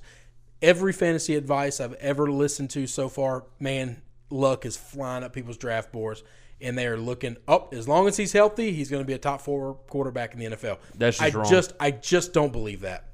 every 0.61 0.93
fantasy 0.93 1.35
advice 1.35 1.79
I've 1.79 1.93
ever 1.95 2.29
listened 2.31 2.69
to 2.71 2.85
so 2.85 3.09
far, 3.09 3.45
man, 3.59 4.01
Luck 4.29 4.65
is 4.65 4.77
flying 4.77 5.23
up 5.23 5.33
people's 5.33 5.57
draft 5.57 5.91
boards, 5.91 6.23
and 6.61 6.77
they 6.77 6.85
are 6.85 6.97
looking 6.97 7.35
up. 7.47 7.73
As 7.73 7.87
long 7.87 8.07
as 8.07 8.15
he's 8.17 8.31
healthy, 8.33 8.73
he's 8.73 8.89
going 8.91 9.01
to 9.01 9.07
be 9.07 9.13
a 9.13 9.17
top 9.17 9.41
four 9.41 9.75
quarterback 9.89 10.33
in 10.33 10.39
the 10.39 10.45
NFL. 10.55 10.77
That's 10.95 11.17
just 11.17 11.35
I 11.35 11.37
wrong. 11.39 11.49
just, 11.49 11.73
I 11.79 11.91
just 11.91 12.31
don't 12.33 12.51
believe 12.51 12.81
that. 12.81 13.05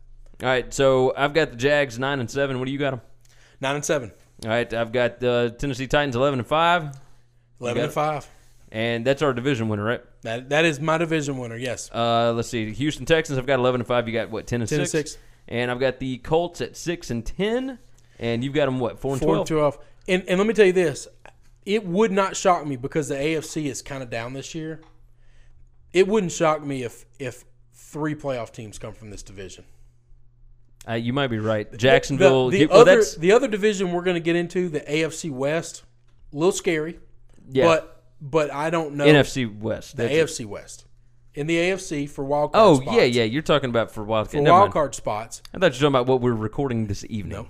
All 0.44 0.50
right, 0.50 0.74
so 0.74 1.14
I've 1.16 1.34
got 1.34 1.52
the 1.52 1.56
Jags 1.58 1.98
nine 2.00 2.20
and 2.20 2.30
seven. 2.30 2.60
What 2.60 2.66
do 2.66 2.72
you 2.72 2.78
got 2.80 2.92
them? 2.92 3.02
Nine 3.62 3.76
and 3.76 3.86
seven, 3.86 4.12
All 4.44 4.50
right, 4.50 4.72
I've 4.74 4.92
got 4.92 5.20
the 5.20 5.56
Tennessee 5.60 5.88
Titans 5.88 6.16
eleven 6.16 6.40
and 6.40 6.48
five, 6.48 6.96
eleven 7.60 7.84
and 7.84 7.92
five. 7.94 8.28
and 8.72 9.06
that's 9.06 9.22
our 9.22 9.34
division 9.34 9.70
winner, 9.70 9.84
right? 9.84 10.02
That 10.24 10.50
that 10.50 10.66
is 10.66 10.80
my 10.80 10.98
division 10.98 11.38
winner. 11.38 11.56
Yes. 11.58 11.92
Uh, 11.94 12.34
let's 12.36 12.50
see, 12.50 12.72
Houston 12.74 13.06
Texans. 13.06 13.38
I've 13.38 13.46
got 13.46 13.60
eleven 13.60 13.82
and 13.82 13.88
five. 13.88 14.08
You 14.08 14.14
got 14.14 14.32
what? 14.32 14.48
Ten 14.48 14.62
and 14.62 14.70
10 14.70 14.80
and 14.80 14.90
six. 14.90 15.18
And 15.48 15.70
I've 15.70 15.80
got 15.80 16.00
the 16.00 16.18
Colts 16.20 16.62
at 16.62 16.76
six 16.76 17.12
and 17.12 17.24
ten, 17.26 17.78
and 18.20 18.44
you've 18.44 18.54
got 18.54 18.66
them 18.66 18.80
what? 18.80 19.00
Four 19.00 19.14
and 19.14 19.22
Four 19.22 19.28
twelve. 19.36 19.40
and 19.42 19.48
twelve. 19.48 19.78
And 20.08 20.24
and 20.28 20.38
let 20.40 20.48
me 20.48 20.54
tell 20.56 20.66
you 20.66 20.74
this, 20.74 21.08
it 21.66 21.86
would 21.86 22.12
not 22.12 22.36
shock 22.36 22.66
me 22.66 22.76
because 22.78 23.10
the 23.10 23.16
AFC 23.16 23.66
is 23.66 23.82
kind 23.84 24.02
of 24.02 24.10
down 24.10 24.34
this 24.34 24.56
year. 24.56 24.82
It 25.94 26.08
wouldn't 26.08 26.32
shock 26.32 26.64
me 26.64 26.82
if 26.84 27.06
if 27.20 27.46
three 27.74 28.16
playoff 28.16 28.52
teams 28.52 28.80
come 28.80 28.94
from 28.94 29.12
this 29.12 29.22
division. 29.22 29.66
Uh, 30.88 30.94
you 30.94 31.14
might 31.14 31.28
be 31.28 31.40
right. 31.40 31.76
Jacksonville. 31.78 32.50
The, 32.50 32.58
the 32.58 32.62
you- 32.64 32.70
well, 32.70 32.82
other 32.82 32.96
that's 32.96 33.16
the 33.16 33.32
other 33.32 33.48
division 33.48 33.92
we're 33.92 34.04
going 34.04 34.16
to 34.16 34.22
get 34.22 34.36
into 34.36 34.70
the 34.70 34.82
AFC 34.82 35.30
West, 35.32 35.84
a 36.34 36.36
little 36.36 36.52
scary, 36.52 37.00
yeah. 37.50 37.66
but 37.66 38.04
but 38.20 38.52
I 38.52 38.70
don't 38.70 38.96
know 38.96 39.06
NFC 39.06 39.60
West. 39.60 39.98
the 39.98 40.04
That's 40.04 40.16
it. 40.16 40.44
AFC 40.44 40.46
West. 40.46 40.86
In 41.34 41.48
the 41.48 41.56
AFC 41.56 42.10
for 42.10 42.26
wild 42.26 42.52
card 42.52 42.64
Oh 42.64 42.82
spots, 42.82 42.98
yeah, 42.98 43.04
yeah. 43.04 43.24
You're 43.24 43.42
talking 43.42 43.70
about 43.70 43.92
for 43.92 44.04
wild. 44.04 44.30
for 44.30 44.42
wild 44.42 44.72
card 44.72 44.96
spots. 44.96 45.42
I 45.54 45.60
thought 45.60 45.68
you 45.68 45.70
were 45.70 45.72
talking 45.72 45.88
about 45.88 46.08
what 46.08 46.20
we're 46.22 46.34
recording 46.34 46.88
this 46.88 47.06
evening. 47.10 47.48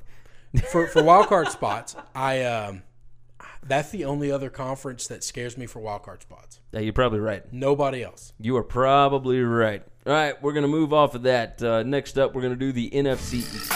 No. 0.54 0.62
for 0.72 0.88
for 0.88 1.02
wild 1.02 1.28
card 1.28 1.48
spots, 1.48 1.96
I 2.14 2.44
um, 2.44 2.84
that's 3.64 3.90
the 3.90 4.06
only 4.06 4.32
other 4.32 4.50
conference 4.50 5.08
that 5.08 5.24
scares 5.24 5.58
me 5.58 5.66
for 5.66 5.80
wild 5.80 6.04
card 6.04 6.22
spots. 6.22 6.60
Yeah, 6.72 6.82
you're 6.82 6.94
probably 6.94 7.20
right. 7.20 7.52
Nobody 7.52 8.04
else. 8.04 8.34
You 8.40 8.58
are 8.58 8.64
probably 8.64 9.42
right. 9.42 9.84
All 10.04 10.14
right, 10.14 10.42
we're 10.42 10.54
going 10.54 10.64
to 10.64 10.68
move 10.68 10.94
off 10.94 11.14
of 11.14 11.22
that. 11.24 11.62
Uh, 11.62 11.84
next 11.84 12.18
up, 12.18 12.34
we're 12.34 12.42
going 12.42 12.58
to 12.58 12.60
do 12.60 12.72
the 12.72 12.90
NFC 12.90 13.36
East. 13.36 13.72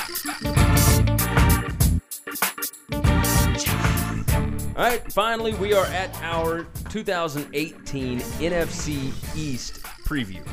All 4.75 4.83
right, 4.83 5.13
finally, 5.13 5.53
we 5.53 5.73
are 5.73 5.85
at 5.85 6.19
our 6.23 6.63
2018 6.89 8.19
NFC 8.19 9.35
East 9.37 9.83
preview. 10.03 10.43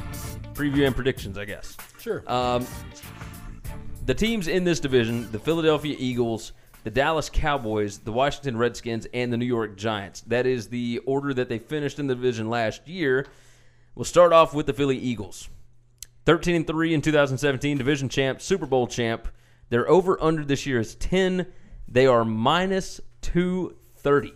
Preview 0.53 0.87
and 0.87 0.95
predictions, 0.95 1.39
I 1.39 1.47
guess. 1.47 1.75
Sure. 1.99 2.23
Um, 2.31 2.67
the 4.05 4.13
teams 4.13 4.49
in 4.49 4.65
this 4.65 4.79
division 4.79 5.33
the 5.33 5.39
Philadelphia 5.39 5.97
Eagles, 5.99 6.53
the 6.85 6.91
Dallas 6.91 7.31
Cowboys, 7.31 7.97
the 7.97 8.13
Washington 8.13 8.59
Redskins, 8.59 9.07
and 9.15 9.33
the 9.33 9.39
New 9.39 9.47
York 9.47 9.79
Giants. 9.79 10.21
That 10.23 10.45
is 10.45 10.69
the 10.69 10.99
order 11.07 11.33
that 11.33 11.49
they 11.49 11.59
finished 11.59 11.99
in 11.99 12.09
the 12.09 12.15
division 12.15 12.51
last 12.51 12.87
year. 12.87 13.27
We'll 13.95 14.05
start 14.05 14.35
off 14.35 14.53
with 14.53 14.67
the 14.67 14.75
Philly 14.75 14.99
Eagles. 14.99 15.49
13 16.25 16.55
and 16.55 16.67
3 16.67 16.95
in 16.95 17.01
2017, 17.01 17.79
division 17.79 18.09
champ, 18.09 18.41
Super 18.41 18.67
Bowl 18.67 18.87
champ. 18.87 19.29
Their 19.71 19.89
over 19.89 20.23
under 20.23 20.45
this 20.45 20.67
year 20.67 20.81
is 20.81 20.95
10. 20.97 21.47
They 21.89 22.07
are 22.07 22.25
minus 22.25 23.01
230 23.23 24.33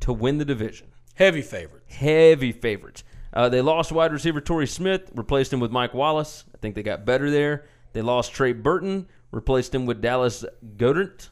to 0.00 0.12
win 0.12 0.38
the 0.38 0.44
division 0.44 0.88
Heavy 1.14 1.42
favorite. 1.42 1.82
heavy 1.86 2.52
favorites. 2.52 3.04
Uh, 3.32 3.48
they 3.48 3.60
lost 3.60 3.90
wide 3.90 4.12
receiver 4.12 4.40
Torrey 4.40 4.66
Smith, 4.66 5.10
replaced 5.14 5.52
him 5.52 5.60
with 5.60 5.70
Mike 5.70 5.94
Wallace. 5.94 6.44
I 6.54 6.58
think 6.58 6.74
they 6.74 6.82
got 6.82 7.04
better 7.04 7.30
there. 7.30 7.66
They 7.92 8.02
lost 8.02 8.32
Trey 8.32 8.52
Burton, 8.52 9.08
replaced 9.30 9.74
him 9.74 9.86
with 9.86 10.00
Dallas 10.00 10.44
Goedert. 10.76 11.30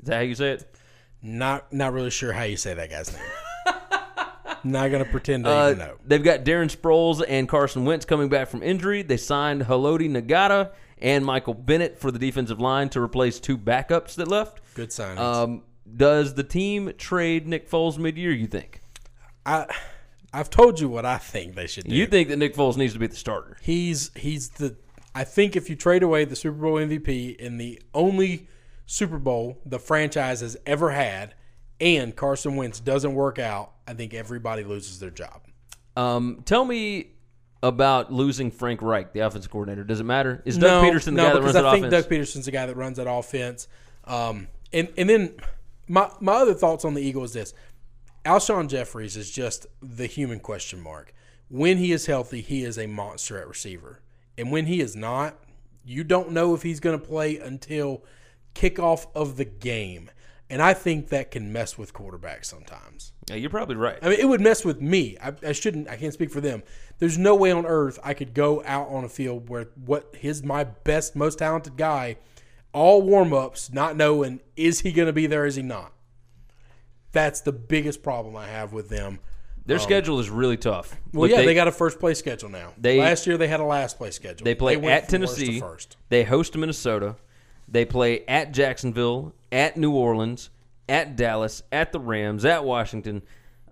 Is 0.00 0.08
that 0.08 0.14
how 0.16 0.20
you 0.20 0.34
say 0.34 0.52
it? 0.52 0.76
Not 1.22 1.72
not 1.72 1.92
really 1.92 2.10
sure 2.10 2.32
how 2.32 2.42
you 2.42 2.56
say 2.56 2.74
that 2.74 2.90
guy's 2.90 3.12
name. 3.12 3.22
not 4.64 4.90
gonna 4.90 5.04
pretend 5.04 5.44
to 5.44 5.50
Uh, 5.50 5.66
even 5.70 5.78
know. 5.78 5.94
they've 6.06 6.22
got 6.22 6.44
Darren 6.44 6.74
Sproles 6.74 7.24
and 7.26 7.48
Carson 7.48 7.84
Wentz 7.84 8.04
coming 8.04 8.28
back 8.28 8.48
from 8.48 8.62
injury. 8.62 9.02
They 9.02 9.16
signed 9.16 9.62
Haloti 9.62 10.08
Ngata 10.10 10.70
and 10.98 11.24
Michael 11.24 11.54
Bennett 11.54 11.98
for 11.98 12.10
the 12.10 12.18
defensive 12.18 12.60
line 12.60 12.88
to 12.90 13.00
replace 13.00 13.38
two 13.40 13.58
backups 13.58 14.14
that 14.16 14.28
left. 14.28 14.60
Good 14.74 14.92
sign. 14.92 15.18
Um, 15.18 15.62
does 15.96 16.34
the 16.34 16.42
team 16.44 16.92
trade 16.96 17.46
Nick 17.46 17.68
Foles 17.70 17.98
mid-year? 17.98 18.32
You 18.32 18.46
think? 18.46 18.80
I 19.44 19.66
I've 20.32 20.50
told 20.50 20.80
you 20.80 20.88
what 20.88 21.04
I 21.06 21.18
think 21.18 21.54
they 21.54 21.66
should 21.68 21.84
do. 21.84 21.94
You 21.94 22.06
think 22.06 22.28
that 22.28 22.38
Nick 22.38 22.54
Foles 22.56 22.76
needs 22.76 22.92
to 22.94 22.98
be 22.98 23.06
the 23.06 23.14
starter? 23.16 23.56
he's 23.60 24.10
he's 24.16 24.48
the 24.50 24.76
I 25.14 25.22
think 25.22 25.54
if 25.54 25.70
you 25.70 25.76
trade 25.76 26.02
away 26.02 26.24
the 26.24 26.34
Super 26.34 26.56
Bowl 26.56 26.74
MVP 26.74 27.36
in 27.36 27.56
the 27.58 27.80
only 27.92 28.48
Super 28.86 29.18
Bowl 29.18 29.60
the 29.64 29.78
franchise 29.78 30.40
has 30.40 30.56
ever 30.66 30.90
had, 30.90 31.34
and 31.80 32.16
Carson 32.16 32.56
Wentz 32.56 32.80
doesn't 32.80 33.14
work 33.14 33.38
out, 33.38 33.73
I 33.86 33.94
think 33.94 34.14
everybody 34.14 34.64
loses 34.64 34.98
their 34.98 35.10
job. 35.10 35.42
Um, 35.96 36.42
tell 36.44 36.64
me 36.64 37.12
about 37.62 38.12
losing 38.12 38.50
Frank 38.50 38.82
Reich, 38.82 39.12
the 39.12 39.20
offensive 39.20 39.50
coordinator. 39.50 39.84
Does 39.84 40.00
it 40.00 40.04
matter? 40.04 40.42
Is 40.44 40.58
Doug 40.58 40.82
no, 40.82 40.90
Pederson 40.90 41.04
the 41.04 41.10
no, 41.12 41.24
guy 41.24 41.34
that 41.34 41.42
runs 41.42 41.56
I 41.56 41.62
that 41.62 41.68
offense? 41.68 41.84
I 41.84 41.90
think? 41.90 41.90
Doug 41.90 42.12
Pederson's 42.12 42.44
the 42.44 42.50
guy 42.50 42.66
that 42.66 42.76
runs 42.76 42.96
that 42.98 43.10
offense. 43.10 43.68
Um, 44.04 44.48
and 44.72 44.92
and 44.96 45.08
then 45.08 45.34
my 45.88 46.10
my 46.20 46.34
other 46.34 46.54
thoughts 46.54 46.84
on 46.84 46.94
the 46.94 47.02
Eagles 47.02 47.30
is 47.30 47.34
this: 47.34 47.54
Alshon 48.24 48.68
Jeffries 48.68 49.16
is 49.16 49.30
just 49.30 49.66
the 49.80 50.06
human 50.06 50.40
question 50.40 50.80
mark. 50.80 51.14
When 51.48 51.78
he 51.78 51.92
is 51.92 52.06
healthy, 52.06 52.40
he 52.40 52.64
is 52.64 52.78
a 52.78 52.86
monster 52.86 53.38
at 53.38 53.48
receiver, 53.48 54.00
and 54.36 54.50
when 54.50 54.66
he 54.66 54.80
is 54.80 54.96
not, 54.96 55.38
you 55.84 56.04
don't 56.04 56.32
know 56.32 56.54
if 56.54 56.62
he's 56.62 56.80
going 56.80 56.98
to 56.98 57.04
play 57.04 57.38
until 57.38 58.04
kickoff 58.54 59.06
of 59.14 59.36
the 59.36 59.44
game. 59.44 60.10
And 60.50 60.60
I 60.60 60.74
think 60.74 61.08
that 61.08 61.30
can 61.30 61.52
mess 61.52 61.78
with 61.78 61.94
quarterbacks 61.94 62.44
sometimes. 62.44 63.12
yeah, 63.28 63.36
you're 63.36 63.50
probably 63.50 63.76
right. 63.76 63.98
I 64.02 64.10
mean, 64.10 64.20
it 64.20 64.28
would 64.28 64.42
mess 64.42 64.64
with 64.64 64.80
me. 64.80 65.16
I, 65.22 65.32
I 65.46 65.52
shouldn't. 65.52 65.88
I 65.88 65.96
can't 65.96 66.12
speak 66.12 66.30
for 66.30 66.40
them. 66.40 66.62
There's 66.98 67.16
no 67.18 67.34
way 67.34 67.50
on 67.50 67.64
earth 67.66 67.98
I 68.04 68.14
could 68.14 68.34
go 68.34 68.62
out 68.64 68.88
on 68.88 69.04
a 69.04 69.08
field 69.08 69.48
where 69.48 69.68
what 69.84 70.14
his 70.16 70.42
my 70.42 70.64
best, 70.64 71.16
most 71.16 71.38
talented 71.38 71.76
guy, 71.76 72.18
all 72.72 73.00
warm 73.02 73.32
ups, 73.32 73.72
not 73.72 73.96
knowing 73.96 74.40
is 74.54 74.80
he 74.80 74.92
going 74.92 75.06
to 75.06 75.12
be 75.12 75.26
there, 75.26 75.46
is 75.46 75.56
he 75.56 75.62
not. 75.62 75.92
That's 77.12 77.40
the 77.40 77.52
biggest 77.52 78.02
problem 78.02 78.36
I 78.36 78.46
have 78.46 78.72
with 78.72 78.88
them. 78.88 79.20
Their 79.66 79.78
schedule 79.78 80.20
is 80.20 80.28
really 80.28 80.58
tough. 80.58 80.92
Um, 80.92 80.98
Well, 81.12 81.22
Look, 81.22 81.30
yeah, 81.30 81.38
they, 81.38 81.46
they, 81.46 81.54
got 81.54 81.68
a 81.68 81.72
first 81.72 81.98
place 81.98 82.18
schedule 82.18 82.50
now. 82.50 82.74
they- 82.76 82.98
Last 83.00 83.26
year 83.26 83.38
they 83.38 83.48
had 83.48 83.60
a 83.60 83.64
last 83.64 83.96
place 83.96 84.14
schedule. 84.14 84.44
they 84.44 84.54
play 84.54 84.76
went 84.76 85.04
at 85.04 85.10
from 85.10 85.22
worst 85.22 85.36
to 85.36 85.40
Tennessee. 85.40 85.60
first. 85.60 85.96
They 86.10 86.24
host 86.24 86.54
Minnesota. 86.56 87.16
They 87.68 87.84
play 87.84 88.24
at 88.26 88.52
Jacksonville, 88.52 89.34
at 89.50 89.76
New 89.76 89.92
Orleans, 89.92 90.50
at 90.88 91.16
Dallas, 91.16 91.62
at 91.72 91.92
the 91.92 92.00
Rams, 92.00 92.44
at 92.44 92.64
Washington. 92.64 93.22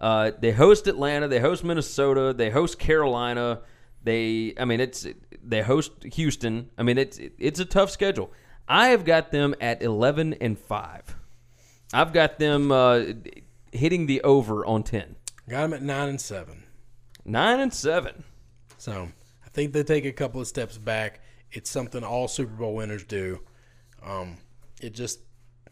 Uh, 0.01 0.33
they 0.41 0.51
host 0.51 0.87
Atlanta. 0.87 1.29
They 1.29 1.41
host 1.41 1.63
Minnesota. 1.63 2.33
They 2.33 2.51
host 2.51 2.79
Carolina. 2.79 3.61
They, 4.03 4.55
I 4.59 4.65
mean, 4.65 4.81
it's 4.81 5.07
they 5.43 5.63
host 5.63 5.93
Houston. 6.03 6.71
I 6.77 6.83
mean, 6.83 6.99
it's 6.99 7.21
it's 7.39 7.61
a 7.61 7.65
tough 7.65 7.91
schedule. 7.91 8.33
I 8.67 8.89
have 8.89 9.05
got 9.05 9.31
them 9.31 9.55
at 9.61 9.83
eleven 9.83 10.35
and 10.35 10.59
five. 10.59 11.17
I've 11.93 12.13
got 12.13 12.39
them 12.39 12.73
uh, 12.73 13.03
hitting 13.71 14.07
the 14.07 14.23
over 14.23 14.67
on 14.67 14.83
ten. 14.83 15.17
Got 15.49 15.63
them 15.63 15.75
at 15.75 15.83
nine 15.83 16.09
and 16.09 16.21
seven. 16.21 16.65
Nine 17.25 17.61
and 17.61 17.73
seven. 17.73 18.25
So 18.79 19.09
I 19.45 19.49
think 19.51 19.73
they 19.73 19.85
take 19.85 20.05
a 20.05 20.13
couple 20.13 20.40
of 20.40 20.49
steps 20.49 20.79
back. 20.79 21.21
It's 21.53 21.71
something 21.71 22.03
all 22.03 22.27
Super 22.27 22.55
Bowl 22.55 22.75
winners 22.75 23.05
do. 23.05 23.40
Um, 24.05 24.38
it 24.81 24.94
just 24.94 25.21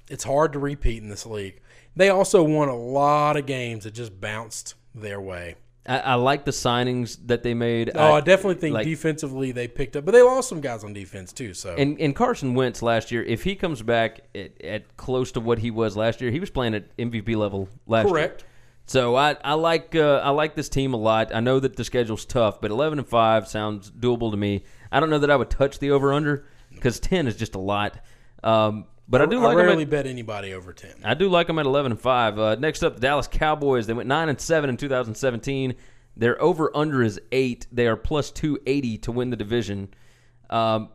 it's 0.09 0.24
hard 0.24 0.53
to 0.55 0.59
repeat 0.59 1.03
in 1.03 1.09
this 1.09 1.26
league. 1.26 1.61
They 1.97 2.09
also 2.09 2.43
won 2.43 2.68
a 2.68 2.76
lot 2.76 3.37
of 3.37 3.47
games 3.47 3.85
that 3.85 3.95
just 3.95 4.20
bounced 4.20 4.74
their 4.95 5.20
way. 5.20 5.57
I, 5.87 5.99
I 5.99 6.14
like 6.14 6.45
the 6.45 6.51
signings 6.51 7.18
that 7.26 7.43
they 7.43 7.55
made. 7.55 7.91
Oh, 7.95 8.12
I 8.12 8.20
definitely 8.20 8.57
think 8.57 8.74
like- 8.74 8.87
defensively 8.87 9.51
they 9.53 9.66
picked 9.66 9.97
up, 9.97 10.05
but 10.05 10.12
they 10.12 10.22
lost 10.22 10.49
some 10.49 10.61
guys 10.61 10.85
on 10.85 10.93
defense 10.93 11.33
too. 11.33 11.55
So 11.55 11.74
And, 11.76 11.99
and 12.01 12.14
Carson 12.14 12.55
Wentz 12.55 12.83
last 12.83 13.11
year, 13.11 13.22
if 13.22 13.43
he 13.43 13.57
comes 13.57 13.83
back 13.83 14.20
at, 14.35 14.61
at 14.62 14.97
close 14.97 15.33
to 15.33 15.41
what 15.41 15.59
he 15.59 15.70
was 15.70 15.97
last 15.97 16.20
year, 16.20 16.31
he 16.31 16.39
was 16.39 16.51
playing 16.51 16.74
at 16.74 16.97
MVP 16.97 17.35
level 17.37 17.68
last 17.87 18.05
year. 18.07 18.12
correct. 18.14 18.45
So 18.87 19.14
I, 19.14 19.37
I 19.45 19.55
like 19.55 19.95
uh, 19.95 20.20
I 20.22 20.31
like 20.31 20.57
this 20.57 20.68
team 20.68 20.95
a 20.95 20.97
lot. 20.97 21.35
I 21.35 21.39
know 21.41 21.61
that 21.61 21.76
the 21.76 21.85
schedule's 21.85 22.24
tough, 22.24 22.61
but 22.61 22.70
11 22.72 22.99
and 22.99 23.07
5 23.09 23.47
sounds 23.47 23.91
doable 23.91 24.33
to 24.33 24.37
me. 24.37 24.64
I 24.91 24.99
don't 25.01 25.11
know 25.11 25.18
that 25.20 25.31
I 25.31 25.37
would 25.37 25.51
touch 25.51 25.78
the 25.78 25.93
over 25.93 26.12
under 26.12 26.45
because 26.72 26.99
10 26.99 27.26
is 27.28 27.37
just 27.37 27.55
a 27.55 27.59
lot. 27.61 28.01
Um, 28.43 28.86
but 29.09 29.22
I, 29.22 29.26
do 29.26 29.41
I 29.41 29.49
like 29.49 29.57
rarely 29.57 29.82
at, 29.82 29.91
bet 29.91 30.07
anybody 30.07 30.55
over 30.55 30.72
ten. 30.72 30.95
I 31.05 31.14
do 31.14 31.28
like 31.28 31.49
them 31.49 31.59
at 31.59 31.66
11 31.66 31.93
and 31.93 32.01
5. 32.01 32.38
Uh, 32.38 32.55
next 32.55 32.84
up, 32.84 32.95
the 32.95 33.01
Dallas 33.01 33.26
Cowboys. 33.26 33.86
They 33.86 33.93
went 33.93 34.09
9 34.09 34.28
and 34.28 34.41
7 34.41 34.70
in 34.70 34.76
2017. 34.76 35.74
Their 36.16 36.41
over 36.41 36.70
under 36.76 37.03
is 37.03 37.20
8. 37.32 37.66
They 37.72 37.88
are 37.88 37.97
plus 37.97 38.30
280 38.30 38.99
to 38.99 39.12
win 39.12 39.30
the 39.30 39.36
division. 39.36 39.88
Um, 40.49 40.91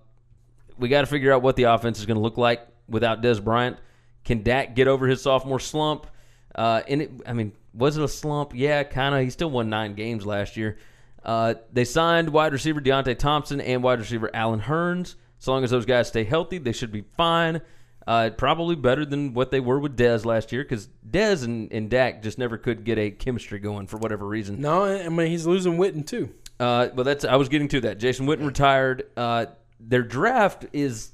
we 0.78 0.88
got 0.88 1.02
to 1.02 1.08
figure 1.08 1.34
out 1.34 1.42
what 1.42 1.56
the 1.58 1.64
offense 1.64 2.00
is 2.00 2.06
going 2.06 2.16
to 2.16 2.22
look 2.22 2.38
like 2.38 2.66
without 2.88 3.22
Dez 3.22 3.44
Bryant. 3.44 3.78
Can 4.24 4.44
Dak 4.44 4.76
get 4.76 4.88
over 4.88 5.08
his 5.08 5.22
sophomore 5.22 5.60
slump? 5.60 6.08
Uh, 6.54 6.82
and 6.88 7.02
it, 7.02 7.12
I 7.26 7.34
mean, 7.34 7.52
was 7.74 7.98
it 7.98 8.04
a 8.04 8.08
slump? 8.08 8.54
Yeah, 8.56 8.84
kind 8.84 9.14
of. 9.14 9.22
He 9.22 9.30
still 9.30 9.52
won 9.52 9.70
nine 9.70 9.94
games 9.94 10.26
last 10.26 10.56
year. 10.56 10.78
Uh, 11.24 11.56
they 11.74 11.84
signed 11.84 12.30
wide 12.30 12.54
receiver 12.54 12.80
Deonte 12.80 13.18
Thompson 13.18 13.60
and 13.60 13.84
wide 13.84 14.00
receiver 14.00 14.30
Allen 14.34 14.62
Hurns. 14.62 15.16
As 15.40 15.48
long 15.48 15.64
as 15.64 15.72
those 15.72 15.86
guys 15.86 16.08
stay 16.08 16.24
healthy, 16.24 16.58
they 16.58 16.72
should 16.72 16.92
be 16.92 17.04
fine. 17.18 17.62
Uh, 18.08 18.30
probably 18.30 18.76
better 18.76 19.04
than 19.04 19.34
what 19.34 19.50
they 19.50 19.60
were 19.60 19.80
with 19.80 19.98
Dez 19.98 20.26
last 20.26 20.52
year 20.52 20.64
because 20.64 20.90
Dez 21.10 21.44
and, 21.44 21.72
and 21.72 21.90
Dak 21.90 22.22
just 22.22 22.38
never 22.38 22.58
could 22.58 22.84
get 22.84 23.00
a 23.00 23.10
chemistry 23.10 23.58
going 23.58 23.88
for 23.88 23.98
whatever 23.98 24.28
reason. 24.28 24.62
No, 24.62 24.84
I 24.84 25.10
mean 25.10 25.28
he's 25.28 25.48
losing 25.48 25.78
Witten 25.78 26.06
too. 26.06 26.32
Uh, 26.60 26.90
well, 26.94 27.04
that's 27.04 27.26
I 27.26 27.36
was 27.36 27.50
getting 27.50 27.68
to 27.70 27.82
that. 27.82 27.98
Jason 27.98 28.28
Witten 28.28 28.46
retired. 28.46 29.08
Uh, 29.18 29.48
their 29.80 30.04
draft 30.04 30.68
is 30.72 31.12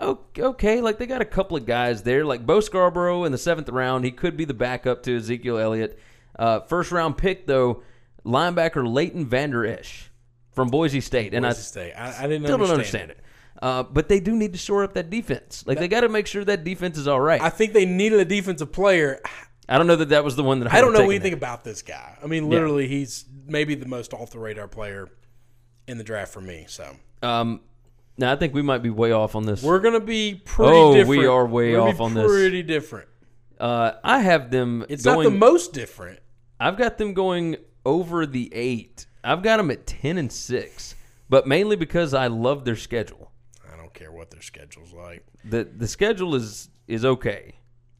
okay. 0.00 0.80
Like 0.80 0.98
they 0.98 1.06
got 1.06 1.20
a 1.20 1.26
couple 1.26 1.56
of 1.56 1.64
guys 1.64 2.02
there, 2.02 2.24
like 2.24 2.44
Bo 2.44 2.58
Scarborough 2.58 3.22
in 3.22 3.30
the 3.30 3.38
seventh 3.38 3.68
round. 3.68 4.04
He 4.04 4.10
could 4.10 4.36
be 4.36 4.44
the 4.44 4.54
backup 4.54 5.04
to 5.04 5.16
Ezekiel 5.16 5.58
Elliott. 5.58 5.98
Uh, 6.36 6.60
first 6.60 6.90
round 6.90 7.18
pick 7.18 7.46
though, 7.46 7.82
linebacker 8.24 8.86
Leighton 8.86 9.26
Vander 9.26 9.64
Esch 9.64 10.10
from 10.52 10.68
Boise 10.68 11.00
State, 11.00 11.34
and 11.34 11.46
I 11.46 11.52
State. 11.52 11.92
I, 11.92 12.24
I 12.24 12.26
didn't 12.26 12.46
still 12.46 12.54
understand 12.54 12.58
don't 12.58 12.70
understand 12.70 13.10
it. 13.12 13.18
Uh, 13.60 13.82
but 13.82 14.08
they 14.08 14.20
do 14.20 14.34
need 14.34 14.52
to 14.52 14.58
shore 14.58 14.82
up 14.82 14.94
that 14.94 15.10
defense. 15.10 15.64
Like 15.66 15.78
they 15.78 15.88
got 15.88 16.00
to 16.00 16.08
make 16.08 16.26
sure 16.26 16.44
that 16.44 16.64
defense 16.64 16.96
is 16.96 17.06
all 17.06 17.20
right. 17.20 17.40
I 17.40 17.50
think 17.50 17.72
they 17.74 17.84
needed 17.84 18.18
a 18.18 18.24
defensive 18.24 18.72
player. 18.72 19.20
I 19.68 19.76
don't 19.78 19.86
know 19.86 19.96
that 19.96 20.08
that 20.08 20.24
was 20.24 20.34
the 20.34 20.42
one 20.42 20.60
that 20.60 20.72
I, 20.72 20.78
I 20.78 20.80
don't 20.80 20.92
know 20.92 21.00
anything 21.04 21.32
there. 21.32 21.38
about 21.38 21.62
this 21.62 21.82
guy. 21.82 22.16
I 22.22 22.26
mean, 22.26 22.48
literally, 22.48 22.88
he's 22.88 23.24
maybe 23.46 23.74
the 23.74 23.86
most 23.86 24.14
off 24.14 24.30
the 24.30 24.38
radar 24.38 24.66
player 24.66 25.08
in 25.86 25.98
the 25.98 26.04
draft 26.04 26.32
for 26.32 26.40
me. 26.40 26.64
So 26.68 26.96
Um, 27.22 27.60
now 28.16 28.32
I 28.32 28.36
think 28.36 28.54
we 28.54 28.62
might 28.62 28.82
be 28.82 28.90
way 28.90 29.12
off 29.12 29.34
on 29.36 29.44
this. 29.44 29.62
we're 29.62 29.78
gonna 29.80 30.00
be 30.00 30.40
pretty. 30.44 30.72
Oh, 30.72 30.90
we 30.92 30.98
different. 30.98 31.26
are 31.26 31.46
way 31.46 31.76
off 31.76 32.00
on 32.00 32.14
this. 32.14 32.26
Pretty 32.30 32.62
different. 32.62 33.08
Uh, 33.58 33.92
I 34.02 34.20
have 34.20 34.50
them. 34.50 34.86
It's 34.88 35.04
going, 35.04 35.24
not 35.24 35.30
the 35.30 35.36
most 35.38 35.74
different. 35.74 36.18
I've 36.58 36.78
got 36.78 36.96
them 36.98 37.12
going 37.12 37.56
over 37.84 38.24
the 38.26 38.50
eight. 38.54 39.06
I've 39.22 39.42
got 39.42 39.58
them 39.58 39.70
at 39.70 39.86
ten 39.86 40.16
and 40.16 40.32
six, 40.32 40.94
but 41.28 41.46
mainly 41.46 41.76
because 41.76 42.14
I 42.14 42.28
love 42.28 42.64
their 42.64 42.76
schedule. 42.76 43.29
I 44.00 44.04
don't 44.04 44.12
care 44.12 44.18
what 44.18 44.30
their 44.30 44.42
schedule's 44.42 44.92
like. 44.92 45.26
the 45.44 45.64
The 45.64 45.88
schedule 45.88 46.34
is 46.34 46.70
is 46.86 47.04
okay. 47.04 47.54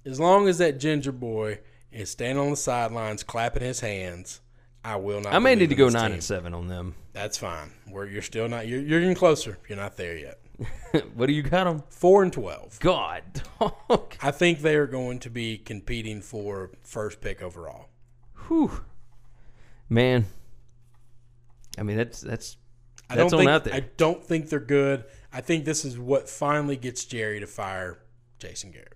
As 0.05 0.19
long 0.19 0.49
as 0.49 0.59
that 0.59 0.81
ginger 0.81 1.13
boy 1.13 1.61
is 1.93 2.11
standing 2.11 2.43
on 2.43 2.51
the 2.51 2.57
sidelines 2.57 3.23
clapping 3.23 3.63
his 3.63 3.81
hands, 3.81 4.41
I 4.85 4.97
will 4.97 5.21
not. 5.21 5.35
I 5.35 5.39
may 5.39 5.55
need 5.55 5.69
to 5.69 5.75
go 5.75 5.89
nine 5.89 6.05
team. 6.05 6.13
and 6.15 6.25
seven 6.25 6.55
on 6.55 6.69
them. 6.69 6.95
That's 7.13 7.37
fine. 7.37 7.73
Where 7.89 8.07
you're 8.07 8.23
still 8.23 8.49
not. 8.49 8.67
You're, 8.67 8.81
you're 8.81 9.01
getting 9.01 9.15
closer. 9.15 9.59
You're 9.69 9.77
not 9.79 9.97
there 9.97 10.17
yet. 10.17 10.39
what 11.15 11.27
do 11.27 11.33
you 11.33 11.43
got 11.43 11.65
them? 11.65 11.83
Four 11.89 12.23
and 12.23 12.33
twelve. 12.33 12.79
God, 12.81 13.23
dog. 13.61 14.15
I 14.23 14.31
think 14.31 14.61
they 14.61 14.77
are 14.77 14.87
going 14.87 15.19
to 15.21 15.31
be 15.31 15.59
competing 15.59 16.23
for 16.23 16.71
first 16.83 17.21
pick 17.21 17.43
overall. 17.43 17.89
Whew. 18.49 18.85
man. 19.89 20.27
I 21.79 21.83
mean 21.83 21.97
that's 21.99 22.21
that's 22.21 22.57
I 23.09 23.17
that's 23.17 23.33
don't 23.33 23.41
on 23.41 23.45
think, 23.47 23.51
out 23.51 23.65
there. 23.65 23.75
I 23.75 23.81
don't 23.97 24.25
think 24.25 24.49
they're 24.49 24.61
good. 24.61 25.05
I 25.33 25.41
think 25.41 25.65
this 25.65 25.85
is 25.85 25.99
what 25.99 26.29
finally 26.29 26.77
gets 26.77 27.05
Jerry 27.05 27.41
to 27.41 27.47
fire 27.47 27.99
Jason 28.39 28.71
Garrett. 28.73 28.95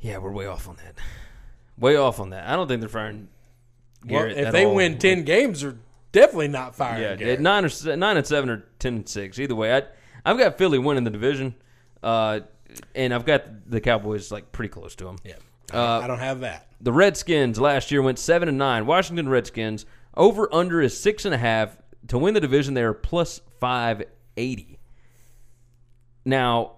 yeah, 0.00 0.18
we're 0.18 0.32
way 0.32 0.46
off 0.46 0.68
on 0.68 0.76
that. 0.76 0.96
Way 1.78 1.96
off 1.96 2.20
on 2.20 2.30
that. 2.30 2.48
I 2.48 2.56
don't 2.56 2.68
think 2.68 2.80
they're 2.80 2.88
firing. 2.88 3.28
Well, 4.04 4.20
Garrett 4.20 4.36
if 4.38 4.46
at 4.48 4.52
they 4.52 4.64
all. 4.66 4.74
win 4.74 4.98
ten 4.98 5.24
games, 5.24 5.60
they're 5.62 5.76
definitely 6.12 6.48
not 6.48 6.74
firing 6.74 7.02
Yeah, 7.02 7.16
Garrett. 7.16 7.40
nine 7.40 7.64
or 7.64 7.96
nine 7.96 8.16
and 8.16 8.26
seven 8.26 8.50
or 8.50 8.64
ten 8.78 8.94
and 8.96 9.08
six. 9.08 9.38
Either 9.38 9.54
way, 9.54 9.74
I 9.76 9.82
I've 10.24 10.38
got 10.38 10.58
Philly 10.58 10.78
winning 10.78 11.04
the 11.04 11.10
division, 11.10 11.54
uh, 12.02 12.40
and 12.94 13.14
I've 13.14 13.24
got 13.24 13.70
the 13.70 13.80
Cowboys 13.80 14.30
like 14.30 14.52
pretty 14.52 14.68
close 14.70 14.94
to 14.96 15.04
them. 15.04 15.16
yeah, 15.24 15.34
Uh, 15.72 16.00
I 16.02 16.06
don't 16.06 16.18
have 16.18 16.40
that. 16.40 16.66
The 16.80 16.92
Redskins 16.92 17.60
last 17.60 17.90
year 17.92 18.02
went 18.02 18.18
seven 18.18 18.48
and 18.48 18.58
nine. 18.58 18.86
Washington 18.86 19.28
Redskins 19.28 19.86
over 20.16 20.52
under 20.52 20.80
is 20.82 20.98
six 20.98 21.24
and 21.24 21.32
a 21.34 21.38
half 21.38 21.76
to 22.08 22.18
win 22.18 22.34
the 22.34 22.40
division. 22.40 22.74
They 22.74 22.82
are 22.82 22.92
plus 22.92 23.40
five 23.60 24.02
eighty. 24.36 24.78
Now, 26.24 26.72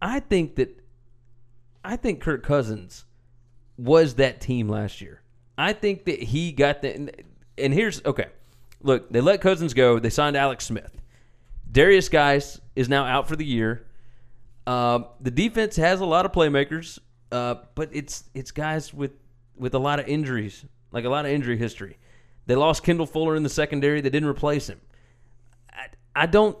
I 0.00 0.20
think 0.20 0.56
that 0.56 0.78
I 1.84 1.96
think 1.96 2.20
Kirk 2.20 2.42
Cousins 2.42 3.04
was 3.78 4.14
that 4.14 4.40
team 4.40 4.68
last 4.68 5.00
year. 5.00 5.22
I 5.58 5.72
think 5.72 6.04
that 6.04 6.22
he 6.22 6.52
got 6.52 6.82
the 6.82 6.94
and, 6.94 7.10
and 7.56 7.72
here's 7.72 8.04
okay. 8.04 8.26
Look, 8.82 9.10
they 9.10 9.20
let 9.20 9.40
Cousins 9.40 9.74
go. 9.74 9.98
They 9.98 10.10
signed 10.10 10.36
Alex 10.36 10.66
Smith. 10.66 11.00
Derrius 11.70 12.10
Guice 12.10 12.60
is 12.74 12.88
now 12.88 13.04
out 13.04 13.28
for 13.28 13.36
the 13.36 13.44
year. 13.44 13.86
Uh, 14.66 15.00
the 15.20 15.30
defense 15.30 15.76
has 15.76 16.00
a 16.00 16.06
lot 16.06 16.26
of 16.26 16.32
playmakers, 16.32 16.98
uh, 17.32 17.56
but 17.74 17.88
it's 17.92 18.24
it's 18.34 18.50
guys 18.50 18.92
with 18.92 19.12
with 19.56 19.74
a 19.74 19.78
lot 19.78 19.98
of 19.98 20.06
injuries, 20.06 20.64
like 20.92 21.04
a 21.04 21.08
lot 21.08 21.24
of 21.24 21.30
injury 21.30 21.56
history. 21.56 21.98
They 22.46 22.54
lost 22.54 22.82
Kendall 22.82 23.06
Fuller 23.06 23.36
in 23.36 23.42
the 23.42 23.48
secondary. 23.48 24.00
They 24.00 24.10
didn't 24.10 24.28
replace 24.28 24.68
him. 24.68 24.80
I, 25.72 25.86
I 26.14 26.26
don't. 26.26 26.56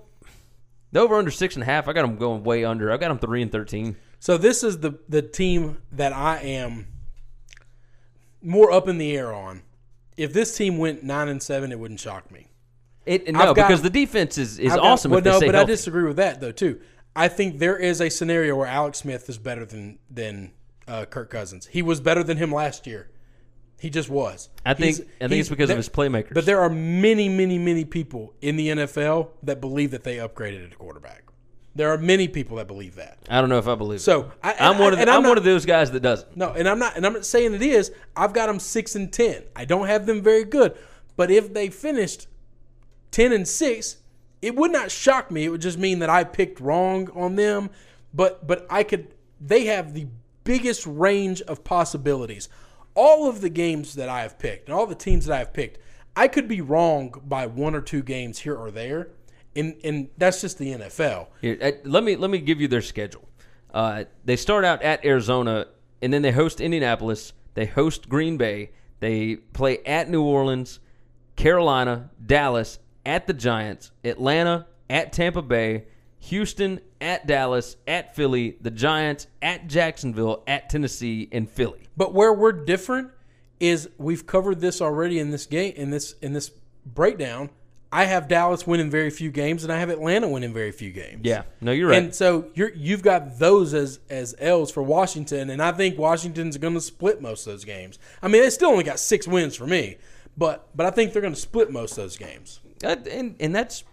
The 0.92 1.00
over 1.00 1.16
under 1.16 1.30
six 1.30 1.56
and 1.56 1.62
a 1.62 1.66
half. 1.66 1.88
I 1.88 1.92
got 1.92 2.02
them 2.02 2.16
going 2.16 2.44
way 2.44 2.64
under. 2.64 2.92
I 2.92 2.96
got 2.96 3.08
them 3.08 3.18
three 3.18 3.42
and 3.42 3.50
thirteen. 3.50 3.96
So 4.18 4.38
this 4.38 4.62
is 4.62 4.78
the 4.78 4.98
the 5.08 5.22
team 5.22 5.78
that 5.92 6.12
I 6.12 6.38
am 6.38 6.86
more 8.42 8.70
up 8.72 8.88
in 8.88 8.98
the 8.98 9.16
air 9.16 9.32
on. 9.32 9.62
If 10.16 10.32
this 10.32 10.56
team 10.56 10.78
went 10.78 11.02
nine 11.02 11.28
and 11.28 11.42
seven, 11.42 11.72
it 11.72 11.78
wouldn't 11.78 12.00
shock 12.00 12.30
me. 12.30 12.48
It 13.04 13.32
no 13.32 13.54
got- 13.54 13.54
because 13.54 13.82
the 13.82 13.90
defense 13.90 14.38
is, 14.38 14.58
is 14.58 14.74
got- 14.74 14.80
awesome. 14.80 15.10
Well, 15.10 15.20
no, 15.20 15.38
but 15.40 15.54
healthy. 15.54 15.58
I 15.58 15.64
disagree 15.64 16.04
with 16.04 16.16
that 16.16 16.40
though 16.40 16.52
too. 16.52 16.80
I 17.14 17.28
think 17.28 17.58
there 17.58 17.78
is 17.78 18.00
a 18.00 18.10
scenario 18.10 18.56
where 18.56 18.66
Alex 18.66 18.98
Smith 18.98 19.28
is 19.28 19.38
better 19.38 19.64
than 19.64 19.98
than 20.10 20.52
uh, 20.88 21.04
Kirk 21.06 21.30
Cousins. 21.30 21.66
He 21.66 21.82
was 21.82 22.00
better 22.00 22.22
than 22.22 22.36
him 22.36 22.52
last 22.52 22.86
year. 22.86 23.10
He 23.78 23.90
just 23.90 24.08
was. 24.08 24.48
I 24.64 24.72
think 24.74 24.96
He's- 24.96 25.08
I 25.20 25.28
think 25.28 25.40
it's 25.40 25.48
because 25.50 25.68
there- 25.68 25.74
of 25.76 25.84
his 25.84 25.88
playmakers. 25.88 26.32
But 26.34 26.46
there 26.46 26.60
are 26.60 26.70
many, 26.70 27.28
many, 27.28 27.58
many 27.58 27.84
people 27.84 28.32
in 28.40 28.56
the 28.56 28.68
NFL 28.70 29.28
that 29.42 29.60
believe 29.60 29.90
that 29.90 30.02
they 30.04 30.16
upgraded 30.16 30.64
at 30.64 30.78
quarterback. 30.78 31.24
There 31.74 31.90
are 31.92 31.98
many 31.98 32.26
people 32.26 32.56
that 32.56 32.66
believe 32.66 32.94
that. 32.96 33.18
I 33.28 33.38
don't 33.42 33.50
know 33.50 33.58
if 33.58 33.68
I 33.68 33.74
believe. 33.74 33.98
it. 33.98 34.02
So 34.02 34.32
I, 34.42 34.54
I'm 34.58 34.78
one 34.78 34.94
of 34.94 34.98
the, 34.98 35.02
and 35.02 35.10
I'm, 35.10 35.18
I'm 35.22 35.28
one 35.28 35.36
of 35.36 35.44
those 35.44 35.66
guys 35.66 35.90
that 35.90 36.00
doesn't. 36.00 36.34
No, 36.34 36.48
and 36.52 36.66
I'm 36.66 36.78
not, 36.78 36.96
and 36.96 37.04
I'm 37.04 37.12
not 37.12 37.26
saying 37.26 37.52
it 37.52 37.60
is. 37.60 37.92
I've 38.16 38.32
got 38.32 38.46
them 38.46 38.58
six 38.58 38.94
and 38.96 39.12
ten. 39.12 39.42
I 39.54 39.66
don't 39.66 39.86
have 39.86 40.06
them 40.06 40.22
very 40.22 40.44
good, 40.44 40.74
but 41.16 41.30
if 41.30 41.52
they 41.52 41.68
finished 41.68 42.28
ten 43.10 43.30
and 43.30 43.46
six, 43.46 43.98
it 44.40 44.56
would 44.56 44.72
not 44.72 44.90
shock 44.90 45.30
me. 45.30 45.44
It 45.44 45.50
would 45.50 45.60
just 45.60 45.76
mean 45.78 45.98
that 45.98 46.08
I 46.08 46.24
picked 46.24 46.60
wrong 46.60 47.10
on 47.14 47.36
them. 47.36 47.68
But 48.14 48.46
but 48.46 48.66
I 48.70 48.82
could. 48.82 49.08
They 49.38 49.66
have 49.66 49.92
the 49.92 50.06
biggest 50.44 50.86
range 50.86 51.42
of 51.42 51.62
possibilities. 51.62 52.48
All 52.96 53.28
of 53.28 53.40
the 53.40 53.50
games 53.50 53.94
that 53.94 54.08
I 54.08 54.22
have 54.22 54.38
picked, 54.38 54.68
and 54.68 54.74
all 54.76 54.86
the 54.86 54.94
teams 54.94 55.26
that 55.26 55.34
I 55.34 55.38
have 55.38 55.52
picked, 55.52 55.78
I 56.16 56.28
could 56.28 56.48
be 56.48 56.60
wrong 56.60 57.14
by 57.24 57.46
one 57.46 57.74
or 57.74 57.82
two 57.82 58.02
games 58.02 58.38
here 58.40 58.56
or 58.56 58.70
there, 58.70 59.10
and 59.54 59.76
and 59.84 60.08
that's 60.16 60.40
just 60.40 60.58
the 60.58 60.72
NFL. 60.72 61.28
Here, 61.40 61.58
uh, 61.62 61.72
let 61.84 62.02
me 62.02 62.16
let 62.16 62.30
me 62.30 62.38
give 62.38 62.60
you 62.60 62.68
their 62.68 62.82
schedule. 62.82 63.28
Uh, 63.72 64.04
they 64.24 64.36
start 64.36 64.64
out 64.64 64.82
at 64.82 65.04
Arizona, 65.04 65.66
and 66.00 66.12
then 66.12 66.22
they 66.22 66.32
host 66.32 66.60
Indianapolis. 66.60 67.34
They 67.54 67.66
host 67.66 68.08
Green 68.08 68.38
Bay. 68.38 68.70
They 69.00 69.36
play 69.36 69.78
at 69.84 70.08
New 70.08 70.22
Orleans, 70.22 70.80
Carolina, 71.36 72.10
Dallas, 72.24 72.78
at 73.04 73.26
the 73.26 73.34
Giants, 73.34 73.92
Atlanta, 74.02 74.66
at 74.88 75.12
Tampa 75.12 75.42
Bay, 75.42 75.84
Houston, 76.26 76.80
at 77.00 77.26
Dallas, 77.26 77.76
at 77.86 78.16
Philly, 78.16 78.56
the 78.60 78.70
Giants, 78.70 79.28
at 79.40 79.68
Jacksonville, 79.68 80.42
at 80.46 80.68
Tennessee, 80.68 81.28
and 81.30 81.48
Philly. 81.48 81.88
But 81.96 82.14
where 82.14 82.32
we're 82.32 82.52
different 82.52 83.10
is 83.60 83.88
we've 83.96 84.26
covered 84.26 84.60
this 84.60 84.80
already 84.80 85.18
in 85.18 85.30
this 85.30 85.46
game 85.46 85.72
in 85.76 85.90
this 85.90 86.14
in 86.20 86.32
this 86.32 86.50
breakdown. 86.84 87.50
I 87.92 88.04
have 88.06 88.26
Dallas 88.26 88.66
winning 88.66 88.90
very 88.90 89.10
few 89.10 89.30
games, 89.30 89.62
and 89.62 89.72
I 89.72 89.78
have 89.78 89.88
Atlanta 89.88 90.28
winning 90.28 90.52
very 90.52 90.72
few 90.72 90.90
games. 90.90 91.20
Yeah, 91.22 91.44
no, 91.60 91.70
you're 91.70 91.88
right. 91.88 92.02
And 92.02 92.14
so 92.14 92.50
you're 92.54 92.74
you've 92.74 93.02
got 93.02 93.38
those 93.38 93.72
as 93.72 94.00
as 94.10 94.34
L's 94.40 94.72
for 94.72 94.82
Washington, 94.82 95.48
and 95.50 95.62
I 95.62 95.70
think 95.72 95.96
Washington's 95.96 96.58
going 96.58 96.74
to 96.74 96.80
split 96.80 97.22
most 97.22 97.46
of 97.46 97.52
those 97.52 97.64
games. 97.64 98.00
I 98.20 98.28
mean, 98.28 98.42
they 98.42 98.50
still 98.50 98.70
only 98.70 98.84
got 98.84 98.98
six 98.98 99.28
wins 99.28 99.54
for 99.54 99.66
me, 99.66 99.96
but 100.36 100.68
but 100.74 100.86
I 100.86 100.90
think 100.90 101.12
they're 101.12 101.22
going 101.22 101.34
to 101.34 101.40
split 101.40 101.70
most 101.70 101.92
of 101.92 101.98
those 101.98 102.16
games. 102.16 102.60
Uh, 102.84 102.96
and 103.10 103.36
and 103.38 103.54
that's 103.54 103.84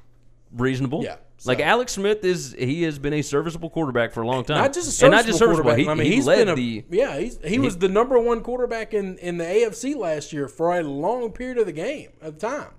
reasonable. 0.51 1.03
Yeah. 1.03 1.17
Like 1.45 1.59
Alex 1.59 1.93
Smith 1.93 2.23
is, 2.23 2.55
he 2.57 2.83
has 2.83 2.97
been 2.99 3.13
a 3.13 3.21
serviceable 3.21 3.69
quarterback 3.69 4.13
for 4.13 4.21
a 4.21 4.27
long 4.27 4.45
time. 4.45 4.57
not 4.57 4.73
just 4.73 5.01
a 5.01 5.05
And 5.05 5.13
serviceable, 5.13 5.47
quarterback. 5.63 5.77
He, 5.77 5.87
I 5.89 5.93
mean, 5.93 6.05
he 6.07 6.15
he's 6.15 6.25
led 6.27 6.37
been 6.45 6.49
a, 6.49 6.55
the. 6.55 6.85
yeah. 6.89 7.19
He's, 7.19 7.37
he 7.43 7.59
was 7.59 7.77
the 7.77 7.89
number 7.89 8.17
one 8.19 8.41
quarterback 8.41 8.93
in, 8.93 9.17
in 9.17 9.37
the 9.37 9.43
AFC 9.43 9.95
last 9.95 10.31
year 10.31 10.47
for 10.47 10.77
a 10.77 10.81
long 10.83 11.31
period 11.31 11.57
of 11.57 11.65
the 11.65 11.71
game 11.73 12.09
of 12.21 12.37
time. 12.37 12.71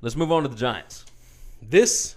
Let's 0.00 0.16
move 0.16 0.32
on 0.32 0.44
to 0.44 0.48
the 0.48 0.56
Giants. 0.56 1.04
This 1.62 2.16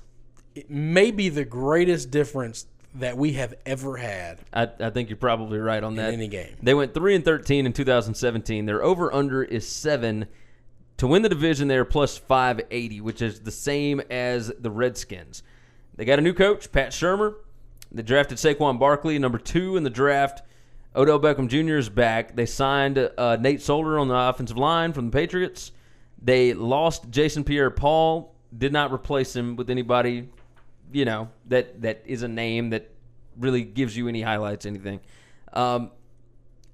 may 0.70 1.12
be 1.12 1.30
the 1.30 1.44
greatest 1.46 2.12
difference 2.12 2.66
that 2.96 3.18
we 3.18 3.34
have 3.34 3.56
ever 3.66 3.98
had. 3.98 4.40
I, 4.54 4.70
I 4.80 4.90
think 4.92 5.10
you're 5.10 5.18
probably 5.18 5.58
right 5.60 5.84
on 5.84 5.96
that. 5.96 6.14
any 6.14 6.28
game. 6.28 6.56
They 6.62 6.74
went 6.76 6.94
three 6.94 7.16
and 7.16 7.26
thirteen 7.26 7.66
in 7.66 7.74
2017. 7.74 8.66
Their 8.68 8.84
over 8.84 9.14
under 9.14 9.44
is 9.44 9.68
seven. 9.68 10.28
To 11.04 11.08
win 11.08 11.22
the 11.22 11.28
division, 11.28 11.68
they 11.68 11.76
are 11.76 11.84
plus 11.84 12.18
580, 12.18 13.02
which 13.02 13.22
is 13.22 13.42
the 13.42 13.52
same 13.52 14.00
as 14.10 14.54
the 14.58 14.72
Redskins. 14.72 15.44
They 15.98 16.06
got 16.06 16.18
a 16.18 16.22
new 16.22 16.32
coach, 16.32 16.72
Pat 16.72 16.92
Shurmur. 16.92 17.36
They 17.92 18.04
drafted 18.04 18.38
Saquon 18.38 18.80
Barkley, 18.80 19.20
number 19.20 19.38
two 19.38 19.76
in 19.76 19.84
the 19.84 19.90
draft. 19.90 20.44
Odell 20.96 21.20
Beckham 21.20 21.50
Jr. 21.50 21.76
is 21.76 21.90
back. 21.90 22.38
They 22.38 22.46
signed 22.46 22.98
uh, 23.18 23.36
Nate 23.36 23.62
Solder 23.62 24.00
on 24.00 24.08
the 24.08 24.16
offensive 24.16 24.58
line 24.58 24.94
from 24.94 25.08
the 25.08 25.12
Patriots. 25.12 25.74
They 26.22 26.54
lost 26.54 27.10
Jason 27.10 27.44
Pierre-Paul. 27.44 28.34
Did 28.58 28.72
not 28.72 28.94
replace 28.94 29.36
him 29.36 29.58
with 29.58 29.70
anybody, 29.70 30.30
you 30.94 31.04
know, 31.04 31.28
that 31.48 31.82
that 31.82 32.04
is 32.06 32.24
a 32.24 32.30
name 32.30 32.70
that 32.70 32.90
really 33.38 33.66
gives 33.66 33.98
you 33.98 34.08
any 34.08 34.22
highlights, 34.22 34.66
anything. 34.66 35.02
Um, 35.52 35.92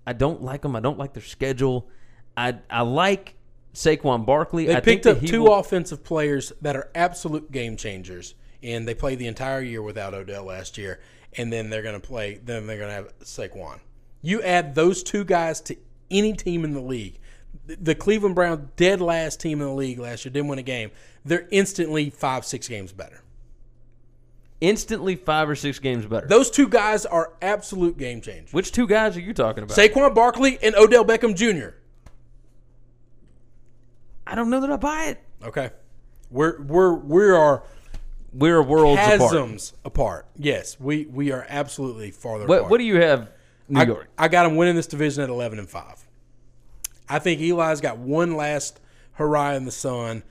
I 0.05 0.13
don't 0.13 0.43
like 0.43 0.61
them. 0.61 0.75
I 0.75 0.81
don't 0.81 0.99
like 0.99 1.13
their 1.13 1.23
schedule. 1.23 1.89
I 2.37 2.59
I 2.69 2.81
like 2.81 3.33
Saquon 3.73 4.25
Barkley. 4.25 4.65
They 4.65 4.75
I 4.75 4.79
picked 4.79 5.05
up 5.05 5.21
two 5.21 5.43
will- 5.43 5.55
offensive 5.59 6.03
players 6.03 6.51
that 6.61 6.75
are 6.75 6.89
absolute 6.95 7.51
game 7.51 7.77
changers, 7.77 8.35
and 8.63 8.87
they 8.87 8.93
played 8.93 9.19
the 9.19 9.27
entire 9.27 9.61
year 9.61 9.81
without 9.81 10.13
Odell 10.13 10.45
last 10.45 10.77
year. 10.77 10.99
And 11.37 11.53
then 11.53 11.69
they're 11.69 11.83
going 11.83 11.99
to 11.99 12.05
play. 12.07 12.39
Then 12.43 12.65
they're 12.65 12.77
going 12.79 12.89
to 12.89 12.93
have 12.95 13.19
Saquon. 13.19 13.79
You 14.23 14.41
add 14.41 14.73
those 14.73 15.03
two 15.03 15.23
guys 15.23 15.61
to 15.61 15.77
any 16.09 16.33
team 16.33 16.63
in 16.65 16.73
the 16.73 16.81
league. 16.81 17.19
The- 17.67 17.75
The 17.75 17.95
Cleveland 17.95 18.33
Browns, 18.35 18.67
dead 18.75 18.99
last 18.99 19.39
team 19.39 19.61
in 19.61 19.67
the 19.67 19.73
league 19.73 19.99
last 19.99 20.25
year, 20.25 20.31
didn't 20.31 20.47
win 20.49 20.57
a 20.59 20.63
game. 20.63 20.89
They're 21.23 21.47
instantly 21.51 22.09
five, 22.09 22.45
six 22.45 22.67
games 22.67 22.91
better. 22.91 23.21
instantly 24.61 25.15
five 25.15 25.49
or 25.49 25.55
six 25.55 25.79
games 25.79 26.05
better. 26.05 26.27
Those 26.27 26.49
two 26.51 26.67
guys 26.67 27.05
are 27.05 27.31
absolute 27.41 27.97
game 27.97 28.19
changers. 28.21 28.51
Which 28.51 28.71
two 28.73 28.87
guys 28.87 29.15
are 29.15 29.21
you 29.21 29.33
talking 29.33 29.63
about? 29.63 29.77
Saquon 29.77 30.13
Barkley 30.13 30.59
and 30.61 30.75
Odell 30.75 31.05
Beckham 31.05 31.33
Jr. 31.35 31.75
I 34.29 34.35
don't 34.35 34.49
know 34.49 34.61
that 34.61 34.71
I 34.71 34.77
buy 34.77 35.05
it. 35.05 35.23
Okay, 35.43 35.71
we're 36.29 36.61
we're 36.61 36.93
we 36.93 37.29
are 37.31 37.63
We're 38.31 38.61
worlds 38.61 39.01
apart. 39.01 39.19
chasms 39.19 39.73
apart. 39.83 40.27
Yes, 40.37 40.79
we 40.79 41.05
we 41.07 41.31
are 41.31 41.45
absolutely 41.49 42.11
farther 42.11 42.45
What 42.45 42.59
apart. 42.59 42.71
what 42.71 42.77
do 42.77 42.83
you 42.83 43.01
have? 43.01 43.29
New 43.67 43.79
I, 43.79 43.83
York. 43.85 44.07
I 44.17 44.27
got 44.27 44.43
them 44.43 44.55
winning 44.55 44.75
this 44.75 44.87
division 44.87 45.23
at 45.23 45.29
eleven 45.29 45.57
and 45.59 45.69
five. 45.69 46.05
I 47.07 47.17
think 47.19 47.41
Eli's 47.41 47.81
got 47.81 47.97
one 47.97 48.35
last 48.35 48.79
hurrah 49.13 49.53
in 49.53 49.65
the 49.65 49.71
sun. 49.71 50.21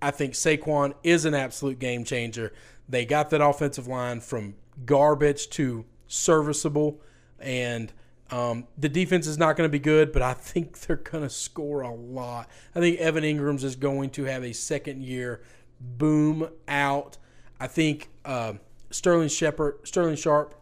I 0.00 0.12
think 0.12 0.34
Saquon 0.34 0.94
is 1.02 1.24
an 1.24 1.34
absolute 1.34 1.78
game 1.80 2.04
changer. 2.04 2.52
They 2.88 3.04
got 3.04 3.30
that 3.30 3.40
offensive 3.40 3.88
line 3.88 4.20
from 4.20 4.54
garbage 4.86 5.48
to 5.50 5.84
serviceable, 6.06 7.00
and 7.40 7.92
um, 8.32 8.66
the 8.78 8.88
defense 8.88 9.26
is 9.26 9.38
not 9.38 9.56
going 9.56 9.68
to 9.68 9.72
be 9.72 9.78
good, 9.78 10.10
but 10.12 10.22
I 10.22 10.32
think 10.32 10.80
they're 10.86 10.96
going 10.96 11.22
to 11.22 11.30
score 11.30 11.82
a 11.82 11.94
lot. 11.94 12.48
I 12.74 12.80
think 12.80 12.98
Evan 12.98 13.22
Engram's 13.22 13.62
is 13.62 13.76
going 13.76 14.10
to 14.10 14.24
have 14.24 14.42
a 14.42 14.52
second 14.52 15.02
year 15.02 15.42
boom 15.80 16.48
out. 16.66 17.18
I 17.60 17.66
think 17.66 18.08
uh, 18.24 18.54
Sterling 18.90 19.28
Shepard, 19.28 19.80
Sterling 19.84 20.16
Sharpe, 20.16 20.54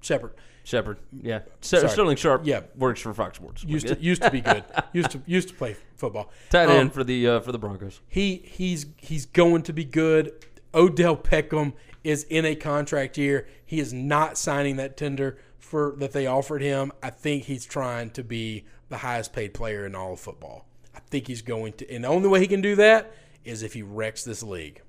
Shepard 0.00 0.32
Shepard. 0.64 0.98
Yeah. 1.12 1.40
Sorry. 1.60 1.88
Sterling 1.88 2.16
Sharpe. 2.16 2.42
Yeah. 2.44 2.62
Works 2.76 3.00
for 3.00 3.12
Fox 3.12 3.36
Sports. 3.36 3.64
used 3.64 3.88
to 3.88 4.00
used 4.00 4.22
to 4.22 4.30
be 4.30 4.40
good. 4.40 4.64
used 4.92 5.10
to 5.10 5.20
used 5.26 5.48
to 5.48 5.54
play 5.54 5.76
football. 5.96 6.30
Tight 6.48 6.66
Um, 6.66 6.76
end 6.76 6.92
for 6.92 7.04
the 7.04 7.26
uh, 7.26 7.40
for 7.40 7.52
the 7.52 7.58
Broncos. 7.58 8.00
he 8.08 8.36
he's 8.44 8.86
he's 8.96 9.26
going 9.26 9.62
to 9.64 9.72
be 9.72 9.84
good. 9.84 10.32
Odell 10.72 11.16
Beckham 11.16 11.72
is 12.04 12.24
in 12.24 12.44
a 12.44 12.54
contract 12.54 13.18
year. 13.18 13.46
He 13.66 13.80
is 13.80 13.92
not 13.92 14.38
signing 14.38 14.76
that 14.76 14.96
tender 14.96 15.38
for 15.70 15.94
that 15.98 16.10
they 16.10 16.26
offered 16.26 16.62
him. 16.62 16.90
I 17.00 17.10
think 17.10 17.44
he's 17.44 17.64
trying 17.64 18.10
to 18.10 18.24
be 18.24 18.64
the 18.88 18.96
highest 18.96 19.32
paid 19.32 19.54
player 19.54 19.86
in 19.86 19.94
all 19.94 20.14
of 20.14 20.20
football. 20.20 20.66
I 20.96 20.98
think 20.98 21.28
he's 21.28 21.42
going 21.42 21.74
to, 21.74 21.88
and 21.94 22.02
the 22.02 22.08
only 22.08 22.28
way 22.28 22.40
he 22.40 22.48
can 22.48 22.60
do 22.60 22.74
that 22.74 23.14
is 23.44 23.62
if 23.62 23.72
he 23.72 23.82
wrecks 23.82 24.24
this 24.24 24.42
league. 24.42 24.82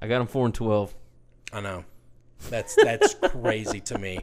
I 0.00 0.08
got 0.08 0.20
him 0.20 0.26
four 0.26 0.44
and 0.44 0.54
twelve. 0.54 0.92
I 1.52 1.60
know, 1.60 1.84
that's 2.50 2.74
that's 2.74 3.14
crazy 3.22 3.78
to 3.82 3.98
me. 3.98 4.18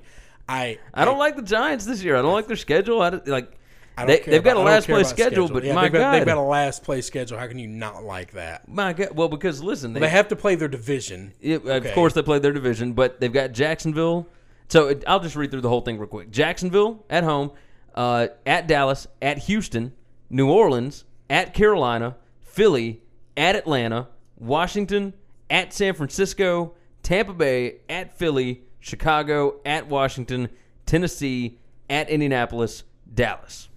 I 0.50 0.80
I 0.94 1.06
don't 1.06 1.18
like 1.18 1.38
the 1.38 1.42
Giants 1.44 1.86
this 1.86 2.04
year. 2.04 2.18
I 2.18 2.22
don't 2.22 2.34
like 2.34 2.48
their 2.48 2.58
schedule. 2.58 3.02
I 3.02 3.22
like 3.26 3.58
they, 4.06 4.20
they've 4.20 4.44
got 4.44 4.58
a 4.58 4.60
last 4.60 4.88
place 4.88 5.12
about 5.12 5.20
schedule, 5.20 5.48
but 5.48 5.64
Yeah, 5.64 5.76
my 5.76 5.84
they've 5.84 5.94
got, 5.94 6.00
God, 6.00 6.14
they've 6.14 6.26
got 6.26 6.38
a 6.38 6.42
last 6.42 6.84
place 6.84 7.06
schedule. 7.06 7.38
How 7.38 7.48
can 7.48 7.60
you 7.60 7.68
not 7.68 8.04
like 8.04 8.32
that? 8.34 8.68
my 8.68 8.94
God. 8.94 9.10
Well, 9.14 9.28
because 9.28 9.64
listen, 9.64 9.94
they, 9.94 10.02
They 10.02 10.10
have 10.10 10.28
to 10.30 10.36
play 10.36 10.56
their 10.56 10.68
division. 10.68 11.34
Yeah, 11.42 11.58
Of 11.58 11.92
course, 11.94 12.14
they 12.14 12.22
play 12.22 12.40
their 12.40 12.54
division, 12.54 12.94
but 12.94 13.20
they've 13.20 13.32
got 13.32 13.52
Jacksonville. 13.52 14.28
So 14.70 14.88
it, 14.89 15.03
I'll 15.07 15.20
just 15.20 15.36
read 15.36 15.51
through 15.51 15.61
the 15.61 15.70
whole 15.70 15.82
thing 15.82 15.97
real 15.97 16.07
quick. 16.07 16.32
Jacksonville 16.32 17.03
at 17.09 17.24
home, 17.24 17.51
uh, 17.95 18.28
at 18.45 18.67
Dallas, 18.67 19.07
at 19.22 19.39
Houston, 19.39 19.93
New 20.30 20.49
Orleans, 20.49 21.05
at 21.30 21.53
Carolina, 21.53 22.15
Philly, 22.41 23.01
at 23.36 23.55
Atlanta, 23.55 24.07
Washington, 24.38 25.13
at 25.49 25.74
San 25.74 25.93
Francisco, 25.95 26.76
Tampa 27.01 27.34
Bay, 27.34 27.78
at 27.89 28.17
Philly, 28.17 28.61
Chicago, 28.80 29.59
at 29.65 29.88
Washington, 29.88 30.49
Tennessee, 30.86 31.57
at 31.89 32.09
Indianapolis, 32.09 32.84
Dallas. 33.11 33.70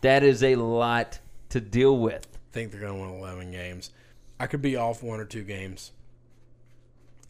That 0.00 0.22
is 0.22 0.42
a 0.42 0.56
lot 0.56 1.20
to 1.50 1.60
deal 1.60 1.96
with. 1.96 2.26
I 2.50 2.52
think 2.52 2.72
they're 2.72 2.80
going 2.80 2.96
to 2.96 3.00
win 3.00 3.20
11 3.20 3.52
games. 3.52 3.90
I 4.38 4.46
could 4.46 4.60
be 4.60 4.76
off 4.76 5.02
one 5.02 5.20
or 5.20 5.24
two 5.24 5.44
games. 5.44 5.92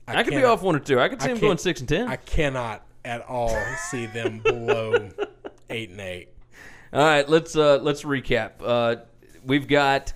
I, 0.06 0.22
could 0.22 0.34
be 0.34 0.44
off 0.44 0.62
one 0.62 0.76
or 0.76 0.80
two. 0.80 1.00
I 1.00 1.08
could 1.08 1.20
see 1.22 1.30
I 1.30 1.32
them 1.32 1.40
going 1.40 1.58
six 1.58 1.80
and 1.80 1.88
ten. 1.88 2.08
I 2.08 2.16
cannot 2.16 2.86
at 3.04 3.22
all 3.26 3.56
see 3.90 4.06
them 4.06 4.38
below 4.44 5.10
eight 5.70 5.90
and 5.90 6.00
eight. 6.00 6.28
All 6.92 7.00
right, 7.00 7.28
let's 7.28 7.56
uh, 7.56 7.78
let's 7.82 8.02
recap. 8.02 8.52
Uh, 8.60 8.96
we've 9.44 9.66
got 9.66 10.12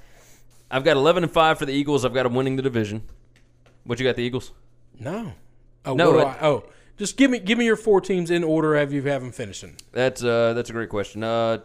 I've 0.71 0.85
got 0.85 0.97
eleven 0.97 1.23
and 1.23 1.33
five 1.33 1.59
for 1.59 1.67
the 1.67 1.73
Eagles. 1.73 2.05
I've 2.05 2.15
got 2.15 2.25
them 2.25 2.35
winning 2.35 2.57
the 2.57 2.63
division. 2.63 3.03
What 3.85 3.99
you 3.99 4.07
got 4.07 4.17
the 4.17 4.23
Eagles? 4.23 4.53
No. 4.99 5.33
Oh, 5.87 5.95
No, 5.95 6.11
what 6.11 6.21
do 6.21 6.27
I, 6.27 6.47
oh, 6.47 6.65
just 6.99 7.17
give 7.17 7.31
me 7.31 7.39
give 7.39 7.57
me 7.57 7.65
your 7.65 7.77
four 7.77 8.01
teams 8.01 8.31
in 8.31 8.45
order. 8.45 8.77
Have 8.77 8.93
you 8.93 9.03
have 9.03 9.23
them 9.23 9.33
finishing? 9.33 9.77
That's 9.93 10.23
uh 10.23 10.53
that's 10.53 10.69
a 10.71 10.73
great 10.73 10.89
question. 10.89 11.25
Uh, 11.25 11.61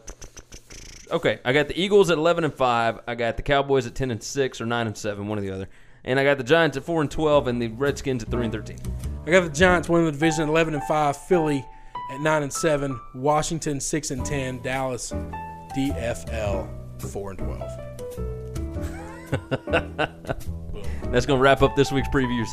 okay, 1.12 1.40
I 1.44 1.54
got 1.54 1.68
the 1.68 1.80
Eagles 1.80 2.10
at 2.10 2.18
eleven 2.18 2.44
and 2.44 2.54
five. 2.54 3.00
I 3.08 3.16
got 3.16 3.36
the 3.36 3.44
Cowboys 3.44 3.86
at 3.86 3.96
ten 3.96 4.12
and 4.12 4.24
six 4.24 4.62
or 4.62 4.66
nine 4.66 4.88
and 4.88 4.96
seven, 4.98 5.28
one 5.28 5.38
or 5.38 5.42
the 5.42 5.52
other. 5.52 5.70
And 6.06 6.20
I 6.20 6.24
got 6.24 6.38
the 6.38 6.44
Giants 6.44 6.76
at 6.78 6.84
four 6.84 7.02
and 7.02 7.10
twelve, 7.10 7.48
and 7.48 7.62
the 7.62 7.70
Redskins 7.70 8.24
at 8.24 8.30
three 8.30 8.44
and 8.44 8.54
thirteen. 8.54 8.80
I 9.26 9.32
got 9.32 9.44
the 9.44 9.50
Giants 9.50 9.88
winning 9.88 10.06
the 10.06 10.12
division, 10.12 10.50
eleven 10.50 10.74
and 10.74 10.84
five. 10.84 11.16
Philly 11.16 11.66
at 12.12 12.20
nine 12.20 12.44
and 12.44 12.52
seven. 12.52 13.00
Washington 13.16 13.80
six 13.80 14.12
and 14.12 14.26
ten. 14.26 14.62
Dallas, 14.62 15.12
DFL 15.76 16.70
four 17.02 17.32
and 17.32 17.40
twelve. 17.40 17.72
That's 21.12 21.26
going 21.26 21.38
to 21.38 21.44
wrap 21.44 21.62
up 21.62 21.76
this 21.76 21.92
week's 21.92 22.08
previews. 22.10 22.50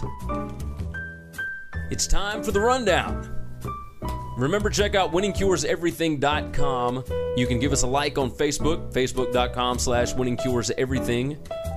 It's 1.90 2.06
time 2.06 2.42
for 2.42 2.52
the 2.52 2.60
rundown. 2.60 3.36
Remember, 4.36 4.70
check 4.70 4.94
out 4.94 5.12
winningcureseverything.com. 5.12 7.04
You 7.36 7.46
can 7.46 7.58
give 7.58 7.72
us 7.72 7.82
a 7.82 7.86
like 7.86 8.16
on 8.16 8.30
Facebook, 8.30 8.92
facebook.com 8.92 9.78
slash 9.78 10.14
winningcureseverything. 10.14 11.38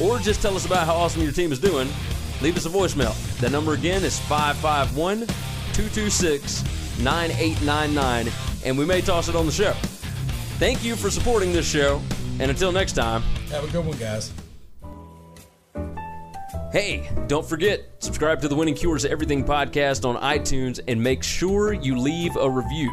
or 0.00 0.18
just 0.18 0.40
tell 0.42 0.56
us 0.56 0.66
about 0.66 0.86
how 0.86 0.94
awesome 0.94 1.22
your 1.22 1.32
team 1.32 1.52
is 1.52 1.58
doing, 1.58 1.88
leave 2.40 2.56
us 2.56 2.66
a 2.66 2.68
voicemail. 2.68 3.14
That 3.40 3.52
number 3.52 3.74
again 3.74 4.02
is 4.04 4.18
551 4.20 5.26
226 5.72 6.64
9899, 7.02 8.32
and 8.64 8.78
we 8.78 8.84
may 8.84 9.00
toss 9.00 9.28
it 9.28 9.36
on 9.36 9.46
the 9.46 9.52
show. 9.52 9.72
Thank 10.58 10.84
you 10.84 10.96
for 10.96 11.10
supporting 11.10 11.52
this 11.52 11.68
show, 11.68 12.02
and 12.38 12.50
until 12.50 12.72
next 12.72 12.92
time, 12.92 13.22
Have 13.50 13.64
a 13.64 13.72
good 13.72 13.86
one, 13.86 13.96
guys. 13.96 14.32
Hey, 16.72 17.10
don't 17.26 17.44
forget, 17.44 17.80
subscribe 17.98 18.40
to 18.42 18.48
the 18.48 18.54
Winning 18.54 18.74
Cures 18.74 19.04
Everything 19.04 19.44
podcast 19.44 20.04
on 20.08 20.16
iTunes 20.22 20.78
and 20.86 21.02
make 21.02 21.24
sure 21.24 21.72
you 21.72 21.98
leave 21.98 22.36
a 22.36 22.48
review. 22.48 22.92